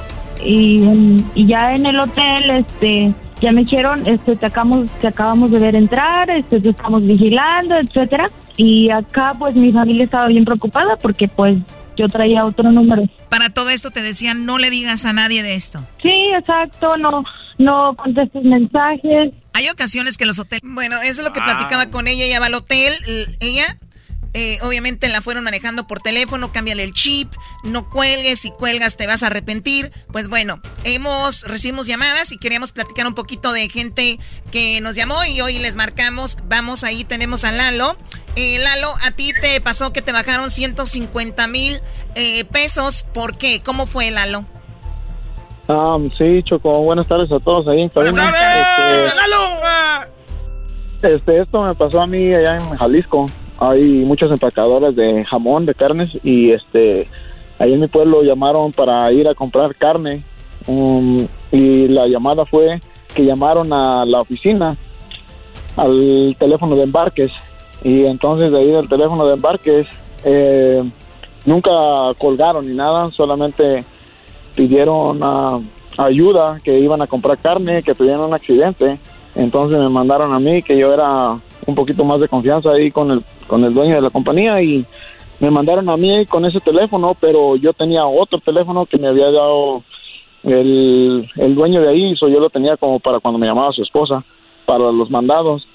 [0.43, 5.07] Y, mm, y ya en el hotel, este, ya me dijeron, este, te acabamos, te
[5.07, 8.29] acabamos de ver entrar, este, te estamos vigilando, etcétera.
[8.57, 11.57] Y acá, pues, mi familia estaba bien preocupada porque, pues,
[11.97, 13.03] yo traía otro número.
[13.29, 15.85] Para todo esto te decían, no le digas a nadie de esto.
[16.01, 17.23] Sí, exacto, no,
[17.57, 19.33] no contestes mensajes.
[19.53, 20.61] Hay ocasiones que los hoteles...
[20.63, 22.25] Bueno, eso es lo que platicaba con ella.
[22.25, 22.93] Ella va al hotel,
[23.39, 23.77] ella...
[24.33, 27.33] eh, obviamente la fueron manejando por teléfono, cámbiale el chip,
[27.63, 29.91] no cuelgues, si cuelgas te vas a arrepentir.
[30.11, 34.19] Pues bueno, hemos, recibimos llamadas y queríamos platicar un poquito de gente
[34.51, 37.97] que nos llamó y hoy les marcamos, vamos ahí, tenemos a Lalo.
[38.35, 41.81] Eh, Lalo, a ti te pasó que te bajaron 150 mil
[42.15, 43.61] eh, pesos, ¿por qué?
[43.61, 44.45] ¿Cómo fue Lalo?
[45.67, 47.83] Ah, sí, Choco, buenas tardes a todos ahí.
[51.03, 53.25] Este, este, esto me pasó a mí allá en Jalisco.
[53.63, 57.07] Hay muchas empacadoras de jamón, de carnes, y este,
[57.59, 60.23] ahí en mi pueblo llamaron para ir a comprar carne.
[60.65, 62.81] Um, y la llamada fue
[63.13, 64.75] que llamaron a la oficina,
[65.77, 67.31] al teléfono de embarques.
[67.83, 69.85] Y entonces de ahí del teléfono de embarques,
[70.23, 70.83] eh,
[71.45, 71.71] nunca
[72.17, 73.85] colgaron ni nada, solamente
[74.55, 75.59] pidieron ah,
[75.99, 78.97] ayuda, que iban a comprar carne, que tuvieron un accidente.
[79.35, 83.11] Entonces me mandaron a mí, que yo era un poquito más de confianza ahí con
[83.11, 84.85] el, con el dueño de la compañía y
[85.39, 89.31] me mandaron a mí con ese teléfono, pero yo tenía otro teléfono que me había
[89.31, 89.83] dado
[90.43, 93.81] el, el dueño de ahí, so yo lo tenía como para cuando me llamaba su
[93.81, 94.23] esposa,
[94.65, 95.67] para los mandados.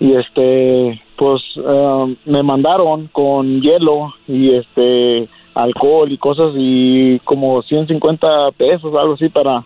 [0.00, 7.62] Y este, pues eh, me mandaron con hielo y este alcohol y cosas y como
[7.62, 9.64] 150 pesos, algo así para,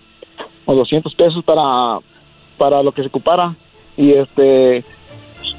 [0.66, 1.98] o 200 pesos para,
[2.58, 3.56] para lo que se ocupara.
[3.96, 4.84] Y este,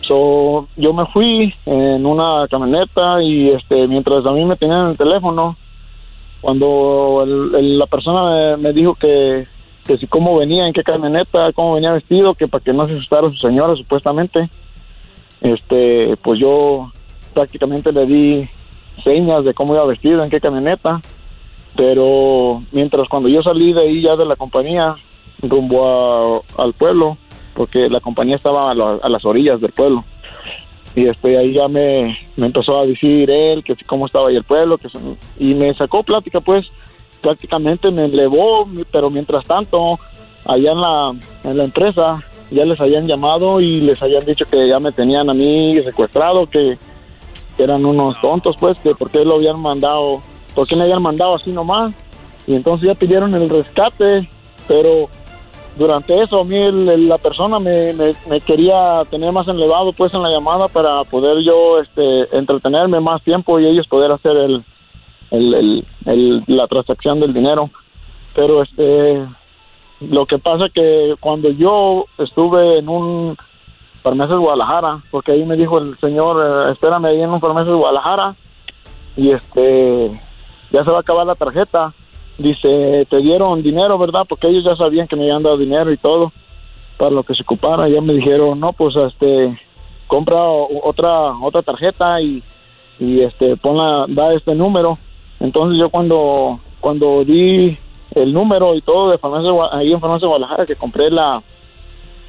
[0.09, 4.87] So, yo me fui en una camioneta y este mientras a mí me tenían en
[4.89, 5.55] el teléfono,
[6.41, 9.45] cuando la persona me, dijo que,
[9.85, 12.93] que si cómo venía, en qué camioneta, cómo venía vestido, que para que no se
[12.93, 14.49] asustara su señora supuestamente,
[15.41, 16.91] este, pues yo
[17.35, 18.49] prácticamente le di
[19.03, 21.01] señas de cómo iba vestido, en qué camioneta,
[21.75, 24.95] pero mientras cuando yo salí de ahí ya de la compañía
[25.41, 27.17] rumbo a- al pueblo,
[27.55, 30.03] porque la compañía estaba a, la- a las orillas del pueblo,
[30.95, 34.43] y este ahí ya me, me empezó a decir él que cómo estaba ahí el
[34.43, 34.87] pueblo, que
[35.39, 36.65] y me sacó plática pues,
[37.21, 39.99] prácticamente me elevó, pero mientras tanto
[40.45, 41.11] allá en la,
[41.43, 45.29] en la empresa ya les habían llamado y les habían dicho que ya me tenían
[45.29, 46.77] a mí secuestrado, que,
[47.57, 50.19] que eran unos tontos, pues, que por qué lo habían mandado,
[50.55, 51.93] por qué me habían mandado así nomás.
[52.47, 54.27] Y entonces ya pidieron el rescate,
[54.67, 55.09] pero
[55.75, 56.57] durante eso a mí
[57.05, 61.79] la persona me, me, quería tener más elevado, pues, en la llamada para poder yo
[61.79, 64.63] este, entretenerme más tiempo y ellos poder hacer el,
[65.31, 67.69] el, el- el- la transacción del dinero.
[68.35, 69.25] Pero este
[70.01, 73.37] lo que pasa que cuando yo estuve en un
[74.01, 76.37] farmacia de Guadalajara, porque ahí me dijo el señor,
[76.69, 78.35] eh, espérame ahí en un farmacia de Guadalajara,
[79.17, 80.21] y este,
[80.71, 81.93] ya se va a acabar la tarjeta.
[82.39, 84.25] Dice, te dieron dinero, ¿verdad?
[84.27, 86.31] Porque ellos ya sabían que me habían dado dinero y todo
[86.97, 87.87] para lo que se ocupara.
[87.89, 89.59] Ya me dijeron, no, pues este,
[90.07, 92.41] compra otra otra tarjeta y,
[92.97, 94.97] y este, ponla, da este número.
[95.39, 97.77] Entonces yo cuando cuando di
[98.15, 101.43] el número y todo de farmacia, ahí en farmacia Guadalajara que compré la,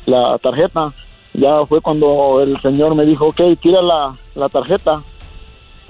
[0.06, 0.92] la tarjeta,
[1.34, 5.02] ya fue cuando el señor me dijo, ok, tira la, la tarjeta.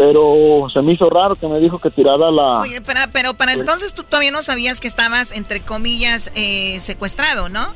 [0.00, 2.60] Pero se me hizo raro que me dijo que tirara la...
[2.60, 7.50] Oye, pero, pero para entonces tú todavía no sabías que estabas, entre comillas, eh, secuestrado,
[7.50, 7.74] ¿no?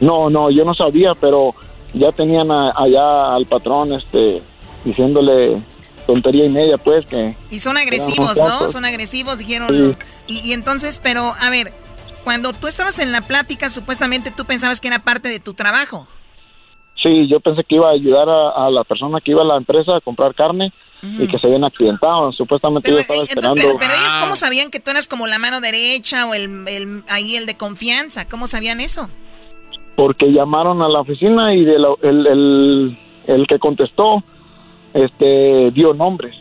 [0.00, 1.54] No, no, yo no sabía, pero
[1.92, 4.42] ya tenían a- allá al patrón este
[4.82, 5.62] diciéndole
[6.06, 7.36] tontería y media, pues, que...
[7.50, 8.70] Y son agresivos, ¿no?
[8.70, 9.68] Son agresivos, dijeron.
[10.26, 10.34] Sí.
[10.36, 11.74] Y, y entonces, pero, a ver,
[12.24, 16.06] cuando tú estabas en la plática, supuestamente tú pensabas que era parte de tu trabajo.
[17.02, 19.58] Sí, yo pensé que iba a ayudar a, a la persona que iba a la
[19.58, 20.72] empresa a comprar carne
[21.02, 22.32] y que se habían accidentado.
[22.32, 23.54] Supuestamente yo estaba esperando...
[23.62, 27.02] Pero, pero ellos, ¿cómo sabían que tú eras como la mano derecha o el, el-
[27.08, 28.28] ahí el de confianza?
[28.28, 29.08] ¿Cómo sabían eso?
[29.96, 34.22] porque llamaron a la oficina y de la- el, el, el que contestó
[34.94, 36.34] este dio nombres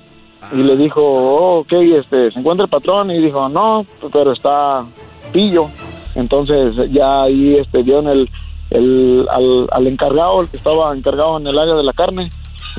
[0.54, 4.86] y le dijo oh, ok este se encuentra el patrón y dijo no pero está
[5.34, 5.70] pillo
[6.16, 8.30] entonces ya ahí este dieron el,
[8.70, 12.30] el al, al encargado el que estaba encargado en el área de la carne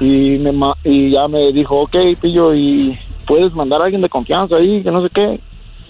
[0.01, 4.09] y me ma- y ya me dijo ok pillo y puedes mandar a alguien de
[4.09, 5.41] confianza ahí que no sé qué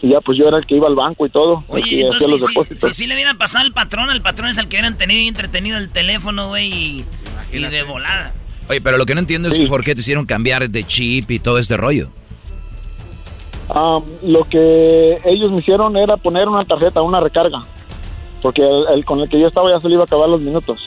[0.01, 2.41] y ya pues yo era el que iba al banco y todo hacía Entonces, los
[2.41, 4.77] si, si, depósitos si, si le hubieran pasado al patrón, el patrón es el que
[4.77, 7.05] hubieran tenido entretenido el teléfono, güey, y,
[7.53, 8.33] y de volada.
[8.69, 11.39] Oye, pero lo que no entiendo es por qué te hicieron cambiar de chip y
[11.41, 12.11] todo este rollo.
[13.71, 17.59] Ah, lo que ellos me hicieron era poner una tarjeta, una recarga,
[18.41, 20.41] porque el, el con el que yo estaba ya se le iba a acabar los
[20.41, 20.79] minutos.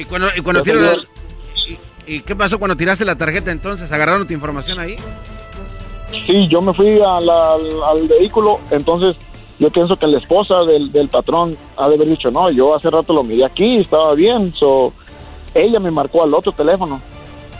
[0.00, 0.96] ¿Y cuando, y cuando la-
[2.06, 3.92] y, y qué pasó cuando tiraste la tarjeta entonces?
[3.92, 4.96] ¿Agarraron tu información ahí?
[6.26, 9.14] Sí, yo me fui a la- al, al vehículo, entonces
[9.58, 12.88] yo pienso que la esposa del, del patrón ha de haber dicho, no, yo hace
[12.90, 14.92] rato lo miré aquí, estaba bien, so,
[15.54, 17.00] ella me marcó al otro teléfono.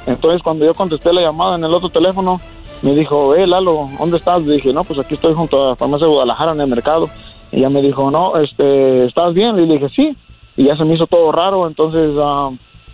[0.06, 2.40] Entonces cuando yo contesté la llamada en el otro teléfono,
[2.82, 4.42] me dijo, eh, Lalo, ¿dónde estás?
[4.42, 7.10] Le dije, no, pues aquí estoy junto a la farmacia de Guadalajara en el mercado.
[7.52, 9.58] Y ella me dijo, no, este, ¿estás bien?
[9.58, 10.16] Y le dije, sí.
[10.60, 12.50] Y ya se me hizo todo raro, entonces ah,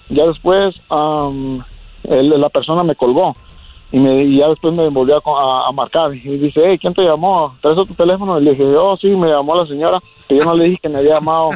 [0.09, 0.73] ya después
[2.05, 3.35] el- la persona me colgó
[3.91, 7.03] y, me, y ya después me volvió a, a- marcar y dice, hey, ¿quién te
[7.03, 7.57] llamó?
[7.63, 8.39] ¿Traes tu teléfono?
[8.39, 9.99] Y le dije, oh, sí, me llamó la señora,
[10.29, 11.51] que yo no le dije que me había llamado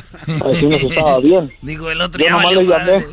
[0.44, 1.52] a decirme que estaba bien.
[1.62, 3.06] Digo, el otro Yo nomás le llamé, madre.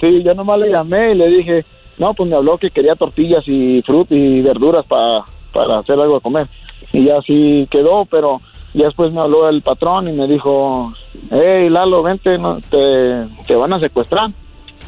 [0.00, 1.64] sí, yo nomás le llamé y le dije,
[1.98, 6.14] no, pues me habló que quería tortillas y fruta y verduras para para hacer algo
[6.16, 6.48] de comer.
[6.94, 8.40] Y ya así quedó, pero
[8.74, 10.92] ya después me habló el patrón y me dijo,
[11.30, 14.30] hey, Lalo, vente, no, te, te van a secuestrar.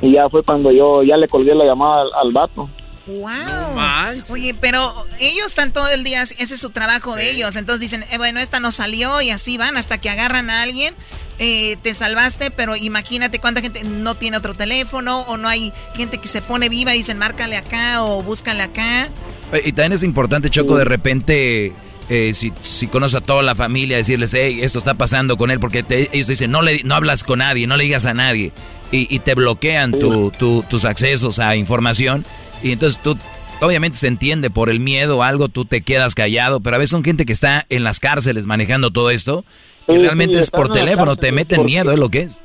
[0.02, 2.68] Y ya fue cuando yo ya le colgué la llamada al, al vato.
[3.06, 4.22] Wow.
[4.30, 4.80] Oye, pero
[5.20, 7.54] ellos están todo el día, ese es su trabajo de ellos.
[7.56, 10.94] Entonces dicen, eh, bueno, esta no salió y así van hasta que agarran a alguien.
[11.38, 16.18] eh, te salvaste, pero imagínate cuánta gente no tiene otro teléfono o no hay gente
[16.18, 19.08] que se pone viva y dicen, márcale acá o búscale acá.
[19.52, 21.72] Oye, Y también es importante, Choco, de repente,
[22.08, 25.60] eh, si, si conoces a toda la familia, decirles, hey, esto está pasando con él,
[25.60, 28.14] porque te- ellos te dicen, no, le, no hablas con nadie, no le digas a
[28.14, 28.52] nadie,
[28.92, 32.24] y, y te bloquean tu- tu- tus accesos a información,
[32.62, 33.16] y entonces tú,
[33.62, 36.90] obviamente se entiende por el miedo o algo, tú te quedas callado, pero a veces
[36.90, 39.44] son gente que está en las cárceles manejando todo esto,
[39.88, 42.42] y Sí, realmente sí, es por teléfono, te meten porque- miedo, es lo que es.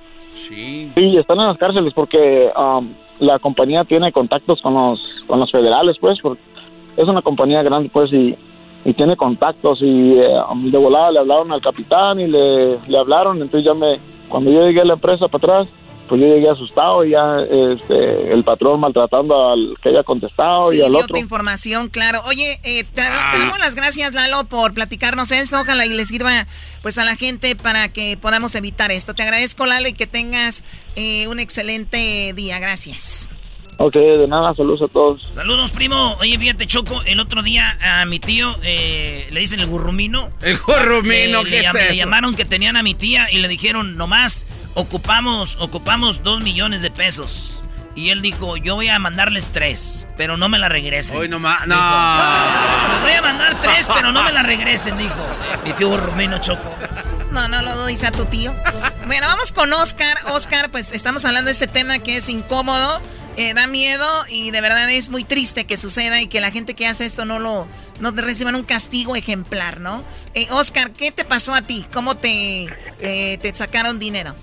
[0.47, 0.91] Sí.
[0.95, 5.51] Sí, están en las cárceles porque um, la compañía tiene contactos con los, con los
[5.51, 6.41] federales, pues, porque
[6.97, 8.35] es una compañía grande, pues, y,
[8.89, 9.79] y tiene contactos.
[9.81, 13.41] Y eh, de volada le hablaron al capitán y le, le hablaron.
[13.41, 15.75] Entonces ya me, cuando yo llegué a la empresa para atrás,
[16.07, 20.81] pues yo llegué asustado y ya este, el patrón maltratando al que haya contestado y
[20.81, 21.13] al dio otro.
[21.13, 22.21] tu información, claro.
[22.25, 25.61] Oye, eh, te, te damos las gracias, Lalo, por platicarnos eso.
[25.61, 26.47] Ojalá y le sirva
[26.81, 29.13] pues a la gente para que podamos evitar esto.
[29.13, 30.63] Te agradezco, Lalo, y que tengas
[30.95, 32.57] eh, un excelente día.
[32.57, 33.29] Gracias.
[33.81, 35.21] Ok, de nada, saludos a todos.
[35.33, 36.17] Saludos, primo.
[36.19, 40.29] Oye, fíjate, Choco, el otro día a mi tío eh, le dicen el gurrumino.
[40.41, 43.47] El gurrumino, Le- ¿qué le, es le llamaron que tenían a mi tía y le
[43.47, 47.63] dijeron, nomás, ocupamos, ocupamos dos millones de pesos.
[47.95, 51.17] Y él dijo, yo voy a mandarles tres, pero no me la regresen.
[51.17, 51.73] Hoy nomás, no.
[51.75, 55.15] Dijo, Les voy a mandar tres, pero no me la regresen, dijo.
[55.65, 56.69] Mi tío gurrumino, Choco.
[57.31, 58.51] No, no lo dice a tu tío.
[59.05, 60.17] Bueno, vamos con Oscar.
[60.33, 62.99] Oscar, pues estamos hablando de este tema que es incómodo,
[63.37, 66.73] eh, da miedo y de verdad es muy triste que suceda y que la gente
[66.73, 67.67] que hace esto no lo
[68.01, 70.03] no te reciban un castigo ejemplar, ¿no?
[70.33, 71.85] Eh, Oscar, ¿qué te pasó a ti?
[71.93, 72.67] ¿Cómo te,
[72.99, 74.33] eh, te sacaron dinero?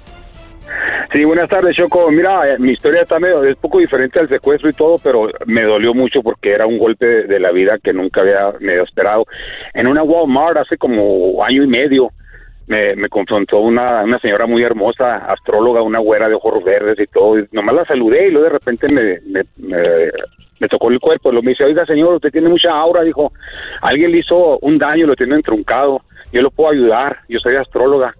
[1.13, 2.11] Sí, buenas tardes, Choco.
[2.11, 5.63] Mira, eh, mi historia está medio, es poco diferente al secuestro y todo, pero me
[5.63, 9.25] dolió mucho porque era un golpe de, de la vida que nunca había medio esperado.
[9.75, 12.11] En una Walmart hace como año y medio
[12.67, 17.07] me, me confrontó una, una señora muy hermosa, astróloga, una güera de ojos verdes y
[17.07, 17.39] todo.
[17.39, 21.31] Y nomás la saludé y luego de repente me, me, me- tocó el cuerpo.
[21.31, 23.03] Lo me dice, oiga, señor, usted tiene mucha aura.
[23.03, 23.33] Dijo,
[23.83, 26.01] alguien le hizo un daño, lo tiene entruncado.
[26.33, 27.19] Yo lo puedo ayudar.
[27.29, 28.15] Yo soy astróloga.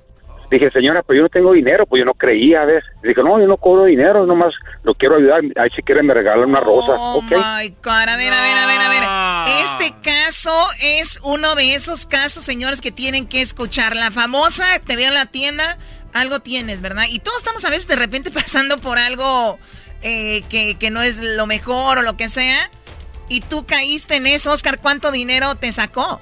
[0.51, 2.85] Dije, señora, pues yo no tengo dinero, pues yo no creía, ¿ves?
[3.03, 4.55] Dije, no, yo no cobro dinero, nomás
[4.85, 5.41] lo quiero ayudar.
[5.57, 7.31] Ahí si quieren me regalan una rosa, Oh ¿ok?
[7.31, 9.65] my God, a ver, a ver, a ver, a ver.
[9.65, 10.53] Este caso
[10.83, 13.97] es uno de esos casos, señores, que tienen que escuchar.
[13.97, 15.79] La famosa, te veo en la tienda,
[16.15, 17.05] algo tienes, ¿verdad?
[17.11, 19.59] Y todos estamos a veces de repente pasando por algo
[20.03, 22.71] eh, que, que no es lo mejor o lo que sea.
[23.29, 26.21] Y tú caíste en eso, Oscar, ¿cuánto dinero te sacó?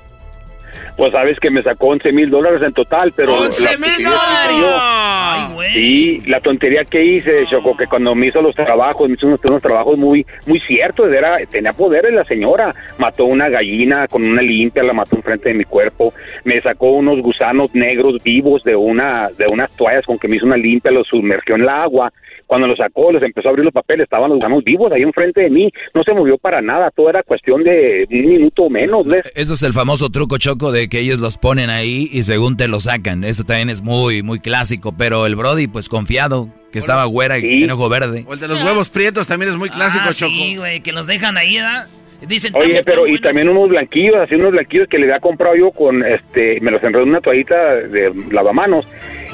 [0.97, 3.33] Pues sabes que me sacó 11 mil dólares en total, pero...
[3.45, 8.15] la ¡11 mil tontería que hice yo- Sí, la tontería que hice, Choco, que cuando
[8.15, 12.13] me hizo los trabajos, me hizo unos, unos trabajos muy muy ciertos, era, tenía poderes
[12.13, 16.13] la señora, mató una gallina con una limpia, la mató enfrente de mi cuerpo,
[16.45, 20.47] me sacó unos gusanos negros vivos de una de unas toallas con que me hizo
[20.47, 22.13] una limpia, los sumergió en el agua,
[22.47, 25.43] cuando los sacó, los empezó a abrir los papeles, estaban los gusanos vivos ahí enfrente
[25.43, 29.05] de mí, no se movió para nada, todo era cuestión de un minuto o menos,
[29.07, 29.25] ¿ves?
[29.35, 32.69] Ese es el famoso truco choco de que ellos los ponen ahí y según te
[32.69, 33.25] lo sacan.
[33.25, 34.95] Eso también es muy, muy clásico.
[34.97, 38.25] Pero el Brody, pues confiado, que estaba güera y tiene ojo verde.
[38.27, 40.33] O el de los huevos prietos también es muy clásico, Ah, Choco.
[40.33, 41.87] sí, güey, que los dejan ahí, ¿verdad?
[42.29, 45.55] Dicen, Oye, "Tan- pero y también unos blanquillos, así unos blanquillos que le había comprado
[45.57, 48.87] yo con, este, me los enredó en una toallita de lavamanos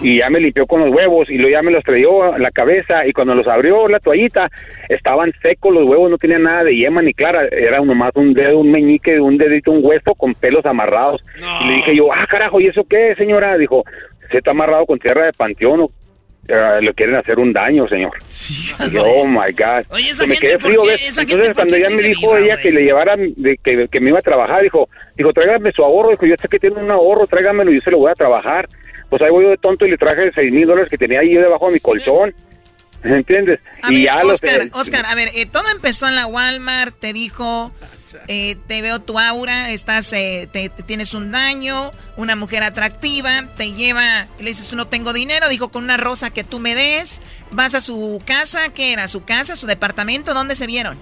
[0.03, 2.51] y ya me limpió con los huevos y luego ya me los trayó a la
[2.51, 4.49] cabeza y cuando los abrió la toallita
[4.89, 8.59] estaban secos los huevos, no tenían nada de yema ni clara, era nomás un dedo,
[8.59, 11.23] un meñique, un dedito, un hueso con pelos amarrados.
[11.62, 13.57] Y le dije yo, ah, carajo, ¿y eso qué, señora?
[13.59, 13.85] Dijo,
[14.31, 15.91] se está amarrado con tierra de panteón o
[16.51, 18.13] eh, le quieren hacer un daño, señor.
[18.91, 19.87] Yo, oh my God.
[19.91, 20.85] Oye, esa me gente, quedé ¿por frío?
[20.85, 21.09] ¿ves?
[21.09, 24.01] Esa Entonces, ¿por cuando ella me dijo viva, ella que le llevara, de, que, que
[24.01, 26.11] me iba a trabajar, dijo, dijo, tráigame su ahorro.
[26.11, 28.69] Dijo, yo sé que tiene un ahorro, tráigamelo y yo se lo voy a trabajar.
[29.09, 31.35] Pues ahí voy yo de tonto y le traje seis mil dólares que tenía ahí
[31.35, 32.35] debajo de mi colchón.
[33.03, 33.61] ¿Entiendes?
[33.83, 34.35] A y ver, ya los...
[34.35, 37.73] Oscar, Oscar, a ver, eh, todo empezó en la Walmart, te dijo,
[38.28, 43.31] eh, te veo tu aura, estás, eh, te, te tienes un daño, una mujer atractiva,
[43.57, 47.20] te lleva, le dices, no tengo dinero, dijo, con una rosa que tú me des,
[47.51, 49.09] vas a su casa, ¿qué era?
[49.09, 50.35] ¿Su casa, su departamento?
[50.35, 50.99] ¿Dónde se vieron?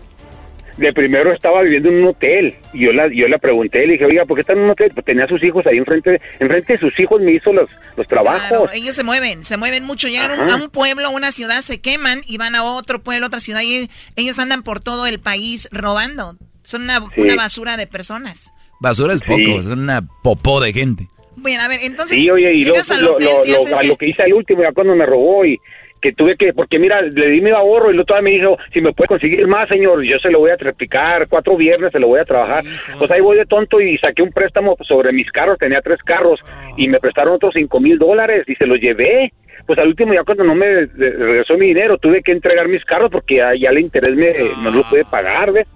[0.76, 4.04] de primero estaba viviendo en un hotel y yo la yo la pregunté le dije
[4.04, 6.74] oiga por qué está en un hotel pues tenía a sus hijos ahí enfrente enfrente
[6.74, 10.06] de sus hijos me hizo los los trabajos Claro, ellos se mueven, se mueven mucho,
[10.06, 10.52] llegan a un- Ajá.
[10.52, 13.90] a un pueblo, una ciudad, se queman y van a otro pueblo, otra ciudad y
[14.14, 16.36] ellos andan por todo el país robando.
[16.68, 17.22] Son una, Sí.
[17.22, 18.52] una basura de personas.
[18.78, 21.08] Basura es poco, es una popó de gente.
[21.36, 23.82] Bueno, a ver, entonces Sí, oye, y al lo, hotel, lo- te lo- haces a
[23.84, 25.56] lo que hice al último, ya cuando me robó y
[26.02, 28.80] que tuve que, porque mira, le di mi ahorro y luego todavía me dijo, si
[28.82, 32.06] me puede conseguir más, señor, yo se lo voy a triplicar, cuatro viernes se lo
[32.08, 32.62] voy a trabajar.
[32.98, 36.38] Pues ahí voy de tonto y saqué un préstamo sobre mis carros, tenía tres carros
[36.76, 39.32] y me prestaron otros cinco mil dólares y se los llevé.
[39.66, 43.10] Pues al último ya cuando no me regresó mi dinero, tuve que entregar mis carros
[43.10, 44.32] porque ya, ya el interés me,
[44.62, 45.66] no lo pude pagar, ¿ves?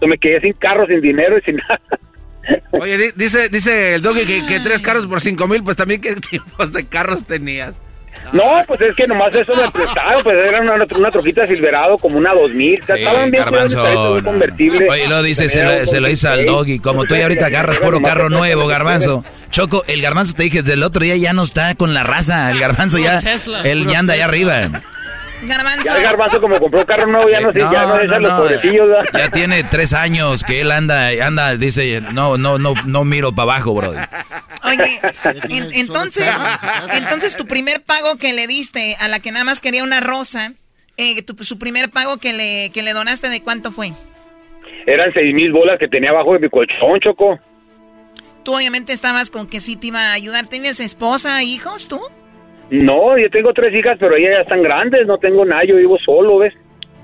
[0.00, 1.80] Entonces me quedé sin carros, sin dinero y sin nada.
[2.70, 6.00] Oye, di- dice, dice el doggy que, que tres carros por cinco mil, pues también
[6.00, 7.74] qué tipos de carros tenías.
[8.32, 12.18] No, pues es que nomás eso me prestaron, pues era una, una troquita Silverado como
[12.18, 14.14] una 2000, Sí, estaban bien cuidados, garbanzo.
[14.14, 14.86] un convertible.
[14.90, 16.78] Oye, lo dice, se lo, se lo hizo al doggy.
[16.80, 19.24] Como tú ya ahorita agarras puro carro nuevo, garbanzo.
[19.50, 22.50] Choco, el garbanzo te dije, del otro día ya no está con la raza.
[22.50, 23.20] El garbanzo ya,
[23.64, 24.68] él ya anda allá arriba.
[25.42, 25.84] Garbanzo.
[25.84, 28.32] Ya el garbanzo como compró carro nuevo, ya no, sé, ya no, no, no, los
[28.32, 28.88] pobrecillos.
[28.88, 29.04] ¿verdad?
[29.14, 33.52] Ya tiene tres años que él anda, anda, dice, no, no, no, no miro para
[33.54, 34.08] abajo, brother.
[34.64, 35.00] Oye,
[35.48, 36.34] en- entonces,
[36.92, 40.52] entonces tu primer pago que le diste a la que nada más quería una rosa,
[40.96, 43.92] eh, tu- su primer pago que le, que le donaste, ¿de cuánto fue?
[44.86, 47.38] Eran seis mil bolas que tenía abajo de mi colchón, Choco.
[48.44, 50.46] Tú obviamente estabas con que sí te iba a ayudar.
[50.46, 52.00] ¿Tienes esposa, hijos, tú?
[52.70, 55.98] No, yo tengo tres hijas, pero ellas ya están grandes, no tengo nada, yo vivo
[56.04, 56.54] solo, ¿ves?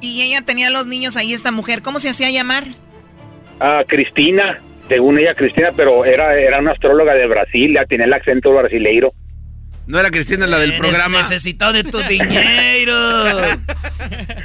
[0.00, 1.80] Y ella tenía los niños ahí, esta mujer.
[1.80, 2.64] ¿Cómo se hacía llamar?
[3.60, 8.12] Ah, Cristina, según ella Cristina, pero era, era una astróloga de Brasil, ya tenía el
[8.12, 9.10] acento brasileiro.
[9.86, 11.18] No era Cristina la del programa.
[11.18, 12.94] Necesitado de tu dinero.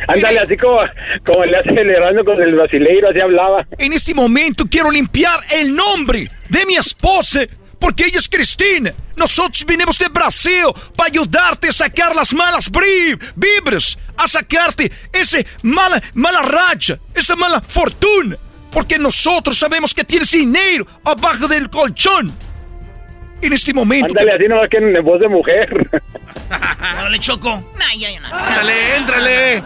[0.08, 0.80] Ándale, así como,
[1.26, 3.66] como le hace celebrando con el brasileiro, así hablaba.
[3.78, 7.42] En este momento quiero limpiar el nombre de mi esposa,
[7.80, 8.94] porque ella es Cristina.
[9.16, 10.66] Nosotros vinimos de Brasil
[10.96, 12.70] para ayudarte a sacar las malas
[13.36, 18.38] vibras, a sacarte esa mala, mala racha, esa mala fortuna,
[18.72, 22.34] porque nosotros sabemos que tienes dinero abajo del colchón.
[23.42, 24.08] En este momento...
[24.08, 25.70] Ándale, así no que en voz de mujer.
[27.00, 27.50] Órale, Choco.
[27.78, 28.28] Nah, ya, ya no.
[28.28, 29.64] Ándale, éntrale.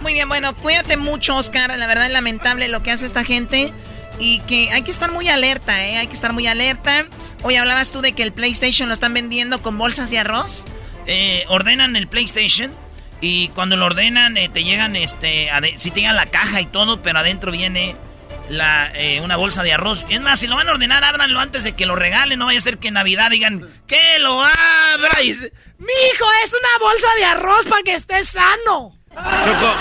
[0.00, 1.74] Muy bien, bueno, cuídate mucho, Oscar.
[1.78, 3.72] La verdad es lamentable lo que hace esta gente.
[4.18, 5.96] Y que hay que estar muy alerta, ¿eh?
[5.98, 7.06] Hay que estar muy alerta.
[7.42, 10.64] Hoy hablabas tú de que el PlayStation lo están vendiendo con bolsas de arroz.
[11.06, 12.72] Eh, ordenan el PlayStation
[13.20, 17.02] y cuando lo ordenan eh, te llegan, este, sí te llega la caja y todo,
[17.02, 17.96] pero adentro viene
[18.48, 20.06] la, eh, una bolsa de arroz.
[20.08, 22.38] Es más, si lo van a ordenar, ábranlo antes de que lo regalen.
[22.38, 24.42] No vaya a ser que en Navidad digan que lo
[25.34, 28.96] se- Mi hijo, es una bolsa de arroz para que esté sano.
[29.14, 29.72] Choco,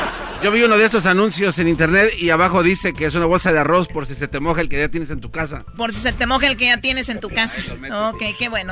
[0.44, 3.52] yo vi uno de estos anuncios en internet y abajo dice que es una bolsa
[3.52, 5.66] de arroz por si se te moja el que ya tienes en tu casa.
[5.76, 7.62] Por si se te moja el que ya tienes en tu casa.
[8.10, 8.72] Ok, qué bueno.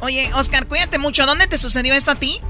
[0.00, 1.26] Oye, Oscar, cuídate mucho.
[1.26, 2.40] ¿Dónde te sucedió esto a ti?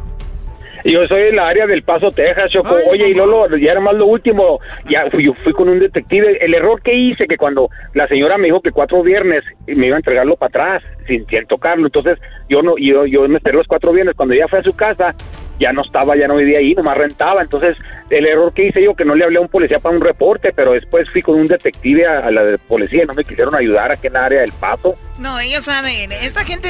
[0.84, 2.76] Yo soy en la área del Paso, Texas, Choco.
[2.88, 4.60] Oye, y Lolo, ya era más lo último.
[4.88, 6.38] Ya fui, yo fui con un detective.
[6.40, 9.96] El error que hice, que cuando la señora me dijo que cuatro viernes me iba
[9.96, 11.86] a entregarlo para atrás, sin, sin tocarlo.
[11.86, 14.14] Entonces, yo no, yo, yo me esperé los cuatro viernes.
[14.14, 15.14] Cuando ya fue a su casa,
[15.58, 17.42] ya no estaba, ya no vivía ahí, nomás rentaba.
[17.42, 17.76] Entonces,
[18.10, 20.52] el error que hice yo, que no le hablé a un policía para un reporte,
[20.54, 23.54] pero después fui con un detective a, a la de policía y no me quisieron
[23.54, 24.96] ayudar aquí en la área del Paso.
[25.18, 26.12] No, ellos saben.
[26.12, 26.68] Esta gente,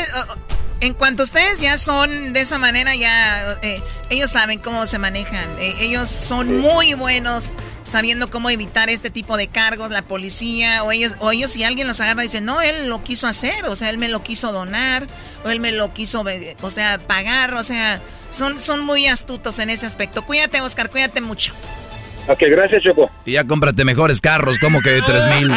[0.80, 3.80] en cuanto ustedes ya son de esa manera, ya eh,
[4.10, 5.48] ellos saben cómo se manejan.
[5.58, 7.52] Eh, ellos son muy buenos
[7.84, 11.86] sabiendo cómo evitar este tipo de cargos, la policía, o ellos, o ellos si alguien
[11.86, 14.52] los agarra y dice, no, él lo quiso hacer, o sea, él me lo quiso
[14.52, 15.06] donar,
[15.50, 16.24] él me lo quiso,
[16.62, 18.00] o sea, pagar, o sea,
[18.30, 20.22] son, son muy astutos en ese aspecto.
[20.22, 21.52] Cuídate, Oscar, cuídate mucho.
[22.28, 23.10] Ok, gracias, Choco.
[23.24, 25.52] Y ya cómprate mejores carros, como que de tres mil.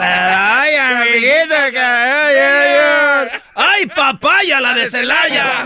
[0.00, 3.28] Ay, amiguita, que- ay, ay, ay.
[3.54, 5.64] Ay, papaya, la de Celaya.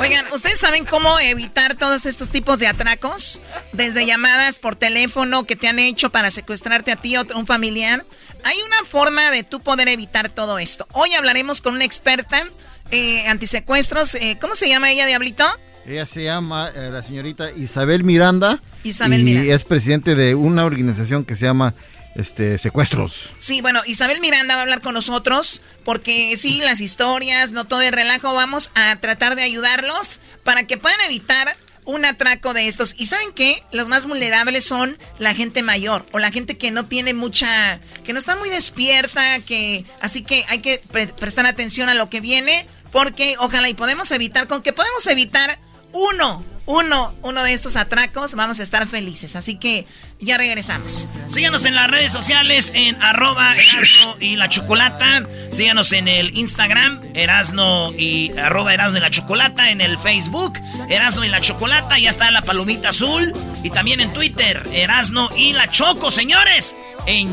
[0.00, 3.40] Oigan, ¿ustedes saben cómo evitar todos estos tipos de atracos?
[3.72, 7.46] Desde llamadas por teléfono que te han hecho para secuestrarte a ti o a un
[7.46, 8.04] familiar.
[8.44, 10.86] Hay una forma de tú poder evitar todo esto.
[10.92, 12.44] Hoy hablaremos con una experta
[12.92, 14.14] eh, antisecuestros.
[14.14, 15.44] Eh, ¿Cómo se llama ella, Diablito?
[15.84, 18.60] Ella se llama eh, la señorita Isabel Miranda.
[18.84, 19.54] Isabel y Miranda.
[19.54, 21.74] es presidente de una organización que se llama
[22.18, 23.30] este, Secuestros.
[23.38, 27.80] Sí, bueno, Isabel Miranda va a hablar con nosotros porque sí, las historias, no todo
[27.80, 32.94] el relajo, vamos a tratar de ayudarlos para que puedan evitar un atraco de estos.
[32.98, 33.62] ¿Y saben qué?
[33.72, 38.12] Los más vulnerables son la gente mayor o la gente que no tiene mucha, que
[38.12, 42.20] no está muy despierta, que así que hay que pre- prestar atención a lo que
[42.20, 45.58] viene porque ojalá y podemos evitar, con que podemos evitar
[45.92, 49.36] uno, uno, uno de estos atracos, vamos a estar felices.
[49.36, 49.86] Así que
[50.20, 51.08] ya regresamos.
[51.28, 55.26] Síganos en las redes sociales en arroba Erasno y la Chocolata.
[55.50, 59.70] Síganos en el Instagram, Erasno y arroba Erasno y la Chocolata.
[59.70, 60.58] En el Facebook,
[60.90, 61.98] Erasno y la Chocolata.
[61.98, 63.32] Ya está la palomita azul.
[63.62, 66.76] Y también en Twitter, Erasno y la Choco, señores.
[67.06, 67.28] En,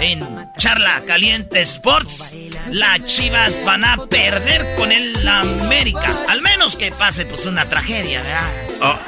[0.00, 0.26] en
[0.58, 2.34] Charla Caliente Sports,
[2.70, 6.16] las Chivas van a perder con el América.
[6.28, 8.50] Al menos que pase pues una tragedia, ¿verdad?
[8.80, 8.98] Oh,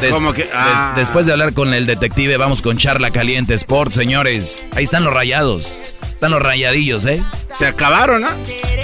[0.00, 0.42] des- ¿Cómo que?
[0.44, 0.92] des- Ah.
[0.96, 4.62] después de hablar con el detective, vamos con Charla Caliente Sport, señores.
[4.74, 5.66] Ahí están los rayados.
[6.02, 7.22] Están los rayadillos, ¿eh?
[7.58, 8.28] Se acabaron, ¿no?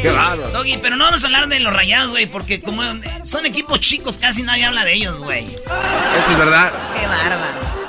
[0.03, 0.51] Qué bárbaro.
[0.51, 3.81] Doggy, pero no vamos a hablar de los rayados, güey, porque como eh, son equipos
[3.81, 5.47] chicos, casi nadie habla de ellos, güey.
[5.47, 6.73] Eso es verdad.
[7.01, 7.82] Qué bárbaro.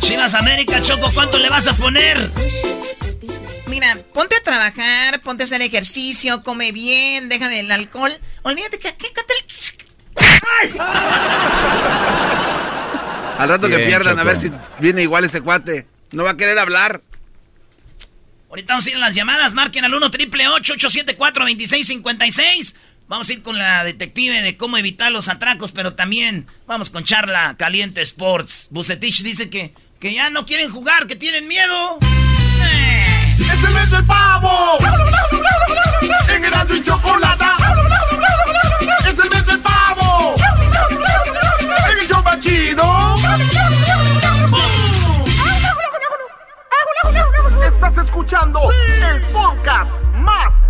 [0.00, 2.30] Chivas América, Choco, ¿cuánto le vas a poner?
[3.68, 8.12] Mira, ponte a trabajar, ponte a hacer ejercicio, come bien, deja del alcohol.
[8.42, 8.94] Olvídate que...
[8.96, 9.20] que- que-
[13.38, 14.50] Al rato que pierdan, a ver si
[14.80, 15.86] viene igual ese cuate.
[16.12, 17.02] No va a querer hablar.
[18.50, 19.54] Ahorita vamos a ir a las llamadas.
[19.54, 22.74] Marquen al 1 triple 874 2656
[23.06, 27.02] Vamos a ir con la detective de cómo evitar los atracos, pero también vamos con
[27.04, 28.68] charla caliente sports.
[28.70, 31.98] Bucetich dice que, que ya no quieren jugar, que tienen miedo.
[33.38, 34.76] ¡Es el mes del pavo!
[36.28, 37.56] ¡En Erasmo y Chocolata!
[39.00, 40.34] ¡Es el mes del pavo!
[41.90, 43.14] ¡En el show chido!
[47.62, 50.69] Estás escuchando el podcast más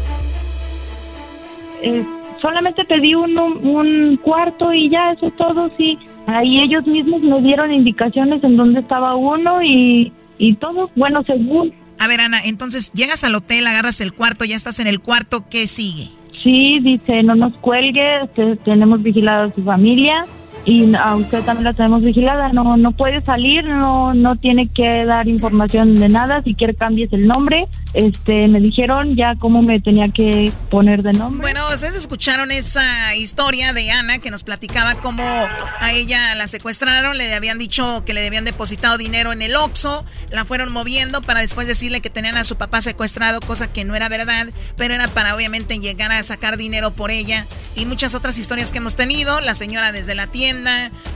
[1.83, 2.05] Eh,
[2.41, 5.97] solamente pedí un, un cuarto y ya, eso es todo, sí.
[6.27, 11.73] Ahí ellos mismos me dieron indicaciones en dónde estaba uno y, y todo, bueno, según.
[11.99, 15.45] A ver, Ana, entonces llegas al hotel, agarras el cuarto, ya estás en el cuarto,
[15.49, 16.09] ¿qué sigue?
[16.43, 20.25] Sí, dice, no nos cuelgue, te- tenemos vigilado a su familia
[20.65, 25.05] y a usted también la tenemos vigilada, no no puede salir, no no tiene que
[25.05, 27.67] dar información de nada, si quiere cambies el nombre.
[27.93, 31.41] Este, me dijeron ya cómo me tenía que poner de nombre.
[31.41, 37.17] Bueno, ustedes escucharon esa historia de Ana que nos platicaba cómo a ella la secuestraron,
[37.17, 41.41] le habían dicho que le habían depositado dinero en el Oxxo, la fueron moviendo para
[41.41, 44.47] después decirle que tenían a su papá secuestrado, cosa que no era verdad,
[44.77, 48.77] pero era para obviamente llegar a sacar dinero por ella y muchas otras historias que
[48.77, 50.50] hemos tenido, la señora desde la tienda,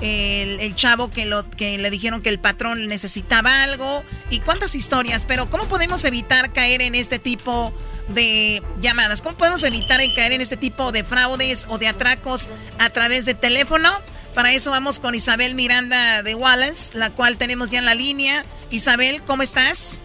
[0.01, 4.75] el, el chavo que, lo, que le dijeron que el patrón necesitaba algo y cuántas
[4.75, 7.73] historias, pero ¿cómo podemos evitar caer en este tipo
[8.09, 9.21] de llamadas?
[9.21, 12.49] ¿Cómo podemos evitar en caer en este tipo de fraudes o de atracos
[12.79, 13.89] a través de teléfono?
[14.33, 18.43] Para eso vamos con Isabel Miranda de Wallace, la cual tenemos ya en la línea.
[18.69, 20.01] Isabel, ¿cómo estás?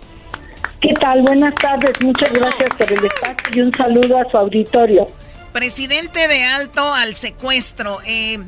[0.81, 1.23] ¿Qué tal?
[1.23, 5.09] Buenas tardes, muchas gracias por el espacio y un saludo a su auditorio.
[5.53, 7.99] Presidente de alto al secuestro.
[8.07, 8.39] Eh,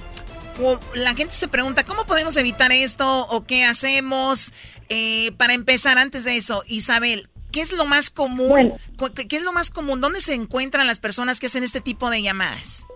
[0.95, 4.53] la gente se pregunta, ¿cómo podemos evitar esto o qué hacemos?
[4.89, 8.73] Eh, para empezar, antes de eso, Isabel, ¿qué es lo más común?
[8.99, 10.01] Cu- ¿Qué, qué es lo más común?
[10.01, 12.87] ¿Dónde se encuentran las personas que hacen este tipo de llamadas?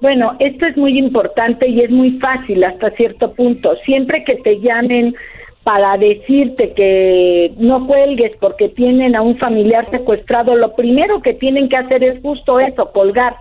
[0.00, 3.74] Bueno, esto es muy importante y es muy fácil hasta cierto punto.
[3.86, 5.14] Siempre que te llamen
[5.62, 11.70] para decirte que no cuelgues porque tienen a un familiar secuestrado, lo primero que tienen
[11.70, 13.34] que hacer es justo eso, colgar.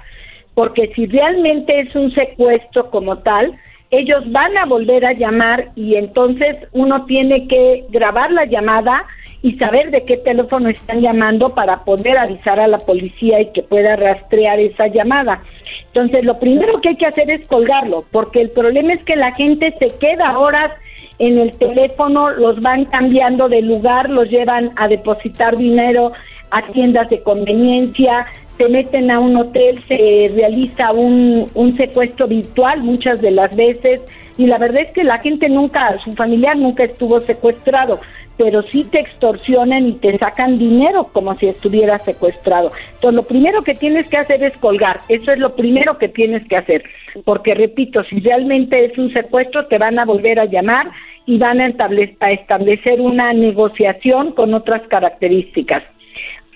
[0.53, 3.57] Porque si realmente es un secuestro como tal,
[3.91, 9.05] ellos van a volver a llamar y entonces uno tiene que grabar la llamada
[9.43, 13.61] y saber de qué teléfono están llamando para poder avisar a la policía y que
[13.61, 15.43] pueda rastrear esa llamada.
[15.87, 19.31] Entonces, lo primero que hay que hacer es colgarlo, porque el problema es que la
[19.35, 20.71] gente se queda horas
[21.19, 26.13] en el teléfono, los van cambiando de lugar, los llevan a depositar dinero
[26.53, 28.27] a tiendas de conveniencia,
[28.57, 34.01] se meten a un hotel, se realiza un, un secuestro virtual muchas de las veces
[34.37, 37.99] y la verdad es que la gente nunca, su familiar nunca estuvo secuestrado,
[38.37, 42.71] pero sí te extorsionan y te sacan dinero como si estuviera secuestrado.
[42.95, 46.47] Entonces lo primero que tienes que hacer es colgar, eso es lo primero que tienes
[46.47, 46.83] que hacer,
[47.25, 50.91] porque repito, si realmente es un secuestro te van a volver a llamar
[51.25, 55.83] y van a, estable- a establecer una negociación con otras características.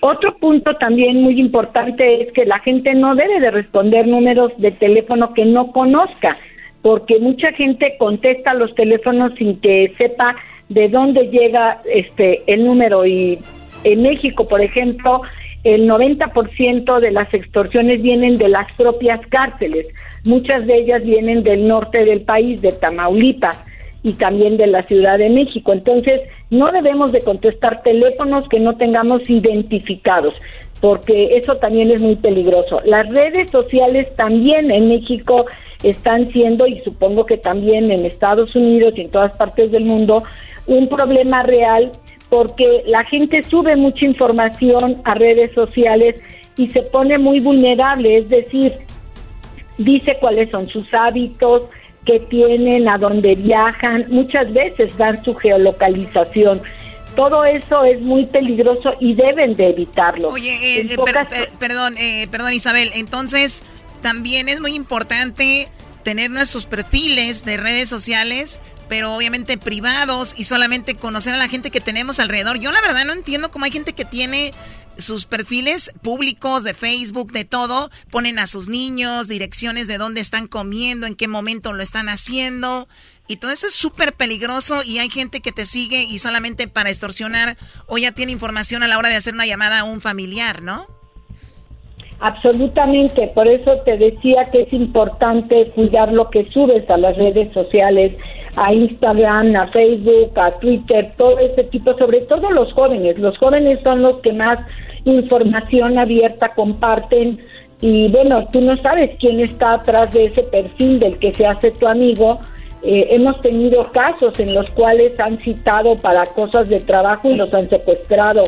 [0.00, 4.70] Otro punto también muy importante es que la gente no debe de responder números de
[4.70, 6.36] teléfono que no conozca,
[6.82, 10.36] porque mucha gente contesta los teléfonos sin que sepa
[10.68, 13.38] de dónde llega este el número y
[13.84, 15.22] en México, por ejemplo,
[15.64, 19.86] el 90% de las extorsiones vienen de las propias cárceles.
[20.24, 23.64] Muchas de ellas vienen del norte del país, de Tamaulipas
[24.02, 25.72] y también de la Ciudad de México.
[25.72, 26.20] Entonces,
[26.50, 30.34] no debemos de contestar teléfonos que no tengamos identificados,
[30.80, 32.80] porque eso también es muy peligroso.
[32.84, 35.46] Las redes sociales también en México
[35.82, 40.22] están siendo, y supongo que también en Estados Unidos y en todas partes del mundo,
[40.66, 41.92] un problema real
[42.28, 46.20] porque la gente sube mucha información a redes sociales
[46.56, 48.72] y se pone muy vulnerable, es decir,
[49.78, 51.62] dice cuáles son sus hábitos,
[52.06, 56.62] qué tienen, a dónde viajan, muchas veces dan su geolocalización.
[57.16, 60.28] todo eso es muy peligroso y deben de evitarlo.
[60.28, 63.64] Oye, eh, eh, perdón, eh, perdón Isabel, entonces
[64.02, 65.68] también es muy importante
[66.04, 71.70] tener nuestros perfiles de redes sociales, pero obviamente privados y solamente conocer a la gente
[71.70, 72.58] que tenemos alrededor.
[72.58, 74.52] Yo la verdad no entiendo cómo hay gente que tiene
[74.98, 80.48] sus perfiles públicos de Facebook, de todo, ponen a sus niños, direcciones de dónde están
[80.48, 82.88] comiendo, en qué momento lo están haciendo.
[83.28, 86.88] Y todo eso es súper peligroso y hay gente que te sigue y solamente para
[86.88, 87.56] extorsionar
[87.86, 90.86] o ya tiene información a la hora de hacer una llamada a un familiar, ¿no?
[92.20, 97.52] Absolutamente, por eso te decía que es importante cuidar lo que subes a las redes
[97.52, 98.16] sociales,
[98.56, 103.18] a Instagram, a Facebook, a Twitter, todo ese tipo, sobre todo los jóvenes.
[103.18, 104.58] Los jóvenes son los que más
[105.04, 107.38] información abierta comparten
[107.80, 111.70] y bueno, tú no sabes quién está atrás de ese perfil del que se hace
[111.70, 112.40] tu amigo.
[112.82, 117.52] Eh, hemos tenido casos en los cuales han citado para cosas de trabajo y los
[117.54, 118.42] han secuestrado.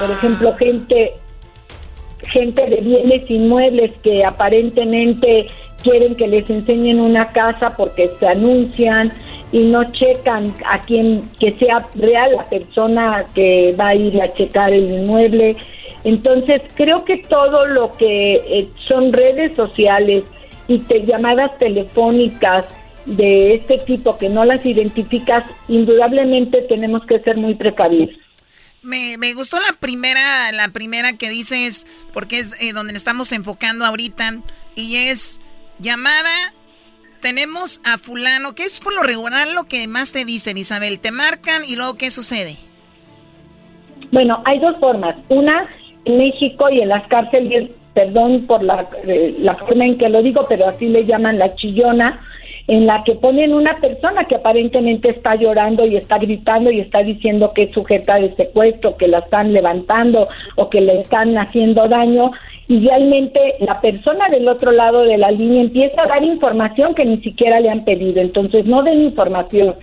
[0.00, 1.14] Por ejemplo, gente
[2.32, 5.46] gente de bienes inmuebles que aparentemente
[5.82, 9.12] quieren que les enseñen una casa porque se anuncian
[9.52, 14.32] y no checan a quien que sea real la persona que va a ir a
[14.34, 15.56] checar el inmueble.
[16.06, 20.22] Entonces, creo que todo lo que eh, son redes sociales
[20.68, 22.64] y te, llamadas telefónicas
[23.06, 28.14] de este tipo que no las identificas, indudablemente tenemos que ser muy precavidos.
[28.82, 33.84] Me, me gustó la primera, la primera que dices, porque es eh, donde estamos enfocando
[33.84, 34.36] ahorita,
[34.76, 35.40] y es
[35.80, 36.52] llamada
[37.20, 41.00] tenemos a fulano, ¿qué es por lo regular lo que más te dicen, Isabel?
[41.00, 42.56] Te marcan y luego ¿qué sucede?
[44.12, 45.16] Bueno, hay dos formas.
[45.28, 45.68] Una,
[46.06, 50.46] México y en las cárceles, perdón por la, eh, la forma en que lo digo,
[50.48, 52.20] pero así le llaman la chillona,
[52.68, 57.02] en la que ponen una persona que aparentemente está llorando y está gritando y está
[57.02, 60.26] diciendo que es sujeta de secuestro, que la están levantando
[60.56, 62.32] o que le están haciendo daño
[62.68, 67.04] y realmente la persona del otro lado de la línea empieza a dar información que
[67.04, 69.76] ni siquiera le han pedido, entonces no den información.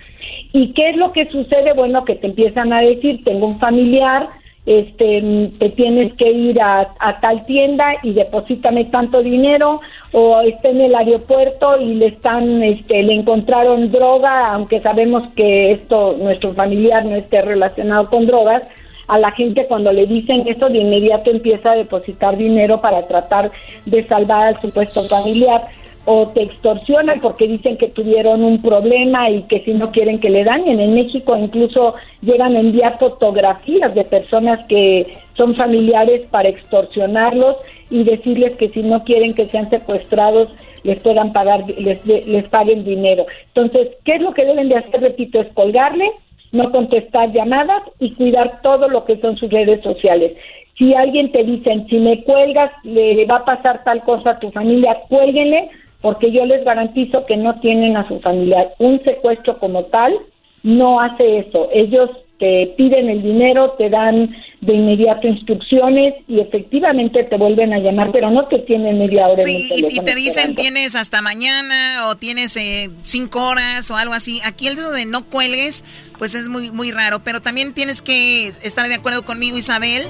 [0.52, 1.72] ¿Y qué es lo que sucede?
[1.72, 4.28] Bueno, que te empiezan a decir, tengo un familiar,
[4.66, 9.78] este, te tienes que ir a, tal tienda y deposítame tanto dinero
[10.12, 15.72] o está en el aeropuerto y le están, este, le encontraron droga, aunque sabemos que
[15.72, 18.62] esto, nuestro familiar no esté relacionado con drogas,
[19.06, 23.50] a la gente cuando le dicen eso de inmediato empieza a depositar dinero para tratar
[23.84, 25.68] de salvar al supuesto familiar
[26.06, 30.28] o te extorsionan porque dicen que tuvieron un problema y que si no quieren que
[30.28, 30.80] le dañen.
[30.80, 37.56] En México incluso llegan a enviar fotografías de personas que son familiares para extorsionarlos
[37.90, 40.50] y decirles que si no quieren que sean secuestrados
[40.82, 43.24] les puedan pagar, les, les paguen dinero.
[43.54, 45.00] Entonces, ¿qué es lo que deben de hacer?
[45.00, 46.10] Repito, es colgarle,
[46.52, 50.32] no contestar llamadas y cuidar todo lo que son sus redes sociales.
[50.76, 54.50] Si alguien te dice, si me cuelgas, le va a pasar tal cosa a tu
[54.50, 55.70] familia, cuélguenle
[56.04, 58.74] porque yo les garantizo que no tienen a su familiar.
[58.78, 60.12] Un secuestro como tal
[60.62, 61.70] no hace eso.
[61.72, 62.10] Ellos
[62.44, 68.10] te piden el dinero, te dan de inmediato instrucciones y efectivamente te vuelven a llamar,
[68.12, 69.42] pero no te tienen media hora.
[69.42, 74.40] Sí, y, te dicen tienes hasta mañana o tienes eh, cinco horas o algo así.
[74.44, 75.86] Aquí el de no cuelgues,
[76.18, 80.02] pues es muy, muy raro, pero también tienes que estar de acuerdo conmigo, Isabel,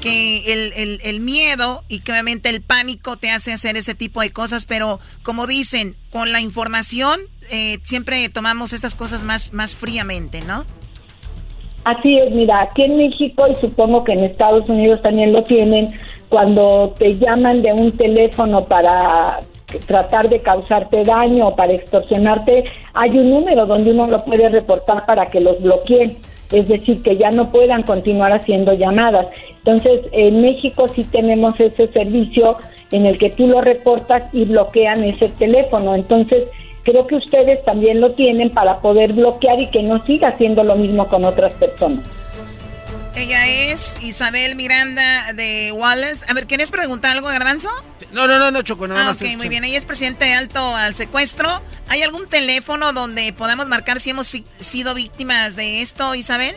[0.00, 4.32] que el, el, miedo y que obviamente el pánico te hace hacer ese tipo de
[4.32, 7.20] cosas, pero como dicen, con la información
[7.50, 10.64] eh, siempre tomamos estas cosas más, más fríamente, ¿no?
[11.84, 15.92] Así es, mira, aquí en México y supongo que en Estados Unidos también lo tienen,
[16.28, 19.40] cuando te llaman de un teléfono para
[19.86, 22.64] tratar de causarte daño o para extorsionarte,
[22.94, 26.16] hay un número donde uno lo puede reportar para que los bloqueen,
[26.52, 29.26] es decir, que ya no puedan continuar haciendo llamadas.
[29.58, 32.58] Entonces, en México sí tenemos ese servicio
[32.92, 35.94] en el que tú lo reportas y bloquean ese teléfono.
[35.94, 36.48] Entonces,
[36.84, 40.76] creo que ustedes también lo tienen para poder bloquear y que no siga haciendo lo
[40.76, 42.06] mismo con otras personas.
[43.14, 46.24] Ella es Isabel Miranda de Wallace.
[46.30, 47.68] A ver, ¿quieres preguntar algo, Garbanzo?
[48.10, 49.64] No, no, no, no, Choco, nada ah, Ok, muy bien.
[49.64, 51.48] Ella es presidente alto al secuestro.
[51.88, 56.56] ¿Hay algún teléfono donde podamos marcar si hemos sido víctimas de esto, Isabel?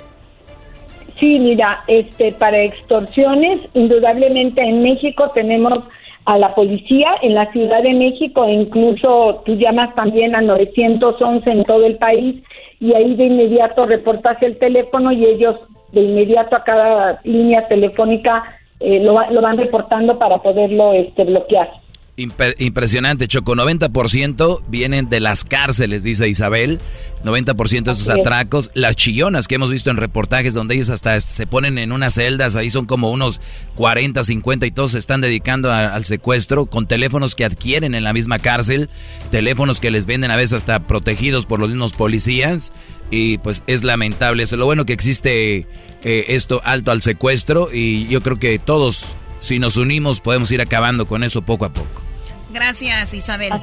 [1.19, 5.83] Sí, mira, este, para extorsiones, indudablemente en México tenemos
[6.25, 11.63] a la policía en la Ciudad de México, incluso tú llamas también a 911 en
[11.65, 12.43] todo el país
[12.79, 15.55] y ahí de inmediato reportas el teléfono y ellos
[15.91, 18.43] de inmediato a cada línea telefónica
[18.79, 21.69] eh, lo, lo, van reportando para poderlo este, bloquear.
[22.17, 23.55] Impresionante, Choco.
[23.55, 26.79] 90% vienen de las cárceles, dice Isabel.
[27.23, 28.71] 90% de esos atracos.
[28.73, 32.55] Las chillonas que hemos visto en reportajes donde ellos hasta se ponen en unas celdas,
[32.55, 33.41] ahí son como unos
[33.75, 38.13] 40, 50 y todos se están dedicando al secuestro con teléfonos que adquieren en la
[38.13, 38.89] misma cárcel,
[39.31, 42.71] teléfonos que les venden a veces hasta protegidos por los mismos policías.
[43.11, 44.55] Y pues es lamentable eso.
[44.55, 45.67] Lo bueno que existe
[46.03, 50.61] eh, esto alto al secuestro y yo creo que todos, si nos unimos, podemos ir
[50.61, 52.01] acabando con eso poco a poco.
[52.49, 53.53] Gracias, Isabel.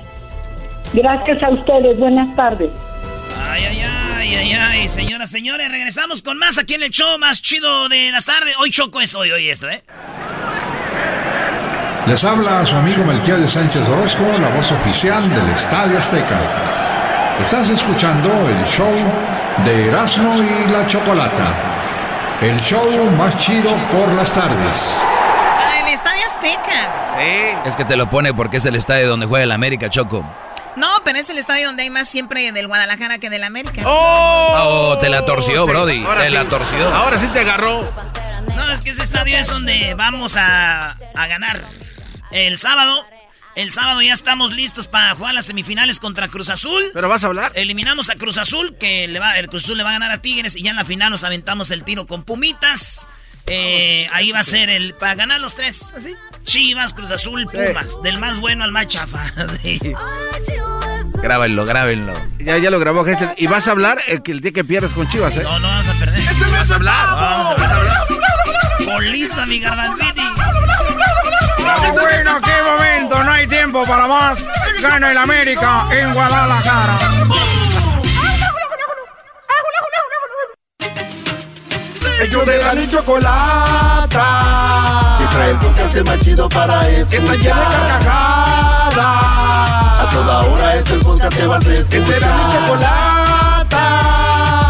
[0.93, 1.99] Gracias a ustedes.
[1.99, 2.71] Buenas tardes.
[3.49, 7.41] Ay, ay, ay, ay, ay, señoras, señores, regresamos con más aquí en el show más
[7.43, 8.55] chido de las tardes.
[8.59, 9.83] Hoy Choco es hoy, hoy esto, ¿eh?
[12.07, 16.41] Les habla su amigo Melquiel de Sánchez Orozco, la voz oficial del Estadio Azteca.
[17.41, 18.93] Estás escuchando el show
[19.65, 21.55] de Erasmo y la Chocolata.
[22.41, 22.85] El show
[23.17, 25.01] más chido por las tardes.
[25.83, 27.63] El Estadio Azteca.
[27.67, 30.25] Es que te lo pone porque es el estadio donde juega el América, Choco.
[30.77, 33.83] No, pero es el estadio donde hay más siempre del Guadalajara que del América.
[33.85, 34.97] ¡Oh!
[35.01, 36.05] te la torció, Brody.
[36.05, 36.95] te la torció.
[36.95, 37.93] Ahora sí te agarró.
[38.55, 41.63] No, es que ese estadio es donde vamos a, a ganar.
[42.31, 43.05] El sábado
[43.55, 46.83] el sábado ya estamos listos para jugar las semifinales contra Cruz Azul.
[46.95, 47.53] ¿Pero vas a hablar?
[47.55, 50.23] Eliminamos a Cruz Azul, que le va, el Cruz Azul le va a ganar a
[50.23, 53.09] Tigres y ya en la final nos aventamos el tiro con Pumitas.
[53.47, 56.15] Eh, ahí va a ser el para ganar los tres, así.
[56.45, 59.21] Chivas, Cruz Azul, Pumas, del más bueno al más chafa.
[59.63, 59.79] Sí.
[61.23, 62.15] Grábenlo, grábenlo.
[62.41, 63.33] Ya, ya lo grabó gente.
[63.37, 65.43] ¿Y vas a hablar el, el día que pierdas con Chivas, eh?
[65.45, 66.19] No, no vas a perder.
[66.19, 67.09] ¿Este vas a hablar?
[67.09, 67.97] No, vamos a hablar.
[68.85, 70.23] Bolista, mi garbanzini.
[71.93, 74.49] bueno, qué momento, no hay tiempo para más.
[74.81, 76.99] Gana el América en Guadalajara.
[82.23, 84.27] Ellos de la chocolata.
[85.19, 87.09] Que trae el podcast más chido para escuchar.
[87.11, 88.97] Que está llena de carcajadas.
[88.97, 91.89] A toda hora es el podcast que vas a escuchar.
[91.89, 93.85] Que será mi chocolata.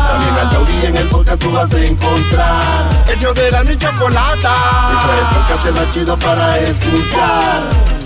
[0.08, 2.88] También al taurí en el podcast tú vas a encontrar.
[3.14, 4.54] Ellos de la chocolata.
[4.88, 8.01] Que trae el podcast más chido para escuchar.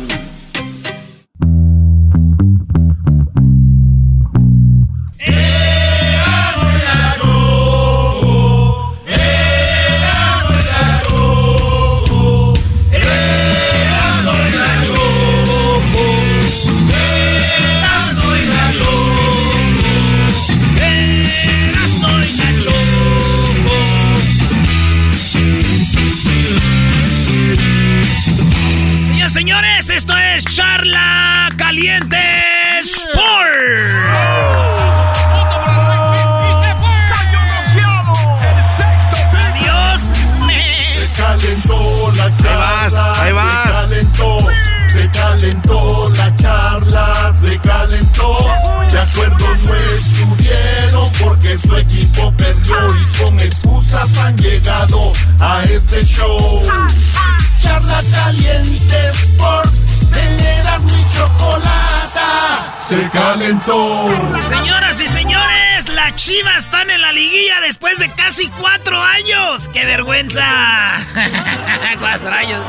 [52.69, 56.63] Y con excusas han llegado a este show.
[57.63, 59.81] Charla caliente Sports.
[60.13, 62.75] Teneras mi chocolata.
[62.89, 64.09] Se calentó.
[64.49, 69.69] Señoras y señores, las Chivas están en la liguilla después de casi cuatro años.
[69.73, 70.99] ¡Qué vergüenza!
[72.01, 72.63] cuatro años.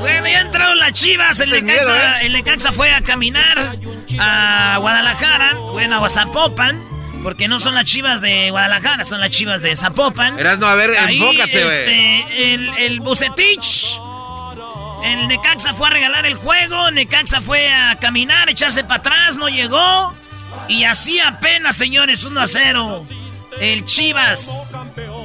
[0.00, 1.40] Bueno, ya entraron las Chivas.
[1.40, 3.76] El Necaxa, el Necaxa fue a caminar
[4.18, 6.95] a Guadalajara, bueno, a Zapopan.
[7.26, 10.38] Porque no son las chivas de Guadalajara, son las chivas de Zapopan.
[10.38, 11.76] Erasno, a ver, Ahí, enfócate, güey.
[11.76, 13.98] este, el, el Bucetich.
[15.04, 16.88] El Necaxa fue a regalar el juego.
[16.92, 20.14] Necaxa fue a caminar, echarse para atrás, no llegó.
[20.68, 23.04] Y así apenas, señores, 1 a 0.
[23.60, 24.76] El Chivas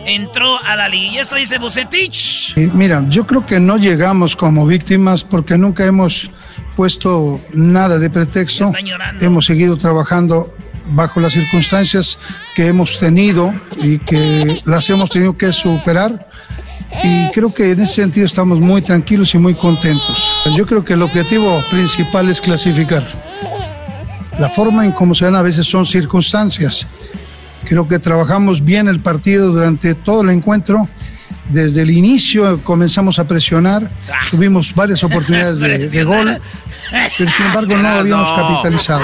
[0.08, 1.12] entró a la liga.
[1.12, 2.56] Y esto dice Bucetich.
[2.74, 6.32] Mira, yo creo que no llegamos como víctimas porque nunca hemos
[6.76, 8.74] puesto nada de pretexto.
[9.20, 10.52] Hemos seguido trabajando
[10.94, 12.18] bajo las circunstancias
[12.56, 16.28] que hemos tenido y que las hemos tenido que superar.
[17.04, 20.32] Y creo que en ese sentido estamos muy tranquilos y muy contentos.
[20.56, 23.08] Yo creo que el objetivo principal es clasificar.
[24.40, 26.88] La forma en cómo se dan a veces son circunstancias.
[27.68, 30.88] Creo que trabajamos bien el partido durante todo el encuentro.
[31.52, 33.90] Desde el inicio comenzamos a presionar,
[34.30, 36.38] tuvimos varias oportunidades de, de gol,
[37.18, 39.04] pero sin embargo no habíamos capitalizado.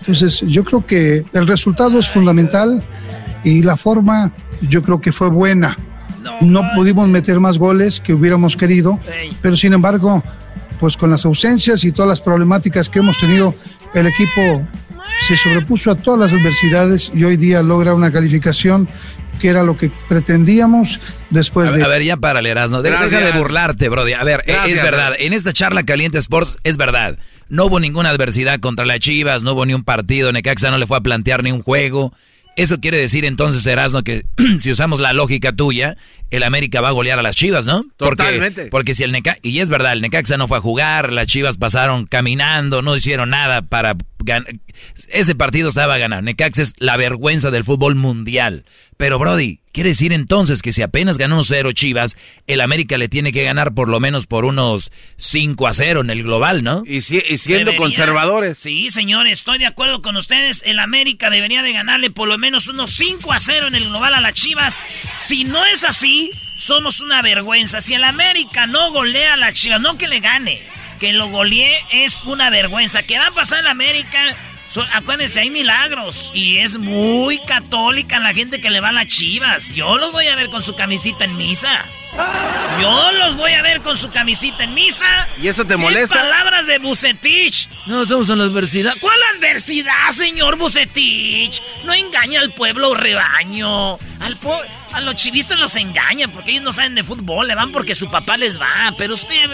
[0.00, 2.84] Entonces yo creo que el resultado es fundamental
[3.44, 4.32] y la forma
[4.68, 5.76] yo creo que fue buena.
[6.40, 8.98] No pudimos meter más goles que hubiéramos querido,
[9.40, 10.22] pero sin embargo,
[10.80, 13.54] pues con las ausencias y todas las problemáticas que hemos tenido,
[13.94, 14.66] el equipo
[15.26, 18.88] se sobrepuso a todas las adversidades y hoy día logra una calificación
[19.40, 21.00] que era lo que pretendíamos
[21.30, 21.82] después A, de...
[21.84, 22.82] a ver, ya párale, Erasno.
[22.82, 24.12] De- Deja de burlarte, Brody.
[24.14, 25.12] A ver, Gracias, es verdad.
[25.18, 25.26] eh.
[25.26, 27.18] En esta charla caliente Sports es verdad.
[27.48, 30.86] no hubo ninguna adversidad contra las Chivas, no hubo ni un partido, Necaxa no le
[30.86, 32.12] fue a plantear ni un juego.
[32.56, 34.26] Eso quiere decir entonces, Erasmo, que
[34.60, 35.96] si usamos la lógica tuya,
[36.30, 37.84] el América va a golear a las Chivas, ¿no?
[37.96, 38.66] Porque, Totalmente.
[38.66, 41.58] Porque si el Necaxa, y es verdad, el Necaxa no fue a jugar, las Chivas
[41.58, 44.54] pasaron caminando, no hicieron nada para ganar.
[45.12, 46.22] Ese partido estaba a ganar.
[46.22, 48.64] Necaxa es la vergüenza del fútbol mundial.
[49.04, 52.16] Pero Brody, quiere decir entonces que si apenas ganó 0 Chivas,
[52.46, 56.08] el América le tiene que ganar por lo menos por unos 5 a 0 en
[56.08, 56.84] el global, ¿no?
[56.86, 57.76] Y, si- y siendo Debería.
[57.80, 58.56] conservadores.
[58.56, 60.62] Sí, señores, estoy de acuerdo con ustedes.
[60.64, 64.14] El América debería de ganarle por lo menos unos 5 a 0 en el global
[64.14, 64.80] a las Chivas.
[65.18, 67.82] Si no es así, somos una vergüenza.
[67.82, 70.62] Si el América no golea a las Chivas, no que le gane,
[70.98, 73.02] que lo golee es una vergüenza.
[73.02, 74.34] ¿Qué va a pasar el América?
[74.68, 76.30] So- acuérdense, hay milagros.
[76.34, 79.74] Y es muy católica la gente que le va a las Chivas.
[79.74, 81.84] Yo los voy a ver con su camisita en misa.
[82.80, 85.28] Yo los voy a ver con su camisita en misa.
[85.40, 86.14] ¿Y eso te ¿Qué molesta?
[86.14, 87.68] palabras de Bucetich?
[87.86, 88.94] No, estamos en la adversidad.
[89.00, 91.60] ¿Cuál adversidad, señor Bucetich?
[91.84, 93.98] No engaña al pueblo rebaño.
[94.20, 94.60] Al po-
[94.94, 97.46] a los chivistas los engaña porque ellos no saben de fútbol.
[97.48, 98.94] Le van porque su papá les va.
[98.96, 99.50] Pero usted,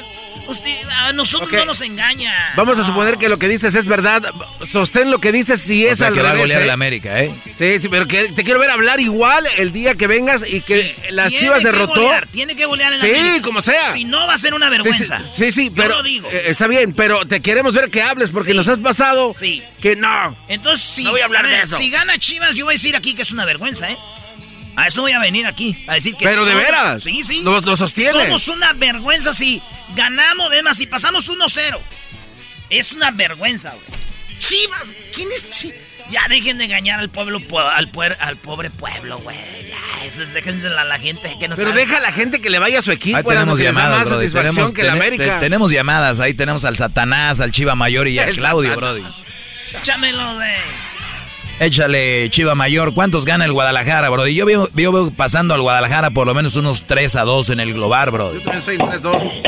[0.48, 2.34] usted, a nosotros no nos engaña.
[2.56, 4.22] Vamos a suponer que lo que dices es verdad.
[4.70, 6.64] Sostén lo que dices si O es sea, al que va a golear ¿eh?
[6.64, 7.34] el América, ¿eh?
[7.58, 10.94] Sí, sí, pero que te quiero ver hablar igual el día que vengas y que
[11.10, 12.00] las Tiene Chivas que derrotó.
[12.02, 13.42] golear, tiene que golear el Sí, América.
[13.42, 13.92] como sea.
[13.92, 15.20] Si no, va a ser una Sí, sí, vergüenza.
[15.34, 16.28] Sí, sí, Yo pero lo digo.
[16.30, 18.56] eh, está bien, pero te queremos ver que hables porque Sí.
[18.56, 19.62] nos has pasado Sí.
[19.80, 20.36] que no.
[20.48, 21.76] Entonces, si, No voy a hablar de ver, eso.
[21.78, 23.96] Si gana Chivas, yo voy a decir aquí que es una vergüenza, ¿eh?
[24.76, 27.42] A eso voy a venir aquí, a decir que Pero de veras, Sí, sí.
[27.42, 28.14] lo- lo sostienes.
[28.24, 29.60] Somos una vergüenza si
[29.94, 31.80] ganamos, además, si pasamos 1-0.
[32.70, 34.00] Es una vergüenza, güey.
[34.38, 34.82] Chivas,
[35.14, 35.78] ¿quién es Chivas?
[36.10, 39.36] Ya dejen de engañar al pueblo, pue- al, puer- al pobre pueblo, güey.
[39.68, 41.80] Ya, eso es, déjense a la gente que no Pero sabe.
[41.82, 43.16] deja a la gente que le vaya a su equipo.
[43.18, 44.24] Ahí tenemos llamadas, más Brody.
[44.28, 45.34] satisfacción Tenemos, que la tene- América.
[45.34, 46.18] te- tenemos llamadas.
[46.20, 48.94] Ahí tenemos al Satanás, al Chiva Mayor y a Claudio, Satanás.
[48.94, 49.14] Brody.
[49.82, 50.52] Échamelo de...
[51.60, 52.94] Échale, Chiva Mayor.
[52.94, 54.34] ¿Cuántos gana el Guadalajara, Brody?
[54.34, 57.60] Yo veo, yo veo pasando al Guadalajara por lo menos unos 3 a 2 en
[57.60, 58.38] el global, Brody.
[58.38, 59.42] Yo también soy 3-2.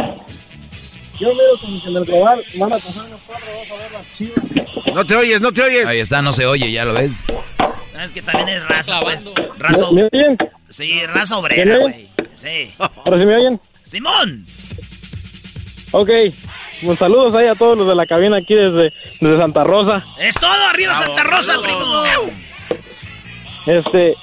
[1.19, 3.93] Yo veo como que en el global van a pasar unos cuatro, vamos a ver
[3.93, 4.95] las chivas.
[4.95, 5.87] No te oyes, no te oyes.
[5.87, 7.25] Ahí está, no se oye, ya lo ves.
[7.95, 9.33] No, es que también es raza, pues.
[9.57, 9.91] Raza...
[9.93, 10.37] ¿Me, me oyen?
[10.69, 12.11] Sí, raza obrera, ¿Me güey.
[12.35, 12.75] Sí.
[12.77, 13.61] ¿Ahora sí me oyen?
[13.85, 14.47] Simón.
[15.93, 16.11] Ok.
[16.85, 20.05] Pues saludos ahí a todos los de la cabina aquí desde, desde Santa Rosa.
[20.19, 22.03] Es todo, arriba Santa Rosa, primo.
[23.67, 24.17] Este,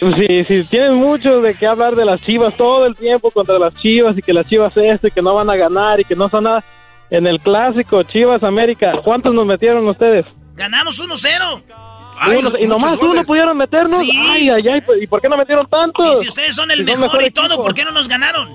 [0.00, 3.74] si, si tienen mucho de qué hablar de las chivas todo el tiempo contra las
[3.74, 6.28] chivas y que las chivas esto y que no van a ganar y que no
[6.28, 6.64] son nada.
[7.08, 10.26] En el clásico Chivas América, ¿cuántos nos metieron ustedes?
[10.54, 11.62] Ganamos 1-0.
[12.38, 14.00] Uno, y nomás uno pudieron meternos.
[14.00, 14.10] Sí.
[14.16, 16.18] Ay, ay, ay, ¿y por qué no metieron tantos?
[16.18, 17.62] Y si ustedes son el Si son mejor y todo, equipo.
[17.62, 18.50] ¿por qué no nos ganaron?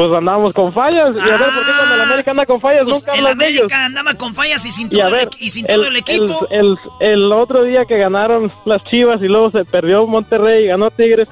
[0.00, 1.14] Pues andamos con fallas.
[1.14, 3.36] Y a ver, ¿por qué cuando el América anda con fallas Pues nunca el hablan
[3.38, 3.62] de ellos?
[3.64, 5.96] América andaba con fallas y sin Y a todo, ver, el, y sin todo el
[5.96, 6.46] equipo.
[6.48, 10.90] El, el otro día que ganaron las Chivas y luego se perdió Monterrey y ganó
[10.90, 11.28] Tigres,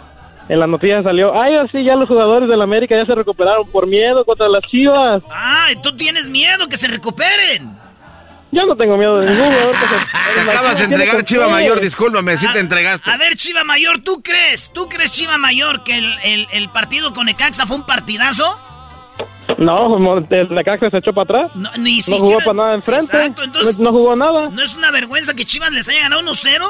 [0.50, 3.86] en la noticia salió, ay, así ya los jugadores del América ya se recuperaron por
[3.86, 5.22] miedo contra las Chivas.
[5.30, 7.74] Ah, tú tienes miedo que se recuperen.
[8.50, 9.74] Yo no tengo miedo de ningún jugador.
[10.34, 11.50] Te acabas de entregar Chiva qué.
[11.50, 13.10] Mayor, discúlpame, sí te entregaste.
[13.10, 14.72] A ver, Chiva Mayor, ¿tú crees?
[14.72, 18.58] ¿Tú crees, Chiva Mayor, que el, el- el partido con Necaxa fue un partidazo?
[19.58, 19.96] No,
[20.30, 21.56] el Necaxa se echó para atrás.
[21.56, 23.16] No, ni No siquiera- jugó para nada enfrente.
[23.16, 24.48] Exacto, entonces- no, no jugó nada.
[24.50, 26.64] ¿No es una vergüenza que Chivas les haya ganado 1-0?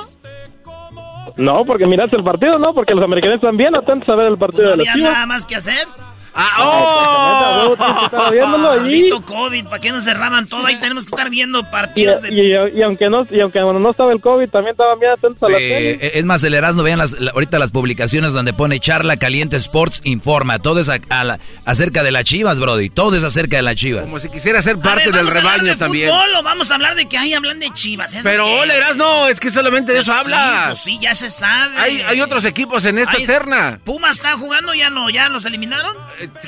[1.36, 2.74] No, porque miraste el partido, ¿no?
[2.74, 5.12] Porque los americanos están bien atentos a ver el partido No de había Chivas.
[5.12, 5.86] nada más que hacer.
[6.34, 8.05] ¡Ah, oh!
[8.05, 8.80] Estaba viéndolo allí.
[9.02, 10.64] Maldito COVID, ¿para qué nos cerraban todo?
[10.66, 12.28] Ahí tenemos que estar viendo Y, partidos de...
[12.32, 15.42] y- y aunque no y aunque bueno, no estaba el COVID, también estaban bien atentos
[15.42, 15.90] a la tele.
[16.00, 19.56] e- es más, el Erasmo, vean las, la- ahorita las publicaciones donde pone Charla Caliente
[19.56, 20.59] Sports Informa.
[20.59, 22.88] Todo es a- a la- acerca de las chivas, Brody.
[22.90, 24.05] Todo es acerca de las chivas.
[24.05, 26.10] Como si quisiera ser parte ver, del ¿vamos a hablar rebaño de también.
[26.10, 28.12] fútbol o vamos a hablar de que ahí hablan de Chivas?
[28.12, 28.50] ¿Eso Pero qué?
[28.52, 30.66] hola, Erasno, es que solamente de Pues eso sí, hablas.
[30.68, 31.76] pues sí, ya se sabe.
[31.78, 33.80] Hay, hay otros equipos en esta Ahí- terna.
[33.84, 34.74] ¿Pumas está jugando?
[34.74, 35.10] ¿Ya no?
[35.10, 35.96] ¿Ya los eliminaron?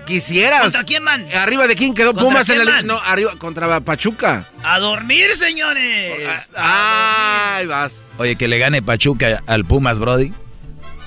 [0.07, 0.62] Quisieras.
[0.62, 1.27] ¿Contra quién van?
[1.32, 2.82] Arriba de quién quedó ¿Contra Pumas en la?
[2.82, 4.44] No, arriba contra Pachuca.
[4.62, 6.51] A dormir, señores.
[6.57, 7.93] Ay, vas.
[8.19, 10.32] Oye, que le gane Pachuca al Pumas, Brody.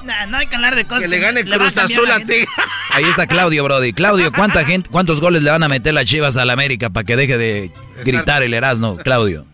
[0.03, 2.45] Nah, no hay que hablar de cosas Que le gane Cruz Azul a ti.
[2.91, 3.93] Ahí está Claudio, Brody.
[3.93, 7.15] Claudio, ¿cuánta gente, ¿cuántos goles le van a meter las chivas al América para que
[7.15, 7.71] deje de
[8.03, 9.45] gritar el Erasmo, Claudio?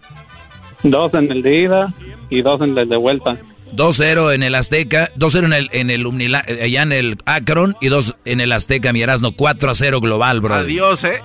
[0.83, 1.93] Dos en el de ida
[2.29, 3.37] y dos en el de vuelta.
[3.73, 7.75] 2-0 en el Azteca, 2-0 en el, en el Umnila- eh, allá en el Akron
[7.81, 9.31] y 2 en el Azteca, mi Erasmo.
[9.33, 10.63] 4-0 global, Brody.
[10.63, 11.21] Adiós, ¿eh?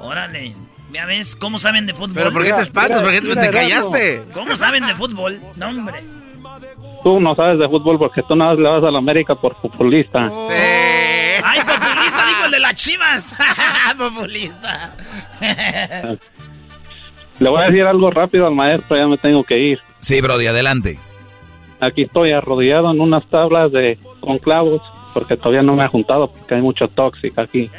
[0.00, 0.54] Órale.
[0.92, 2.14] Ya ves, ¿cómo saben de fútbol?
[2.14, 3.02] Pero ¿por qué te espantas?
[3.02, 4.22] ¿Por qué te, te callaste?
[4.32, 5.40] ¿Cómo saben de fútbol?
[5.56, 6.02] No, hombre.
[7.02, 9.60] Tú no sabes de fútbol porque tú nada más le vas a la América por
[9.60, 10.20] futbolista.
[11.44, 12.26] ¡Ay, populista!
[12.26, 13.34] Digo el de las chivas.
[13.98, 14.94] populista.
[17.38, 19.78] Le voy a decir algo rápido al maestro, ya me tengo que ir.
[20.00, 20.98] Sí, Brody, adelante.
[21.80, 24.80] Aquí estoy arrodillado en unas tablas de con clavos
[25.14, 27.70] porque todavía no me ha juntado porque hay mucho tóxico aquí.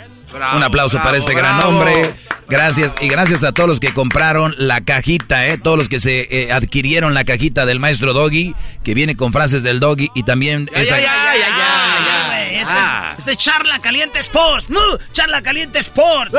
[0.56, 2.14] Un aplauso para este gran hombre.
[2.50, 6.28] Gracias y gracias a todos los que compraron la cajita, eh, todos los que se
[6.30, 8.54] eh, adquirieron la cajita del maestro Doggy,
[8.84, 12.28] que viene con frases del Doggy y también Ya, esa- ya, ya, ya, ya, ya,
[12.28, 12.56] güey.
[12.60, 13.14] Este, Ah.
[13.14, 14.70] es, este es Charla Caliente Sports.
[14.70, 14.80] ¡No!
[15.12, 16.32] Charla Caliente Sports.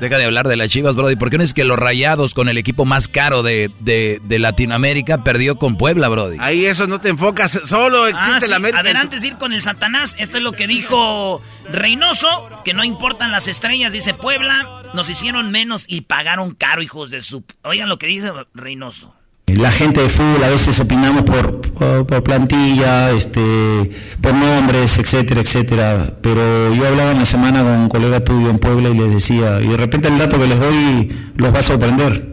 [0.00, 1.16] Deja de hablar de las Chivas, Brody.
[1.16, 4.38] ¿Por qué no es que los Rayados con el equipo más caro de, de- de
[4.38, 6.38] Latinoamérica perdió con Puebla, Brody?
[6.40, 8.78] Ahí eso no te enfocas, solo existe Ah, sí, la América.
[8.80, 10.16] Adelante es ir con el Satanás.
[10.18, 11.40] Esto es lo que dijo
[11.70, 14.82] Reynoso, que no importan las estrellas, dice Puebla.
[14.94, 17.44] Nos hicieron menos y pagaron caro, hijos de su...
[17.62, 19.14] Oigan lo que dice Reynoso.
[19.56, 21.60] La gente de fútbol a veces opinamos por,
[22.06, 23.90] por, plantilla, este,
[24.20, 26.14] por nombres, etcétera, etcétera.
[26.22, 29.60] Pero yo hablaba en la semana con un colega tuyo en Puebla y les decía,
[29.60, 32.30] y de repente el dato que les doy los va a sorprender.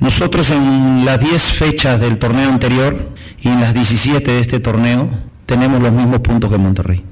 [0.00, 5.08] Nosotros en las 10 fechas del torneo anterior y en las 17 de este torneo
[5.46, 7.02] tenemos los mismos puntos que Monterrey.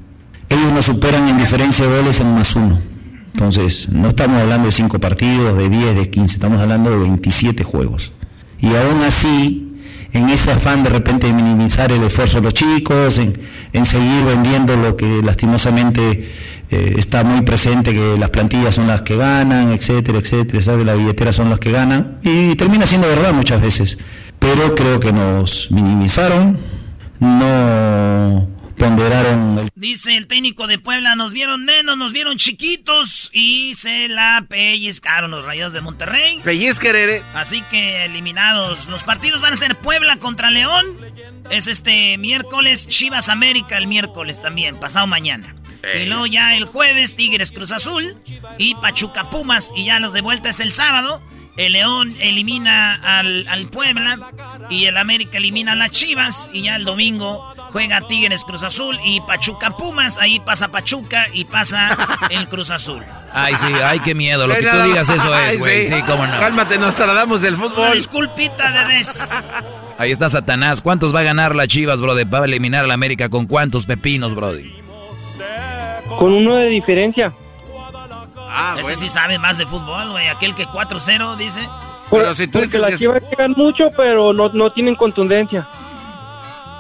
[0.49, 2.79] Ellos nos superan en diferencia de goles en más uno.
[3.33, 7.65] Entonces, no estamos hablando de 5 partidos, de 10, de 15, estamos hablando de 27
[7.65, 8.13] juegos.
[8.65, 9.75] Y aún así,
[10.15, 14.75] en ese afán de repente de minimizar el esfuerzo de los chicos, en, seguir vendiendo
[14.75, 16.31] lo que lastimosamente
[16.71, 20.83] eh, está muy presente, que las plantillas son las que ganan, etcétera, etcétera, ¿sabe?
[20.83, 23.99] las billeteras son las que ganan, y termina siendo verdad muchas veces.
[24.39, 26.59] Pero creo que nos minimizaron,
[27.21, 28.49] no
[28.85, 34.09] ponderaron el Dice el técnico de Puebla, nos vieron menos, nos vieron chiquitos y se
[34.09, 36.41] la pellizcaron los Rayados de Monterrey.
[36.45, 37.23] Pellizquerere.
[37.35, 38.89] Así que eliminados.
[38.89, 40.85] Los partidos van a ser Puebla contra León.
[41.51, 45.55] Es este miércoles, Chivas América el miércoles también, pasado mañana.
[45.99, 48.17] Y luego ya el jueves, Tigres Cruz Azul
[48.59, 49.73] y Pachuca Pumas.
[49.77, 51.23] Y ya los de vuelta es el sábado.
[51.57, 54.19] El León elimina al, al Puebla
[54.71, 56.51] y el América elimina a las Chivas.
[56.53, 60.19] Y ya el domingo juega Tigres Cruz Azul y Pachuca Pumas.
[60.19, 61.97] Ahí pasa Pachuca y pasa
[62.31, 63.03] el Cruz Azul.
[63.33, 64.47] Ay, sí, ay, qué miedo.
[64.49, 65.87] Lo que tú digas eso es, güey.
[65.87, 66.39] Sí, cómo no.
[66.41, 67.93] Cálmate, nos tardamos del Una fútbol.
[67.95, 69.31] disculpita, bebés.
[69.97, 70.83] Ahí está Satanás.
[70.83, 72.25] ¿Cuántos va a ganar la Chivas, Brody?
[72.25, 74.73] Va a eliminar a la América con cuántos pepinos, Brody.
[76.19, 77.33] Con uno de diferencia.
[78.57, 80.29] Ah, Este sí sabe más de fútbol, güey.
[80.29, 81.61] Aquel que 4-0 dice.
[82.11, 85.67] Pero si tú Porque dices las que- Chivas llegan mucho, pero no, no tienen contundencia.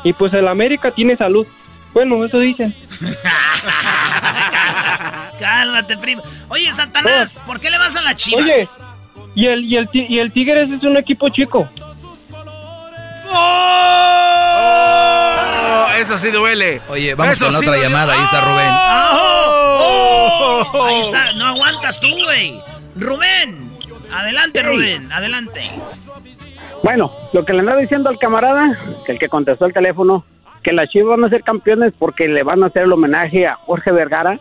[0.04, 1.46] Y pues el América tiene salud.
[1.92, 2.74] Bueno, eso dicen.
[5.40, 6.22] Cálmate, primo.
[6.48, 8.44] Oye, Satanás, ¿por qué le vas a la Chivas?
[8.44, 8.68] Oye,
[9.34, 11.68] y el, y el, y el Tigres es un equipo chico.
[13.36, 15.23] Oh,
[15.98, 16.80] eso sí duele.
[16.88, 18.14] Oye, vamos Eso con la sí otra llamada.
[18.14, 18.68] Ahí está Rubén.
[18.70, 20.84] ¡Oh!
[20.86, 22.60] Ahí está, no aguantas tú, güey.
[22.96, 23.70] Rubén,
[24.12, 24.66] adelante, Sí.
[24.66, 25.70] Rubén, adelante.
[26.82, 30.24] Bueno, lo que le andaba diciendo al camarada, que el que contestó el teléfono,
[30.62, 33.56] que las Chivas van a ser campeones porque le van a hacer el homenaje a
[33.56, 34.38] Jorge Vergara,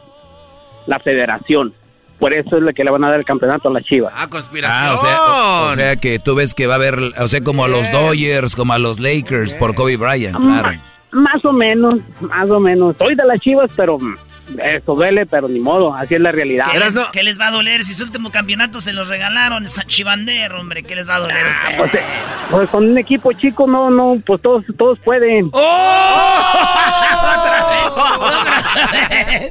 [0.85, 1.73] la federación.
[2.19, 4.13] Por eso es lo que le van a dar el campeonato a las Chivas.
[4.15, 4.89] Ah, conspiración.
[4.89, 7.41] Ah, o sea, o, o sea que tú ves que va a haber, o sea,
[7.41, 10.73] como a los Dodgers, como a los Lakers por Kobe Bryant, claro.
[11.13, 12.95] Más o menos, más o menos.
[12.97, 14.15] Soy de las Chivas, pero mm,
[14.61, 16.65] eso duele, pero ni modo, así es la realidad.
[16.71, 19.63] ¿Qué les, qué les va a doler si su último campeonato se los regalaron?
[19.63, 21.77] Esa chivander, hombre, ¿qué les va a doler a ustedes?
[21.77, 22.03] Pues, eh,
[22.51, 25.51] pues con un equipo chico, no, no, pues todos, todos pueden.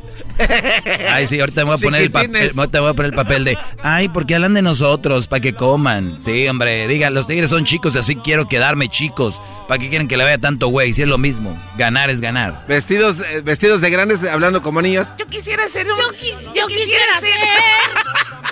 [1.10, 3.16] Ay, sí, ahorita me voy a poner el papel, ahorita me voy a poner el
[3.16, 6.18] papel de, ay, porque hablan de nosotros, para que coman.
[6.20, 9.40] Sí, hombre, digan, los tigres son chicos, así quiero quedarme chicos.
[9.68, 10.92] ¿Para qué quieren que le vaya tanto güey?
[10.92, 12.64] Si es lo mismo, ganar es ganar.
[12.66, 15.06] Vestidos, eh, vestidos de grandes, hablando como niños.
[15.18, 15.98] Yo quisiera ser un...
[15.98, 17.32] Yo, yo quisiera ser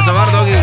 [0.05, 0.53] sobar, Doggy.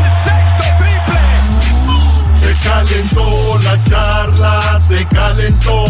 [2.38, 5.84] Se calentó la charla, se calentó,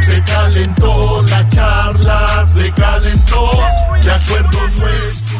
[0.00, 3.50] se calentó la charla, se calentó.
[4.02, 5.38] De acuerdo nuestro.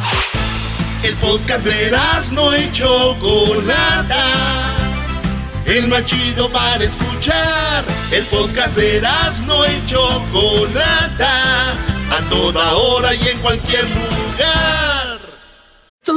[1.03, 1.97] El podcast de
[2.33, 4.25] no y Chocolata.
[5.67, 7.85] El más chido para escuchar.
[8.11, 9.03] El podcast de
[9.47, 11.73] no y Chocolata.
[12.11, 14.88] A toda hora y en cualquier lugar.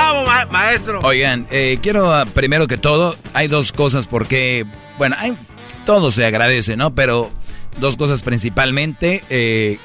[0.00, 1.00] ¡Bravo, ma- maestro!
[1.02, 4.64] Oigan, eh, quiero ah, primero que todo, hay dos cosas porque,
[4.96, 5.34] bueno, hay,
[5.84, 6.94] todo se agradece, ¿no?
[6.94, 7.30] Pero
[7.78, 9.22] dos cosas principalmente.
[9.28, 9.78] eh,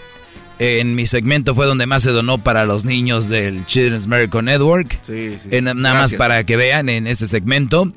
[0.57, 4.99] en mi segmento fue donde más se donó para los niños del Children's Miracle Network.
[5.01, 5.49] Sí, sí.
[5.51, 7.91] Eh, na- nada más para que vean en este segmento.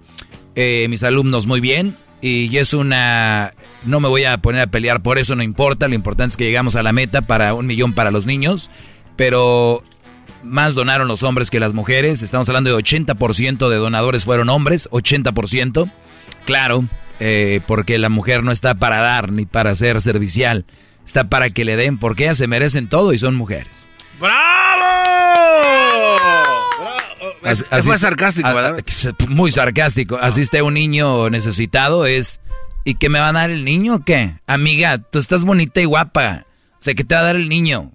[0.57, 1.97] Eh, mis alumnos muy bien.
[2.20, 3.53] Y es una...
[3.85, 5.86] No me voy a poner a pelear por eso, no importa.
[5.86, 8.70] Lo importante es que llegamos a la meta para un millón para los niños.
[9.15, 9.85] Pero
[10.49, 12.23] más donaron los hombres que las mujeres.
[12.23, 14.89] Estamos hablando de 80% de donadores fueron hombres.
[14.91, 15.91] 80%.
[16.47, 16.85] Claro,
[17.20, 20.65] eh, porque la mujer no está para dar ni para ser servicial.
[21.07, 23.73] Está para que le den porque ellas se merecen todo y son mujeres.
[27.45, 28.79] Es, As- es muy así- sarcástico, a- ¿verdad?
[28.79, 30.16] a- Muy sarcástico.
[30.19, 32.41] Asiste un niño necesitado es...
[32.85, 34.35] ¿Y qué me va a dar el niño o qué?
[34.47, 36.47] Amiga, tú estás bonita y guapa.
[36.75, 37.93] O sea, ¿qué te va a dar el niño?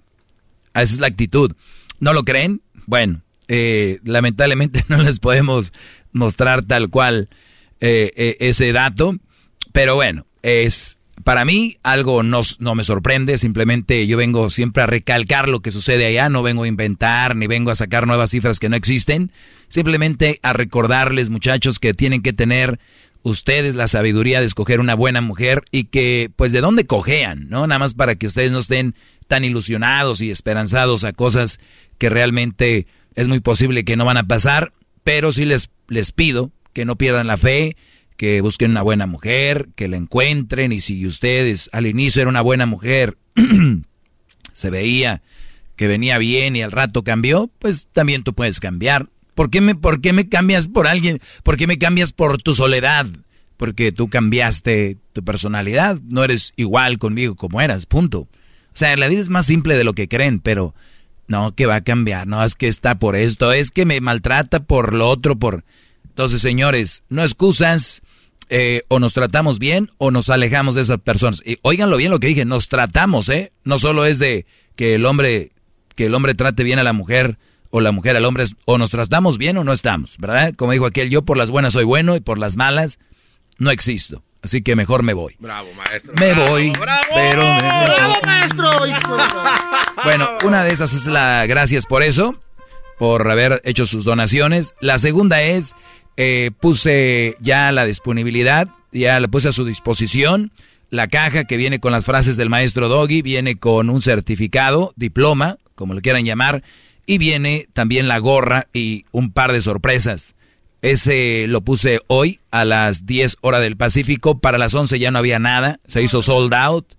[0.72, 1.52] Esa es la actitud.
[2.04, 2.60] ¿No lo creen?
[2.84, 5.72] Bueno, eh, lamentablemente no les podemos
[6.12, 7.30] mostrar tal cual
[7.80, 9.16] eh, eh, ese dato.
[9.72, 13.38] Pero bueno, es para mí algo no, no me sorprende.
[13.38, 16.28] Simplemente yo vengo siempre a recalcar lo que sucede allá.
[16.28, 19.32] No vengo a inventar ni vengo a sacar nuevas cifras que no existen.
[19.68, 22.78] Simplemente a recordarles, muchachos, que tienen que tener
[23.22, 27.66] ustedes la sabiduría de escoger una buena mujer y que, pues, de dónde cojean, ¿no?
[27.66, 28.94] Nada más para que ustedes no estén
[29.26, 31.58] tan ilusionados y esperanzados a cosas
[31.98, 34.72] que realmente es muy posible que no van a pasar,
[35.02, 37.76] pero sí les, les pido que no pierdan la fe,
[38.16, 42.42] que busquen una buena mujer, que la encuentren y si ustedes al inicio era una
[42.42, 43.16] buena mujer,
[44.52, 45.22] se veía
[45.76, 49.08] que venía bien y al rato cambió, pues también tú puedes cambiar.
[49.34, 51.20] ¿Por qué me, por qué me cambias por alguien?
[51.42, 53.06] ¿Por qué me cambias por tu soledad?
[53.56, 58.20] Porque tú cambiaste tu personalidad, no eres igual conmigo como eras, punto.
[58.20, 60.74] O sea, la vida es más simple de lo que creen, pero
[61.26, 64.60] no, que va a cambiar, no, es que está por esto, es que me maltrata
[64.60, 65.64] por lo otro, por...
[66.04, 68.02] Entonces, señores, no excusas,
[68.50, 71.42] eh, o nos tratamos bien o nos alejamos de esas personas.
[71.44, 73.52] Y óiganlo bien lo que dije, nos tratamos, ¿eh?
[73.64, 74.46] No solo es de
[74.76, 75.50] que el hombre,
[75.96, 77.38] que el hombre trate bien a la mujer
[77.70, 80.54] o la mujer al hombre, o nos tratamos bien o no estamos, ¿verdad?
[80.54, 83.00] Como dijo aquel, yo por las buenas soy bueno y por las malas
[83.58, 84.22] no existo.
[84.44, 85.34] Así que mejor me voy.
[85.38, 86.12] Bravo, maestro.
[86.20, 87.02] Me Bravo, voy, bravo.
[87.14, 88.86] pero me- ¡Bravo, maestro!
[88.86, 89.24] hijo de-
[90.04, 92.38] Bueno, una de esas es la gracias por eso,
[92.98, 94.74] por haber hecho sus donaciones.
[94.80, 95.74] La segunda es,
[96.18, 100.52] eh, puse ya la disponibilidad, ya la puse a su disposición.
[100.90, 105.56] La caja que viene con las frases del maestro Doggy, viene con un certificado, diploma,
[105.74, 106.62] como lo quieran llamar,
[107.06, 110.34] y viene también la gorra y un par de sorpresas.
[110.84, 114.40] Ese lo puse hoy a las 10 horas del Pacífico.
[114.40, 115.80] Para las 11 ya no había nada.
[115.86, 116.92] Se hizo sold out.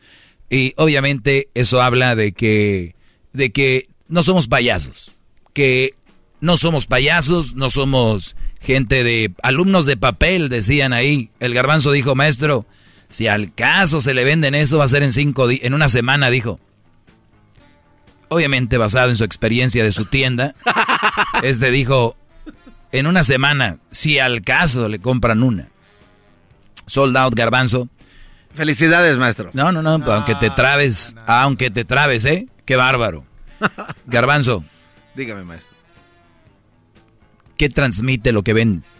[0.49, 2.95] Y obviamente eso habla de que,
[3.31, 5.11] de que no somos payasos.
[5.53, 5.93] Que
[6.41, 11.29] no somos payasos, no somos gente de alumnos de papel, decían ahí.
[11.39, 12.65] El garbanzo dijo, maestro,
[13.09, 16.31] si al caso se le venden eso, va a ser en cinco en una semana,
[16.31, 16.59] dijo.
[18.29, 20.55] Obviamente basado en su experiencia de su tienda.
[21.43, 22.17] Este dijo,
[22.99, 25.69] en una semana, si al caso le compran una.
[26.87, 27.89] Sold out, garbanzo.
[28.53, 29.49] Felicidades, maestro.
[29.53, 32.47] No, no, no, aunque te trabes, aunque te trabes, ¿eh?
[32.65, 33.25] Qué bárbaro.
[34.05, 34.63] Garbanzo,
[35.15, 35.75] Dígame, maestro.
[37.57, 38.91] ¿qué transmite lo que vendes?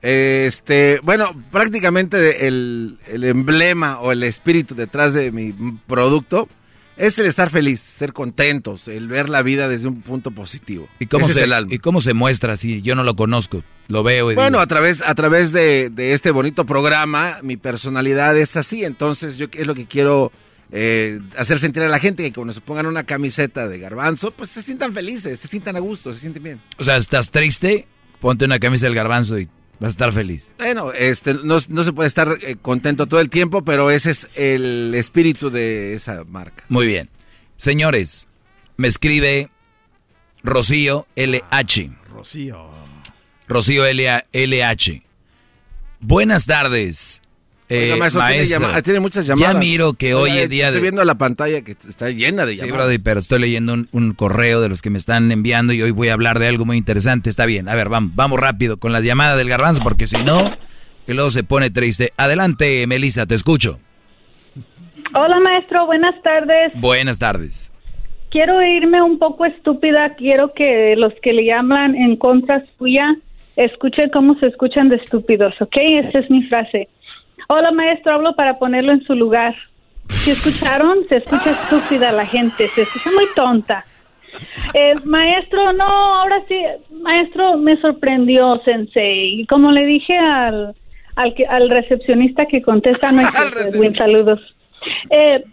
[0.00, 5.52] Este, bueno, prácticamente el, el emblema o el espíritu detrás de mi
[5.86, 6.48] producto
[7.06, 10.88] es el estar feliz, ser contentos, el ver la vida desde un punto positivo.
[11.00, 11.74] ¿Y cómo, Ese se, es el alma.
[11.74, 13.64] ¿Y cómo se muestra si yo no lo conozco?
[13.88, 17.56] Lo veo y Bueno, digo, a través, a través de, de este bonito programa, mi
[17.56, 20.30] personalidad es así, entonces yo es lo que quiero
[20.70, 24.50] eh, hacer sentir a la gente, que cuando se pongan una camiseta de garbanzo, pues
[24.50, 26.60] se sientan felices, se sientan a gusto, se sienten bien.
[26.78, 27.88] o sea, estás triste
[28.22, 29.48] Ponte una camisa del garbanzo y
[29.82, 30.52] vas a estar feliz.
[30.58, 34.28] Bueno, este, no, no se puede estar eh, contento todo el tiempo, pero ese es
[34.36, 36.64] el espíritu de esa marca.
[36.68, 37.10] Muy bien.
[37.56, 38.28] Señores,
[38.76, 39.50] me escribe
[40.44, 41.90] Rocío LH.
[42.08, 42.70] Rocío.
[43.48, 45.02] Rocío LH.
[45.98, 47.21] Buenas tardes.
[47.72, 48.60] Oiga, eh, maestro, tiene maestro.
[48.60, 49.52] llama- tiene muchas llamadas.
[49.54, 50.82] Ya miro que hoy es día Estoy de...
[50.82, 52.86] viendo la pantalla que está llena de Sí, llamadas.
[52.86, 55.90] Brody, pero estoy leyendo un, un correo de los que me están enviando y hoy
[55.90, 57.30] voy a hablar de algo muy interesante.
[57.30, 60.56] Está bien, a ver, vamos, vamos rápido con la llamada del garbanzo, porque si no,
[61.06, 62.12] que luego se pone triste.
[62.16, 63.78] Adelante, Melissa, te escucho.
[65.14, 66.72] Hola maestro, buenas tardes.
[66.76, 67.72] Buenas tardes.
[68.30, 70.14] Quiero irme un poco estúpida.
[70.16, 73.04] Quiero que los que le llaman en contra suya
[73.56, 75.76] escuchen cómo se escuchan de estúpidos, ¿ok?
[76.08, 76.88] Esa es mi frase.
[77.54, 79.54] Hola maestro, hablo para ponerlo en su lugar.
[80.08, 81.04] ¿Se escucharon?
[81.10, 83.84] Se escucha estúpida la gente, se escucha muy tonta.
[84.72, 86.56] Eh, maestro, no, ahora sí,
[87.02, 89.38] maestro, me sorprendió, Sensei.
[89.42, 90.74] Y como le dije al,
[91.16, 93.20] al, que- al recepcionista que contesta, no
[93.98, 94.40] saludos.
[95.10, 95.44] Eh,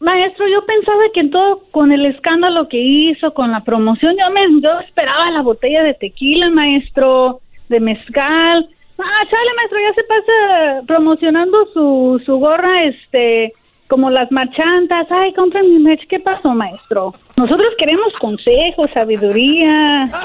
[0.00, 4.30] maestro, yo pensaba que en todo, con el escándalo que hizo, con la promoción, yo
[4.32, 8.68] me yo esperaba la botella de tequila, maestro, de mezcal.
[8.98, 13.52] Ah, chale, maestro, ya se pasa promocionando su, su gorra, este,
[13.88, 15.06] como las marchantas.
[15.10, 16.06] Ay, compren mi merch.
[16.08, 17.14] ¿Qué pasó, maestro?
[17.36, 20.08] Nosotros queremos consejos, sabiduría.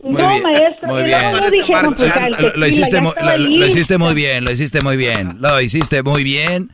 [0.00, 1.20] Muy no, bien, maestro, muy bien.
[1.20, 6.02] luego no dijeron, pues, al Lo, hiciste muy bien, lo hiciste muy bien, lo hiciste
[6.04, 6.70] muy bien.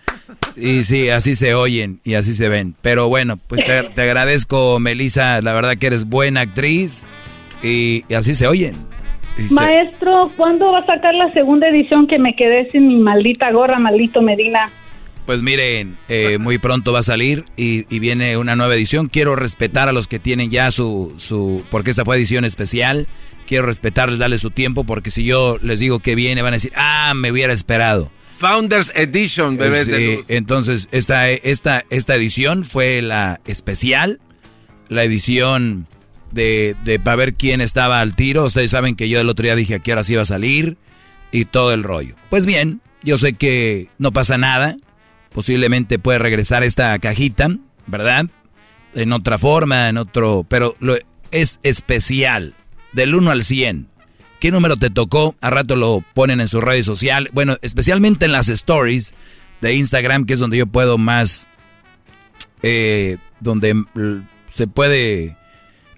[0.57, 2.75] Y sí, así se oyen y así se ven.
[2.83, 7.07] Pero bueno, pues te, te agradezco, Melissa, la verdad que eres buena actriz
[7.65, 8.75] y, y así se oyen.
[9.51, 13.79] Maestro, ¿cuándo va a sacar la segunda edición que me quedé sin mi maldita gorra,
[13.79, 14.71] maldito Medina?
[15.27, 19.09] Pues miren, eh, muy pronto va a salir y, y viene una nueva edición.
[19.09, 23.09] Quiero respetar a los que tienen ya su, su, porque esta fue edición especial.
[23.47, 26.73] Quiero respetarles, darles su tiempo, porque si yo les digo que viene, van a decir,
[26.77, 28.11] ah, me hubiera esperado.
[28.39, 30.27] Founders Edition, bebés de Sí, luz.
[30.29, 34.21] entonces esta, esta, esta edición fue la especial,
[34.89, 35.87] la edición
[36.35, 38.45] de, de para ver quién estaba al tiro.
[38.45, 40.77] Ustedes saben que yo el otro día dije a qué horas iba a salir
[41.33, 42.17] y todo el rollo.
[42.31, 44.77] Pues bien, yo sé que no pasa nada.
[45.33, 47.49] Posiblemente puede regresar esta cajita,
[47.87, 48.27] ¿verdad?
[48.95, 50.47] En otra forma, en otro...
[50.49, 50.97] Pero lo,
[51.33, 52.55] es especial,
[52.93, 53.89] del 1 al 100.
[54.39, 55.35] ¿Qué número te tocó?
[55.41, 57.33] A rato lo ponen en sus redes sociales.
[57.35, 59.15] Bueno, especialmente en las stories
[59.61, 61.49] de Instagram, que es donde yo puedo más...
[62.63, 65.37] eh, donde mm, se puede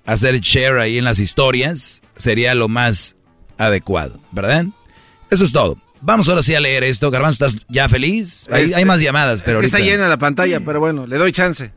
[0.07, 3.16] hacer share ahí en las historias, sería lo más
[3.59, 4.66] adecuado, ¿verdad?
[5.31, 5.77] Eso es todo.
[6.01, 7.11] Vamos ahora sí a leer esto.
[7.11, 8.47] Garbanzo, ¿estás ya feliz?
[8.51, 11.16] Hay, Este, hay más llamadas, pero es que está llena la pantalla, pero bueno, le
[11.16, 11.73] doy chance.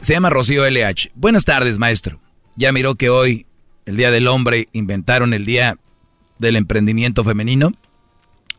[0.00, 1.10] se llama Rocío LH.
[1.14, 2.20] Buenas tardes, maestro.
[2.56, 3.46] Ya miró que hoy,
[3.84, 5.76] el Día del Hombre, inventaron el Día
[6.38, 7.72] del Emprendimiento Femenino.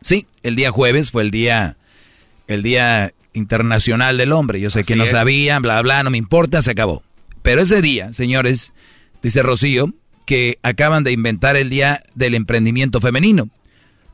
[0.00, 1.76] Sí, el día jueves fue el día,
[2.46, 4.60] el Día Internacional del Hombre.
[4.60, 5.10] Yo sé que no es.
[5.10, 7.02] sabían, bla, bla, no me importa, se acabó.
[7.42, 8.72] Pero ese día, señores,
[9.22, 9.92] dice Rocío,
[10.26, 13.50] que acaban de inventar el Día del Emprendimiento Femenino.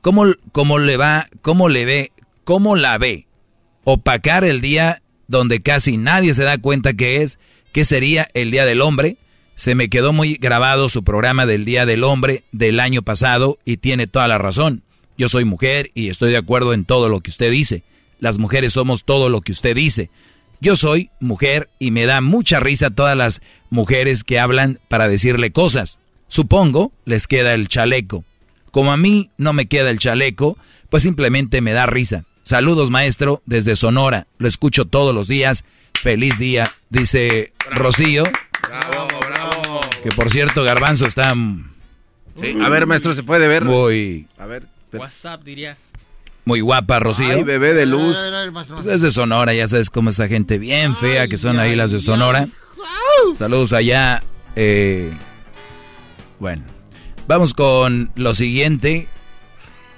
[0.01, 2.13] ¿Cómo, cómo le va, cómo le ve,
[2.45, 3.27] cómo la ve?
[3.85, 7.39] Opacar el día donde casi nadie se da cuenta que es,
[7.73, 9.19] que sería el Día del Hombre.
[9.55, 13.77] Se me quedó muy grabado su programa del Día del Hombre del año pasado y
[13.79, 14.83] tiene toda la razón.
[15.19, 17.83] Yo soy mujer y estoy de acuerdo en todo lo que usted dice.
[18.21, 20.11] Las mujeres somos todo lo que usted dice.
[20.61, 23.41] Yo soy mujer y me da mucha risa todas las
[23.71, 25.99] mujeres que hablan para decirle cosas.
[26.27, 28.25] Supongo les queda el chaleco.
[28.71, 30.59] Como a mí no me queda el chaleco,
[30.91, 32.25] pues simplemente me da risa.
[32.43, 34.27] Saludos maestro desde Sonora.
[34.39, 35.65] Lo escucho todos los días.
[36.03, 38.25] Feliz día, dice Rocío.
[38.69, 39.81] Bravo, bravo.
[40.03, 41.35] Que por cierto, Garbanzo está
[42.41, 43.65] Sí, a ver, maestro, ¿se puede ver?
[43.65, 44.67] muy, A ver.
[44.93, 45.77] WhatsApp diría.
[46.49, 47.29] Muy guapa, Rocío.
[47.37, 48.17] Ay, bebé de luz.
[48.75, 51.93] Pues es de Sonora, ya sabes cómo esa gente bien fea que son ahí las
[51.93, 52.49] de Sonora.
[53.37, 54.23] Saludos allá.
[54.57, 55.13] eh,
[56.41, 56.65] bueno,
[57.29, 59.07] vamos con lo siguiente.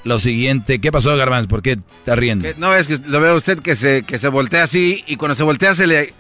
[0.03, 1.47] Lo siguiente, ¿qué pasó, Garbanz?
[1.47, 2.49] ¿Por qué está riendo?
[2.49, 5.17] Que- No, es que lo veo a usted que se, que se voltea así y
[5.17, 6.15] cuando se voltea se le...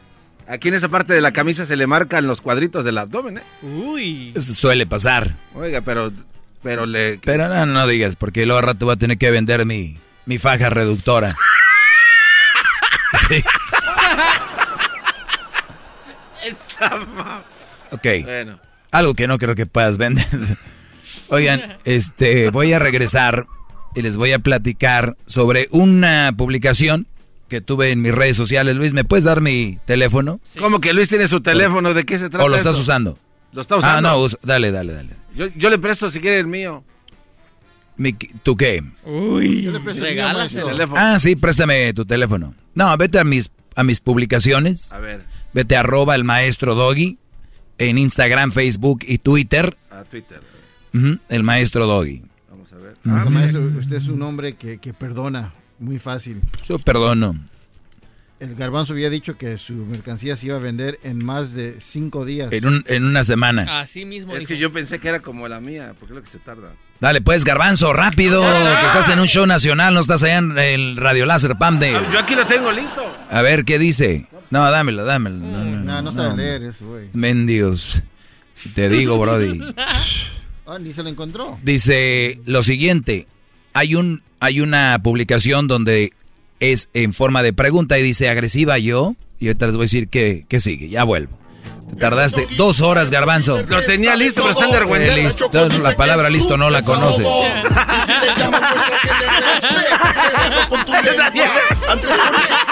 [0.46, 3.42] Aquí en esa parte de la camisa se le marcan los cuadritos del abdomen, ¿eh?
[3.62, 4.32] Uy.
[4.34, 5.34] Eso suele pasar.
[5.54, 6.12] Oiga, pero...
[6.62, 7.18] Pero le...
[7.24, 10.38] Pero no, no digas, porque luego al rato voy a tener que vender mi, mi
[10.38, 11.36] faja reductora.
[13.28, 13.42] Sí.
[17.90, 18.06] Ok.
[18.24, 18.58] Bueno.
[18.90, 20.26] Algo que no creo que puedas vender.
[21.28, 23.46] Oigan, este, voy a regresar
[23.94, 27.06] y les voy a platicar sobre una publicación
[27.48, 28.74] que tuve en mis redes sociales.
[28.76, 30.40] Luis, ¿me puedes dar mi teléfono?
[30.58, 31.94] ¿Cómo que Luis tiene su teléfono?
[31.94, 32.82] ¿De qué se trata ¿O lo estás esto?
[32.82, 33.18] usando?
[33.52, 33.98] Lo está usando.
[33.98, 35.10] Ah, no, dale, dale, dale.
[35.34, 36.84] Yo, yo le presto si quiere el mío.
[38.00, 38.82] Mi- ¿Tú qué?
[39.04, 40.48] Uy, Yo le presto el.
[40.54, 40.98] Mi teléfono.
[40.98, 42.54] Ah, sí, préstame tu teléfono.
[42.74, 44.90] No, vete a mis, a mis publicaciones.
[44.94, 45.22] A ver,
[45.52, 47.18] Vete a arroba el maestro Doggy
[47.76, 49.76] en Instagram, Facebook y Twitter.
[49.90, 50.40] a Twitter.
[51.28, 52.22] El maestro Doggy.
[52.48, 52.96] Vamos a ver.
[53.04, 56.40] Ah, maestro, usted es un hombre que, que perdona muy fácil.
[56.66, 57.34] Yo perdono.
[58.40, 62.24] El garbanzo había dicho que su mercancía se iba a vender en más de cinco
[62.24, 62.50] días.
[62.52, 63.80] En, un- en una semana.
[63.80, 64.32] Así mismo.
[64.32, 64.48] Es dijo.
[64.48, 66.72] que yo pensé que era como la mía, porque es lo que se tarda.
[67.00, 68.42] Dale, pues, garbanzo, rápido.
[68.42, 71.94] Que estás en un show nacional, no estás allá en el Radio Láser Pam de...
[71.94, 73.02] Ah, Yo aquí lo tengo listo.
[73.30, 74.26] A ver, ¿qué dice?
[74.50, 75.36] No, dámelo, dámelo.
[75.36, 77.08] No, no, No, no sabe leer eso, güey.
[77.12, 78.02] Mendigos.
[78.74, 79.60] Te digo, Brody.
[80.66, 81.58] Ah, ni se lo encontró.
[81.64, 83.26] Dice lo siguiente.
[83.74, 86.12] Hay un hay una publicación donde
[86.60, 89.14] es en forma de pregunta y dice agresiva yo.
[89.38, 90.88] Y ahorita les voy a decir que, que sigue.
[90.88, 91.40] Ya vuelvo.
[91.90, 93.62] Te tardaste dos horas, garbanzo.
[93.66, 95.50] Lo tenía listo, pero están de listo,
[95.82, 97.26] la palabra listo no la conoces.
[97.26, 100.92] Y si le llaman, pues lo que le respeta, cerrando con tu
[101.32, 101.50] lengua.
[101.88, 102.70] Antes conectas.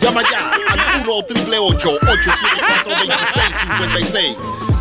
[0.00, 4.36] Llama ya al 1 triple 874 2656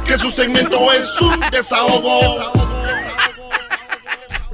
[0.06, 2.71] Que su segmento es un desahogo.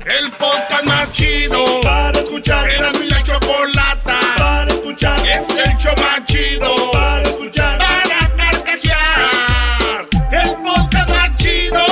[0.07, 2.69] El podcast más chido para escuchar.
[2.69, 5.19] Era mi la chocolata para escuchar.
[5.27, 7.77] Es el show más chido para escuchar.
[7.77, 10.07] Para carcajear.
[10.31, 11.85] El podcast más chido.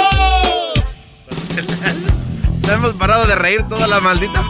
[2.68, 4.44] No hemos parado de reír toda la maldita.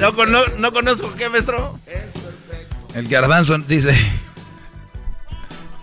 [0.00, 1.78] No, cono- no conozco qué, maestro.
[2.94, 3.94] El garbanzo dice...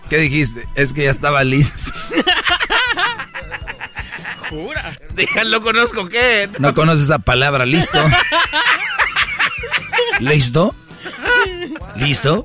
[0.08, 0.66] ¿Qué dijiste?
[0.74, 1.90] Es que ya estaba listo.
[4.54, 4.98] Jura.
[5.16, 6.48] Díganlo, conozco qué.
[6.58, 7.98] No conoces esa palabra, listo.
[10.20, 10.74] ¿Listo?
[11.96, 12.44] ¿Listo?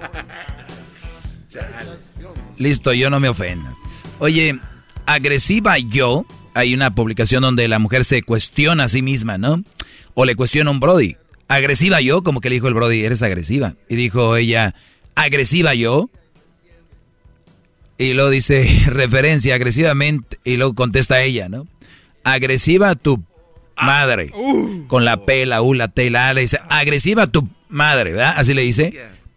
[2.57, 3.75] Listo, yo no me ofendas.
[4.19, 4.59] Oye,
[5.05, 9.63] agresiva yo, hay una publicación donde la mujer se cuestiona a sí misma, ¿no?
[10.13, 11.15] O le cuestiona a un Brody.
[11.47, 13.75] Agresiva yo, como que le dijo el Brody, eres agresiva.
[13.87, 14.75] Y dijo ella,
[15.15, 16.09] agresiva yo.
[17.97, 20.37] Y luego dice, referencia, agresivamente.
[20.43, 21.67] Y luego contesta ella, ¿no?
[22.23, 23.23] Agresiva tu
[23.81, 24.31] madre.
[24.87, 28.33] Con la P, la U, la T, la A, le dice, agresiva tu madre, ¿verdad?
[28.37, 28.91] Así le dice.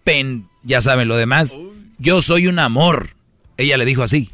[0.05, 1.57] Pen, ya saben lo demás.
[1.99, 3.11] Yo soy un amor.
[3.57, 4.31] Ella le dijo así.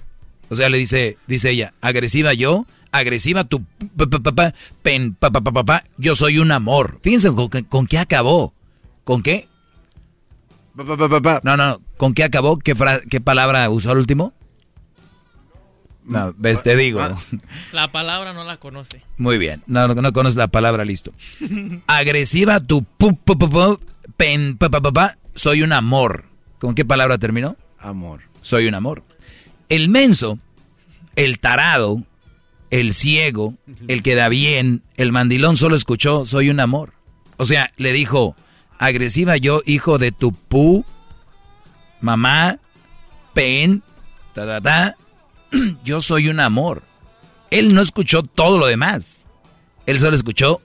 [0.48, 3.62] O sea, le dice, dice ella, agresiva yo, agresiva tu
[4.22, 7.00] papá, pen, papá, papá, papá, yo soy un amor.
[7.02, 8.54] Fíjense con, qué- con qué acabó.
[9.04, 9.46] ¿Con qué?
[11.42, 12.58] No, no, ¿con qué acabó?
[12.58, 14.32] ¿Qué, fra- qué palabra usó al último?
[16.08, 17.06] No, ves, te digo.
[17.72, 19.02] La palabra no la conoce.
[19.18, 21.12] Muy bien, no, no, no conoces la palabra, listo.
[21.86, 23.80] Agresiva tu pu, pu, pu, pu,
[24.16, 26.24] pen, pa, pa, pa, pa, soy un amor.
[26.58, 27.56] ¿Con qué palabra terminó?
[27.78, 28.22] Amor.
[28.40, 29.04] Soy un amor.
[29.68, 30.38] El menso,
[31.14, 32.02] el tarado,
[32.70, 33.54] el ciego,
[33.86, 36.94] el que da bien, el mandilón solo escuchó soy un amor.
[37.36, 38.34] O sea, le dijo,
[38.78, 40.84] agresiva yo, hijo de tu pu,
[42.00, 42.58] mamá,
[43.34, 43.82] pen,
[44.34, 44.96] ta, ta, ta,
[45.84, 46.82] yo soy un amor.
[47.50, 49.26] Él no escuchó todo lo demás.
[49.86, 50.60] Él solo escuchó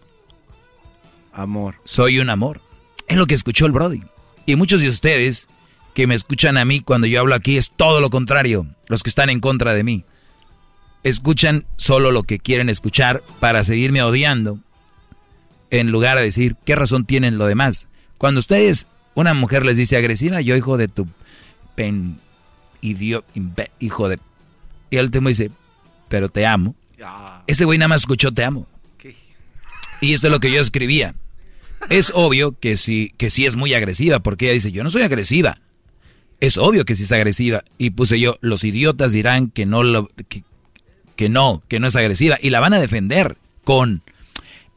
[1.32, 1.76] Amor.
[1.84, 2.62] soy un amor.
[3.08, 4.02] Es lo que escuchó el Brody.
[4.45, 5.48] Y muchos de ustedes
[5.94, 8.68] que me escuchan a mí cuando yo hablo aquí es todo lo contrario.
[8.88, 10.03] Los que están en contra de mí.
[11.03, 14.60] Escuchan solo lo que quieren escuchar para seguirme odiando.
[15.70, 17.88] En lugar de decir, ¿qué razón tienen lo demás?
[18.18, 21.08] Cuando ustedes, una mujer les dice agresiva, yo hijo de tu
[21.76, 22.20] pen,
[22.82, 23.28] idiota,
[23.80, 24.20] hijo de...
[24.94, 25.50] Y el último dice,
[26.08, 26.76] pero te amo.
[27.48, 28.68] Ese güey nada más escuchó te amo.
[30.02, 31.16] Y esto es lo que yo escribía.
[31.90, 35.02] Es obvio que sí, que sí es muy agresiva, porque ella dice, yo no soy
[35.02, 35.58] agresiva.
[36.40, 37.64] Es obvio que sí es agresiva.
[37.80, 40.44] Y puse yo, los idiotas dirán que no lo, que,
[41.16, 42.38] que no, que no es agresiva.
[42.40, 44.04] Y la van a defender con,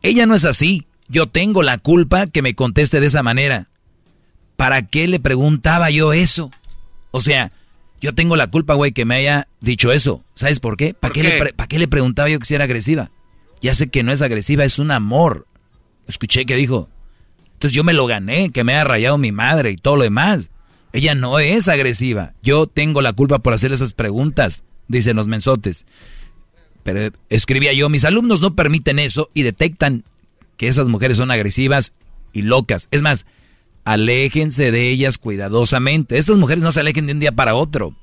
[0.01, 0.87] ella no es así.
[1.09, 3.69] Yo tengo la culpa que me conteste de esa manera.
[4.57, 6.51] ¿Para qué le preguntaba yo eso?
[7.11, 7.53] O sea,
[8.07, 10.25] yo tengo la culpa, güey, que me haya dicho eso.
[10.37, 10.95] ¿Sabes por qué?
[10.95, 13.11] ¿Para ¿Por qué, qué le preguntaba yo que si era agresiva?
[13.61, 15.49] Ya sé que no es agresiva, es un amor.
[16.07, 16.89] Escuché que dijo.
[17.55, 20.53] Entonces yo me lo gané, que me haya rayado mi madre y todo lo demás.
[20.93, 22.35] Ella no es agresiva.
[22.45, 25.85] Yo tengo la culpa por hacer esas preguntas, dicen los mensotes.
[26.85, 30.05] Pero escribía yo, mis alumnos no permiten eso y detectan
[30.57, 31.93] que esas mujeres son agresivas
[32.33, 32.87] y locas.
[32.93, 33.27] Es más,
[33.87, 36.19] aléjense de ellas cuidadosamente.
[36.19, 37.95] Estas mujeres no se alejen de un día para otro.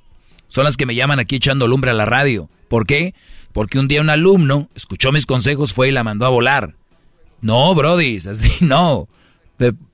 [0.48, 2.50] Son las que me llaman aquí echando lumbre a la radio.
[2.70, 3.14] ¿Por qué?
[3.52, 6.76] Porque un día un alumno escuchó mis consejos, fue y la mandó a volar.
[7.42, 9.10] No, Brody, así no.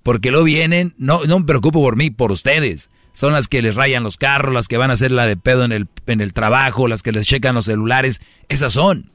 [0.03, 2.91] Porque lo vienen, no, no me preocupo por mí, por ustedes.
[3.13, 5.65] Son las que les rayan los carros, las que van a hacer la de pedo
[5.65, 8.21] en el, en el trabajo, las que les checan los celulares.
[8.47, 9.11] Esas son.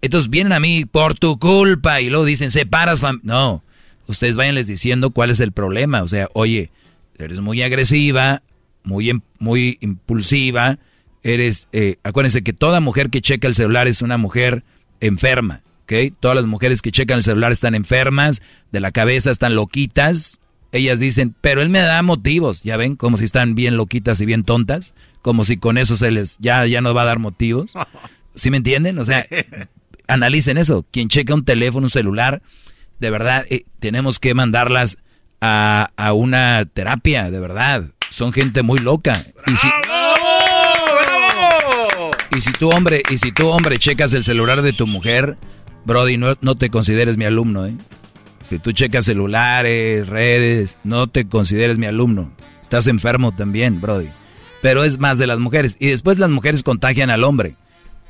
[0.00, 3.64] Entonces vienen a mí por tu culpa y luego dicen, separas fam No,
[4.08, 6.02] ustedes vayanles diciendo cuál es el problema.
[6.02, 6.70] O sea, oye,
[7.16, 8.42] eres muy agresiva,
[8.82, 10.78] muy, em, muy impulsiva,
[11.22, 14.64] eres, eh, acuérdense que toda mujer que checa el celular es una mujer
[15.00, 16.14] enferma, ¿ok?
[16.18, 20.40] Todas las mujeres que checan el celular están enfermas, de la cabeza están loquitas.
[20.72, 24.26] Ellas dicen, pero él me da motivos, ya ven, como si están bien loquitas y
[24.26, 27.72] bien tontas, como si con eso se les, ya, ya no va a dar motivos.
[28.34, 28.98] ¿Sí me entienden?
[28.98, 29.26] O sea,
[30.06, 30.86] analicen eso.
[30.90, 32.42] Quien checa un teléfono, un celular,
[32.98, 34.98] de verdad, eh, tenemos que mandarlas
[35.40, 37.84] a, a, una terapia, de verdad.
[38.10, 39.24] Son gente muy loca.
[39.46, 39.68] Y si,
[42.36, 45.36] y si tú, hombre, y si tú, hombre, checas el celular de tu mujer,
[45.84, 47.74] Brody, no, no te consideres mi alumno, ¿eh?
[48.48, 52.32] Si tú checas celulares, redes, no te consideres mi alumno.
[52.62, 54.08] Estás enfermo también, Brody.
[54.62, 55.76] Pero es más de las mujeres.
[55.78, 57.56] Y después las mujeres contagian al hombre.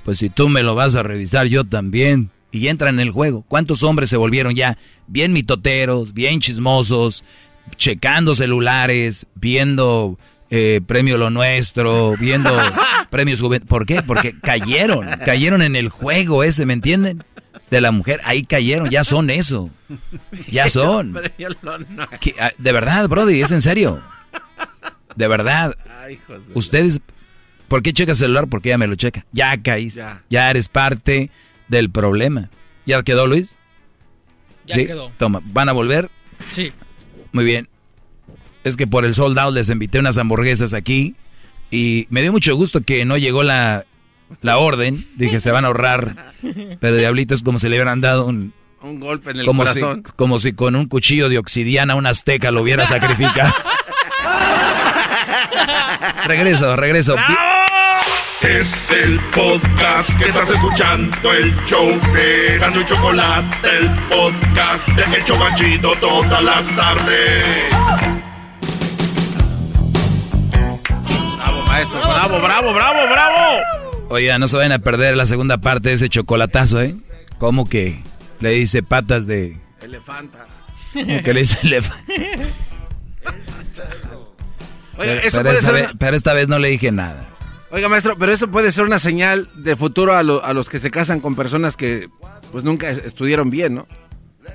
[0.04, 2.30] Pues si tú me lo vas a revisar, yo también.
[2.50, 3.44] Y entran en el juego.
[3.46, 7.24] ¿Cuántos hombres se volvieron ya bien mitoteros, bien chismosos,
[7.76, 10.18] checando celulares, viendo
[10.50, 12.56] eh, Premio Lo Nuestro, viendo
[13.10, 13.68] premios juventud.
[13.68, 14.02] ¿Por qué?
[14.02, 17.22] Porque cayeron, cayeron en el juego ese, ¿me entienden?
[17.70, 19.70] De la mujer, ahí cayeron, ya son eso.
[20.50, 21.20] Ya son.
[22.38, 24.02] Ah, de verdad, Brody, es en serio.
[25.16, 25.76] De verdad.
[26.54, 27.00] Ustedes,
[27.68, 28.46] ¿por qué checas celular?
[28.48, 29.26] Porque ella me lo checa.
[29.32, 30.02] Ya caíste.
[30.30, 31.30] Ya, eres parte
[31.68, 32.48] del problema.
[32.86, 33.54] ¿Ya quedó, Luis?
[34.66, 35.10] Ya quedó.
[35.16, 36.10] Toma, ¿van a volver?
[36.50, 36.72] Sí.
[37.32, 37.68] Muy bien.
[38.64, 41.14] Es que por el soldado les invité unas hamburguesas aquí
[41.70, 43.84] y me dio mucho gusto que no llegó la,
[44.42, 45.06] la orden.
[45.16, 46.32] Dije, se van a ahorrar.
[46.80, 48.52] Pero Diablito es como si le hubieran dado un...
[48.80, 50.04] Un golpe en el como corazón.
[50.06, 53.52] Si, como si con un cuchillo de obsidiana un azteca lo hubiera sacrificado.
[56.26, 57.16] regreso, regreso.
[58.42, 65.16] Es el podcast que estás escuchando, el show de Gano y Chocolate, el podcast de
[65.16, 67.44] El Chocachito todas las tardes.
[71.36, 72.00] Bravo, maestro.
[72.00, 73.62] Bravo, bravo, bravo, bravo.
[74.10, 76.94] Oiga, no se vayan a perder la segunda parte de ese chocolatazo, ¿eh?
[77.38, 78.02] ¿Cómo que
[78.40, 79.58] le dice patas de...
[79.82, 80.46] Elefanta.
[80.94, 82.12] ¿Cómo que le dice elefanta?
[84.96, 87.26] Oiga, pero, eso pero puede esta ser vez, pero esta vez no le dije nada.
[87.70, 90.78] Oiga, maestro, pero eso puede ser una señal de futuro a, lo- a los que
[90.78, 92.08] se casan con personas que
[92.50, 93.86] pues nunca es- estudiaron bien, ¿no?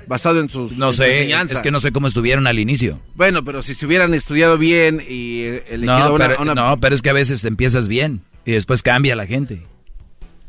[0.08, 3.00] Basado en sus No en sé, es que no sé cómo estuvieron al inicio.
[3.14, 6.76] Bueno, pero si se hubieran estudiado bien y eh, elegido No, una, pero, una- no,
[6.80, 9.64] pero es que a veces empiezas bien y después cambia la gente.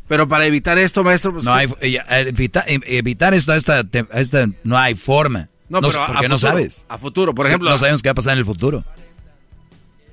[0.07, 3.79] Pero para evitar esto, maestro, pues No hay, eh, evita- eh, evitar esto a esta,
[4.11, 5.49] a esta- no hay forma.
[5.69, 6.85] No, No, pero a- porque a no futuro, sabes.
[6.89, 8.83] a futuro, por ejemplo, No sabemos qué va a pasar en el futuro.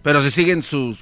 [0.03, 0.99] pero si siguen sus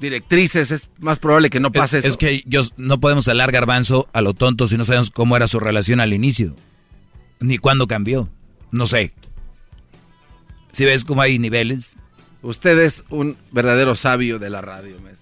[0.00, 2.12] directrices es más probable que no pase es, eso.
[2.12, 5.46] es que yo, no podemos hablar garbanzo a lo tonto si no sabemos cómo era
[5.46, 6.54] su relación al inicio.
[7.40, 8.28] Ni cuándo cambió.
[8.70, 9.12] No sé.
[10.72, 11.96] Si ves cómo hay niveles.
[12.42, 15.20] Usted es un verdadero sabio de la radio, maestro.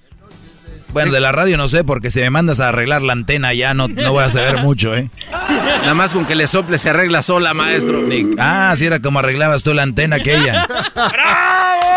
[0.92, 3.74] Bueno, de la radio no sé, porque si me mandas a arreglar la antena ya
[3.74, 5.10] no, no voy a saber mucho, ¿eh?
[5.31, 8.02] Nada más con que le sople se arregla sola, maestro.
[8.02, 10.66] Ni- ah, si era como arreglabas tú la antena aquella.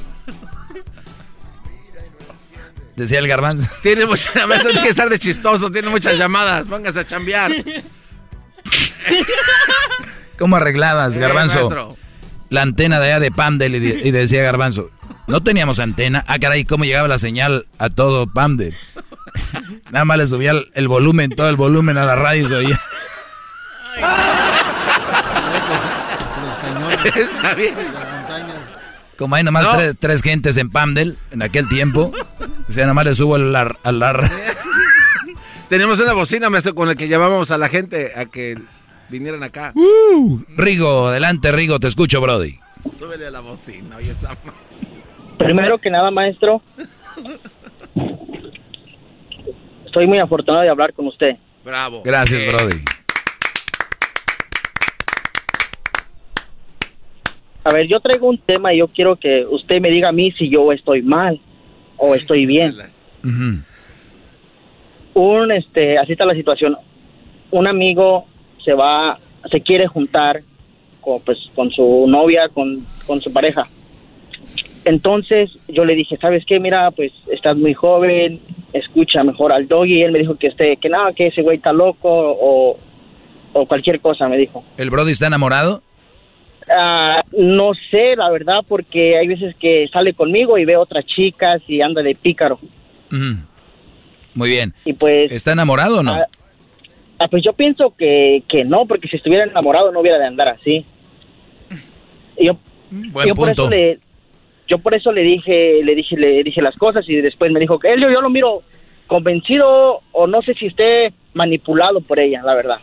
[2.95, 3.65] Decía el garbanzo.
[3.81, 6.65] Tiene mucha, maestro, tiene que estar de chistoso, tiene muchas llamadas.
[6.67, 7.51] Póngase a chambear.
[10.37, 11.95] ¿Cómo arreglabas, Eh, garbanzo?
[12.49, 14.89] la antena de allá de Pamdel y, de- y decía Garbanzo,
[15.27, 16.23] no teníamos antena.
[16.27, 18.75] Ah, caray, ¿cómo llegaba la señal a todo Pamdel?
[19.91, 22.55] Nada más le subía el, el volumen, todo el volumen a la radio y se
[22.55, 22.81] oía.
[27.15, 27.75] Está bien.
[29.19, 29.75] Como hay nomás No.
[29.75, 32.13] tres, tres gentes en Pamdel en aquel tiempo,
[32.69, 33.77] decía, nada más le subo al ar-
[35.69, 38.57] Tenemos una bocina, maestro, con la que llamábamos a la gente a que
[39.09, 39.73] vinieran acá.
[39.75, 42.57] Uh, Rigo, adelante, Rigo, te escucho, Brody.
[42.97, 44.37] Súbele a la bocina, oye, está
[45.37, 46.61] Primero que nada, maestro,
[49.85, 51.31] estoy muy afortunado de hablar con usted.
[51.65, 52.03] Bravo.
[52.05, 52.83] Gracias, Eh, Brody.
[57.69, 60.31] A ver, yo traigo un tema y yo quiero que usted me diga a mí
[60.31, 61.39] si yo estoy mal
[61.97, 62.73] o estoy bien.
[65.13, 66.75] Un, este, así está la situación.
[67.51, 68.25] Un amigo
[68.65, 69.19] se va,
[69.51, 70.41] se quiere juntar
[70.99, 73.67] con, pues, con su novia, con, con su pareja.
[74.83, 76.59] Entonces yo le dije, ¿sabes qué?
[76.59, 78.39] Mira, pues estás muy joven,
[78.73, 79.99] escucha mejor al doggy.
[79.99, 82.79] Y él me dijo que este, que nada, que ese güey está loco o,
[83.53, 84.63] o cualquier cosa, me dijo.
[84.77, 85.83] ¿El Brody está enamorado?
[86.69, 91.61] Ah, no sé, la verdad, porque hay veces que sale conmigo y ve otras chicas
[91.67, 92.59] y anda de pícaro.
[94.35, 94.73] Muy bien.
[94.85, 95.31] Y pues...
[95.31, 96.13] ¿Está enamorado o no?
[96.13, 96.27] Ah,
[97.19, 100.49] ah, pues yo pienso que, que no, porque si estuviera enamorado no hubiera de andar
[100.49, 100.85] así.
[102.37, 102.57] Y yo,
[102.91, 103.63] Buen yo por punto.
[103.63, 103.99] eso le,
[104.67, 107.79] yo por eso le dije, le dije, le dije las cosas y después me dijo
[107.79, 108.61] que él, yo, yo lo miro
[109.07, 112.77] convencido o no sé si esté manipulado por ella, la verdad.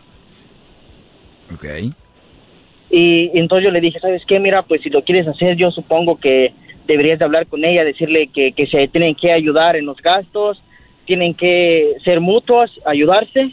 [1.53, 1.65] Ok.
[2.89, 4.39] Y, entonces yo le dije, ¿sabes qué?
[4.39, 6.53] Mira, pues si lo quieres hacer, yo supongo que
[6.85, 10.61] deberías de hablar con ella, decirle que, que se tienen que ayudar en los gastos,
[11.05, 13.51] tienen que ser mutuos, ayudarse.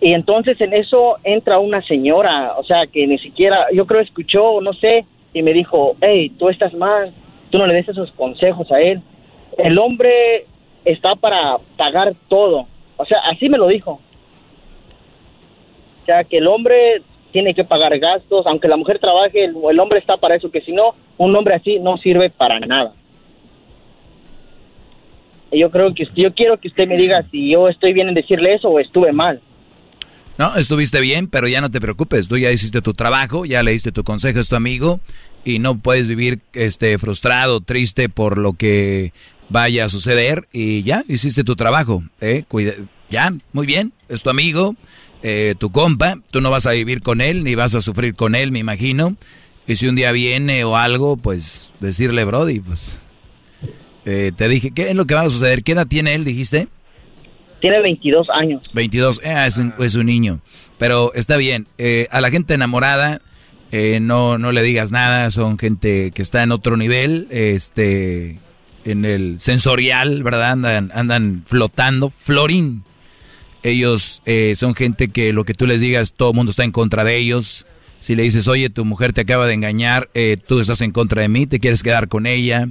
[0.00, 4.60] Y entonces en eso entra una señora, o sea, que ni siquiera, yo creo escuchó,
[4.60, 7.12] no sé, y me dijo, hey, tú estás mal,
[7.50, 9.00] tú no le des esos consejos a él.
[9.56, 10.46] El hombre
[10.84, 12.66] está para pagar todo.
[12.96, 14.00] O sea, así me lo dijo.
[16.02, 19.80] O sea, que el hombre tiene que pagar gastos, aunque la mujer trabaje, el, el
[19.80, 22.94] hombre está para eso, que si no, un hombre así no sirve para nada.
[25.50, 28.54] Yo creo que yo quiero que usted me diga si yo estoy bien en decirle
[28.54, 29.40] eso o estuve mal.
[30.36, 32.28] No, estuviste bien, pero ya no te preocupes.
[32.28, 35.00] Tú ya hiciste tu trabajo, ya le diste tu consejo a tu amigo
[35.44, 39.12] y no puedes vivir este frustrado, triste por lo que
[39.48, 42.02] vaya a suceder y ya hiciste tu trabajo.
[42.20, 42.44] ¿eh?
[42.46, 42.74] Cuida-
[43.10, 44.74] ya, muy bien, es tu amigo,
[45.22, 48.34] eh, tu compa, tú no vas a vivir con él ni vas a sufrir con
[48.34, 49.16] él, me imagino.
[49.66, 52.98] Y si un día viene o algo, pues decirle, Brody, pues
[54.06, 55.62] eh, te dije, ¿qué es lo que va a suceder?
[55.62, 56.68] ¿Qué edad tiene él, dijiste?
[57.60, 58.70] Tiene 22 años.
[58.72, 60.40] 22, eh, es, un, es un niño.
[60.78, 61.66] Pero está bien.
[61.76, 63.20] Eh, a la gente enamorada,
[64.00, 65.30] no, no le digas nada.
[65.30, 68.38] Son gente que está en otro nivel, este,
[68.86, 70.52] en el sensorial, ¿verdad?
[70.52, 72.08] Andan, andan flotando.
[72.08, 72.84] Florín.
[73.70, 76.72] Ellos eh, son gente que lo que tú les digas, todo el mundo está en
[76.72, 77.66] contra de ellos.
[78.00, 81.22] Si le dices, oye, tu mujer te acaba de engañar, eh, tú estás en contra
[81.22, 82.68] de mí, te quieres quedar con ella.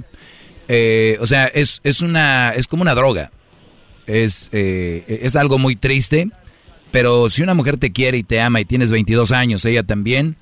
[0.68, 3.30] Eh, o sea, es, es, una, es como una droga
[4.06, 6.30] es, eh, es algo muy triste,
[6.90, 10.36] pero si una mujer te quiere y te ama y tienes 22 años, ella también,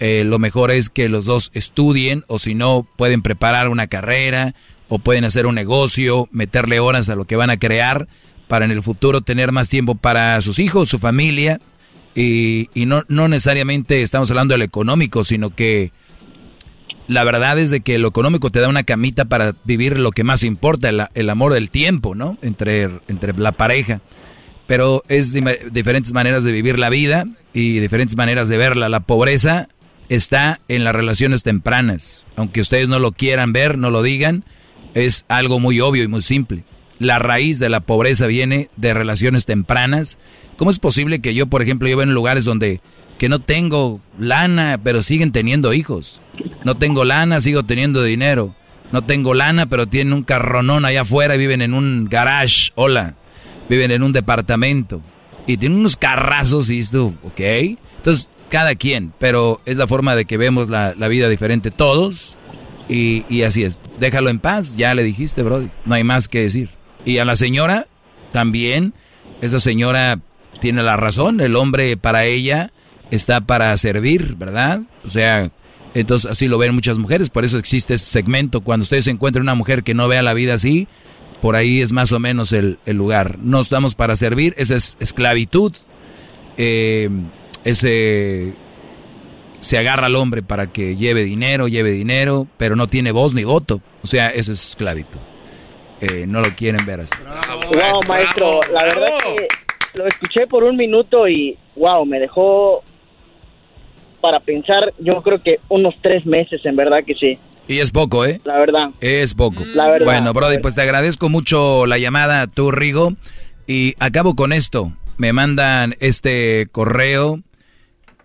[0.00, 4.54] lo mejor es que los dos estudien o si no pueden preparar una carrera
[4.88, 8.08] o pueden hacer un negocio, meterle horas a lo que van a crear
[8.50, 11.60] para en el futuro tener más tiempo para sus hijos, su familia
[12.16, 15.92] y, y no, no necesariamente estamos hablando de lo económico, sino que
[17.06, 20.24] la verdad es de que lo económico te da una camita para vivir lo que
[20.24, 22.38] más importa, el, el amor del tiempo, ¿no?
[22.42, 24.00] Entre, entre la pareja.
[24.66, 25.32] Pero es
[25.70, 28.88] diferentes maneras de vivir la vida y diferentes maneras de verla.
[28.88, 29.68] La pobreza
[30.08, 32.24] está en las relaciones tempranas.
[32.34, 34.44] Aunque ustedes no lo quieran ver, no lo digan,
[34.94, 36.64] es algo muy obvio y muy simple.
[37.00, 40.18] La raíz de la pobreza viene de relaciones tempranas.
[40.58, 42.82] ¿Cómo es posible que yo, por ejemplo, yo en lugares donde
[43.16, 46.20] que no tengo lana, pero siguen teniendo hijos?
[46.62, 48.54] No tengo lana, sigo teniendo dinero.
[48.92, 52.70] No tengo lana, pero tienen un carronón allá afuera y viven en un garage.
[52.74, 53.14] Hola.
[53.70, 55.00] Viven en un departamento.
[55.46, 57.40] Y tienen unos carrazos y tú, ok.
[57.96, 62.36] Entonces, cada quien, pero es la forma de que vemos la, la vida diferente todos.
[62.90, 63.80] Y, y así es.
[63.98, 65.70] Déjalo en paz, ya le dijiste, Brody.
[65.86, 66.79] No hay más que decir.
[67.04, 67.86] Y a la señora,
[68.32, 68.94] también,
[69.40, 70.20] esa señora
[70.60, 71.40] tiene la razón.
[71.40, 72.72] El hombre para ella
[73.10, 74.82] está para servir, ¿verdad?
[75.04, 75.50] O sea,
[75.94, 77.30] entonces así lo ven muchas mujeres.
[77.30, 78.60] Por eso existe ese segmento.
[78.60, 80.86] Cuando ustedes encuentran una mujer que no vea la vida así,
[81.40, 83.38] por ahí es más o menos el, el lugar.
[83.38, 85.72] No estamos para servir, esa es esclavitud.
[86.56, 87.08] Eh,
[87.64, 88.54] ese
[89.60, 93.44] se agarra al hombre para que lleve dinero, lleve dinero, pero no tiene voz ni
[93.44, 93.80] voto.
[94.02, 95.20] O sea, eso es esclavitud.
[96.00, 97.14] Eh, no lo quieren ver así.
[97.72, 99.48] Wow, maestro, la verdad que
[99.94, 102.82] lo escuché por un minuto y wow, me dejó
[104.20, 107.38] para pensar, yo creo que unos tres meses, en verdad que sí,
[107.68, 108.40] Y es poco, ¿eh?
[108.44, 108.90] la verdad.
[109.00, 109.64] Es poco.
[109.74, 110.04] La verdad.
[110.04, 113.14] Bueno, Brody, pues te agradezco mucho la llamada, tú, Rigo.
[113.66, 114.92] Y acabo con esto.
[115.16, 117.40] Me mandan este correo.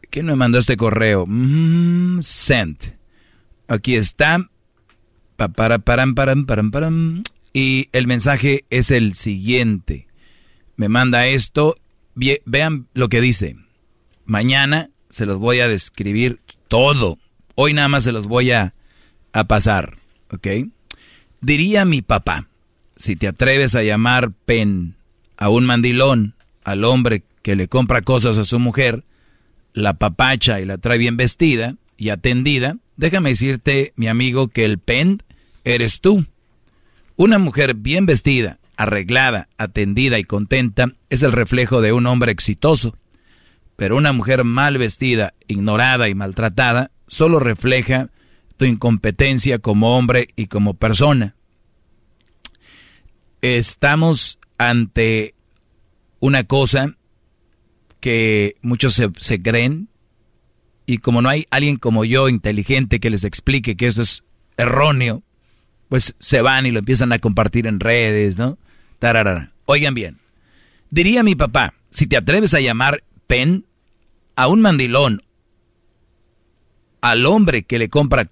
[0.09, 1.25] ¿Quién me mandó este correo?
[1.27, 2.95] Mm, sent.
[3.67, 4.39] Aquí está.
[5.35, 7.23] Pa, para, param, param, param, param.
[7.55, 10.07] Y el mensaje es el siguiente.
[10.75, 11.77] Me manda esto.
[12.13, 13.55] Vean lo que dice.
[14.25, 17.17] Mañana se los voy a describir todo.
[17.55, 18.73] Hoy nada más se los voy a,
[19.31, 19.95] a pasar.
[20.31, 20.47] ¿Ok?
[21.39, 22.49] Diría mi papá,
[22.97, 24.95] si te atreves a llamar pen
[25.37, 26.35] a un mandilón,
[26.65, 29.05] al hombre que le compra cosas a su mujer,
[29.71, 34.77] la papacha y la trae bien vestida y atendida, déjame decirte, mi amigo, que el
[34.77, 35.23] pen
[35.63, 36.25] eres tú.
[37.17, 42.97] Una mujer bien vestida, arreglada, atendida y contenta es el reflejo de un hombre exitoso.
[43.77, 48.09] pero una mujer mal vestida, ignorada y maltratada solo refleja
[48.55, 51.35] tu incompetencia como hombre y como persona.
[53.41, 55.35] Estamos ante
[56.19, 56.95] una cosa
[57.99, 59.89] que muchos se, creen
[60.85, 64.23] y como no hay alguien como yo inteligente que les explique que eso es
[64.57, 65.23] erróneo,
[65.89, 68.57] pues se van y lo empiezan a compartir en redes, ¿no?
[68.99, 69.51] Tararara.
[69.65, 70.17] Oigan bien,
[70.89, 73.65] diría mi papá, si te atreves a llamar pen
[74.35, 75.23] a un mandilón,
[77.01, 78.27] al hombre que le compra,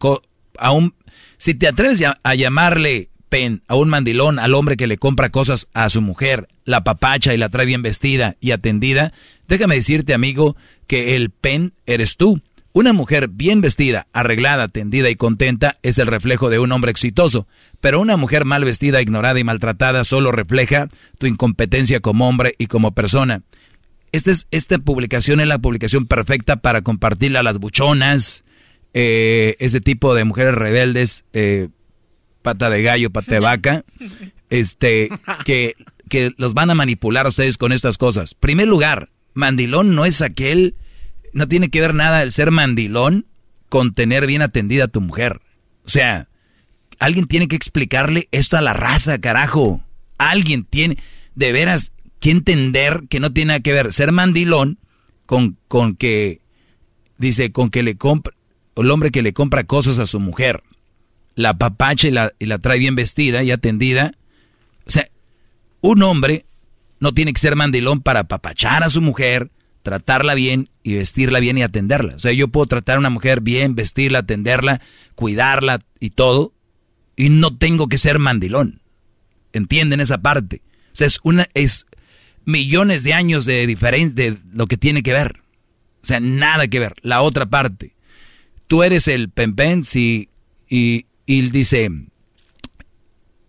[0.57, 0.95] a un,
[1.37, 5.67] si te atreves a, llamarle pen a un mandilón, al hombre que le compra cosas
[5.73, 9.13] a su mujer, la papacha y la trae bien vestida y atendida,
[9.47, 10.55] déjame decirte, amigo,
[10.87, 12.41] que el pen eres tú.
[12.75, 17.47] Una mujer bien vestida, arreglada, atendida y contenta es el reflejo de un hombre exitoso,
[17.81, 22.65] pero una mujer mal vestida, ignorada y maltratada solo refleja tu incompetencia como hombre y
[22.65, 23.43] como persona.
[24.11, 28.43] Esta, es, esta publicación es la publicación perfecta para compartirla a las buchonas,
[28.95, 31.69] eh, ese tipo de mujeres rebeldes, eh,
[32.41, 33.85] pata de gallo, pata de vaca,
[34.49, 35.09] este,
[35.45, 35.75] que,
[36.09, 38.33] que los van a manipular a ustedes con estas cosas.
[38.33, 40.75] Primer lugar, mandilón no es aquel
[41.33, 43.25] no tiene que ver nada el ser mandilón
[43.69, 45.41] con tener bien atendida a tu mujer.
[45.85, 46.27] O sea,
[46.99, 49.81] alguien tiene que explicarle esto a la raza, carajo.
[50.17, 50.97] Alguien tiene
[51.35, 54.77] de veras que entender que no tiene nada que ver ser mandilón
[55.25, 56.39] con, con que,
[57.17, 58.33] dice, con que le compra,
[58.75, 60.63] el hombre que le compra cosas a su mujer,
[61.35, 64.13] la papacha y la, y la trae bien vestida y atendida.
[64.85, 65.07] O sea,
[65.81, 66.45] un hombre
[66.99, 69.51] no tiene que ser mandilón para papachar a su mujer,
[69.83, 72.15] tratarla bien y vestirla bien y atenderla.
[72.15, 74.81] O sea, yo puedo tratar a una mujer bien, vestirla, atenderla,
[75.15, 76.53] cuidarla y todo,
[77.15, 78.81] y no tengo que ser mandilón.
[79.51, 80.61] ¿Entienden esa parte?
[80.93, 81.85] O sea, es una es
[82.45, 85.41] millones de años de diferencia de lo que tiene que ver.
[86.01, 86.95] O sea, nada que ver.
[87.01, 87.93] La otra parte.
[88.67, 90.29] Tú eres el pempen y,
[90.67, 91.89] y, y dice,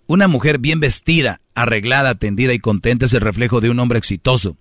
[0.06, 4.58] una mujer bien vestida, arreglada, atendida y contenta es el reflejo de un hombre exitoso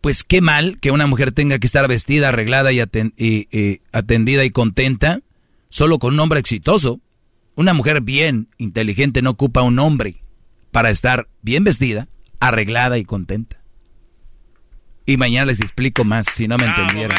[0.00, 2.80] pues qué mal que una mujer tenga que estar vestida, arreglada y,
[3.92, 5.20] atendida y contenta
[5.68, 7.00] solo con un hombre exitoso.
[7.54, 10.22] Una mujer bien inteligente no ocupa un hombre
[10.70, 13.60] para estar bien vestida, arreglada y contenta.
[15.06, 17.16] Y mañana les explico más si no me entendieron.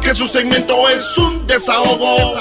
[0.00, 2.36] Que su segmento es un desahogo.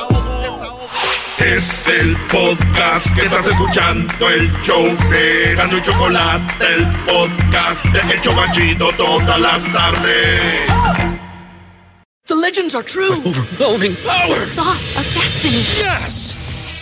[1.39, 8.13] Es el podcast que estás escuchando, el show de Gano y Chocolate, el podcast de
[8.13, 10.69] El Chocachito todas las tardes.
[12.25, 13.21] The legends are true.
[13.25, 14.27] overwhelming power!
[14.27, 15.63] The sauce of destiny.
[15.81, 16.48] Yes!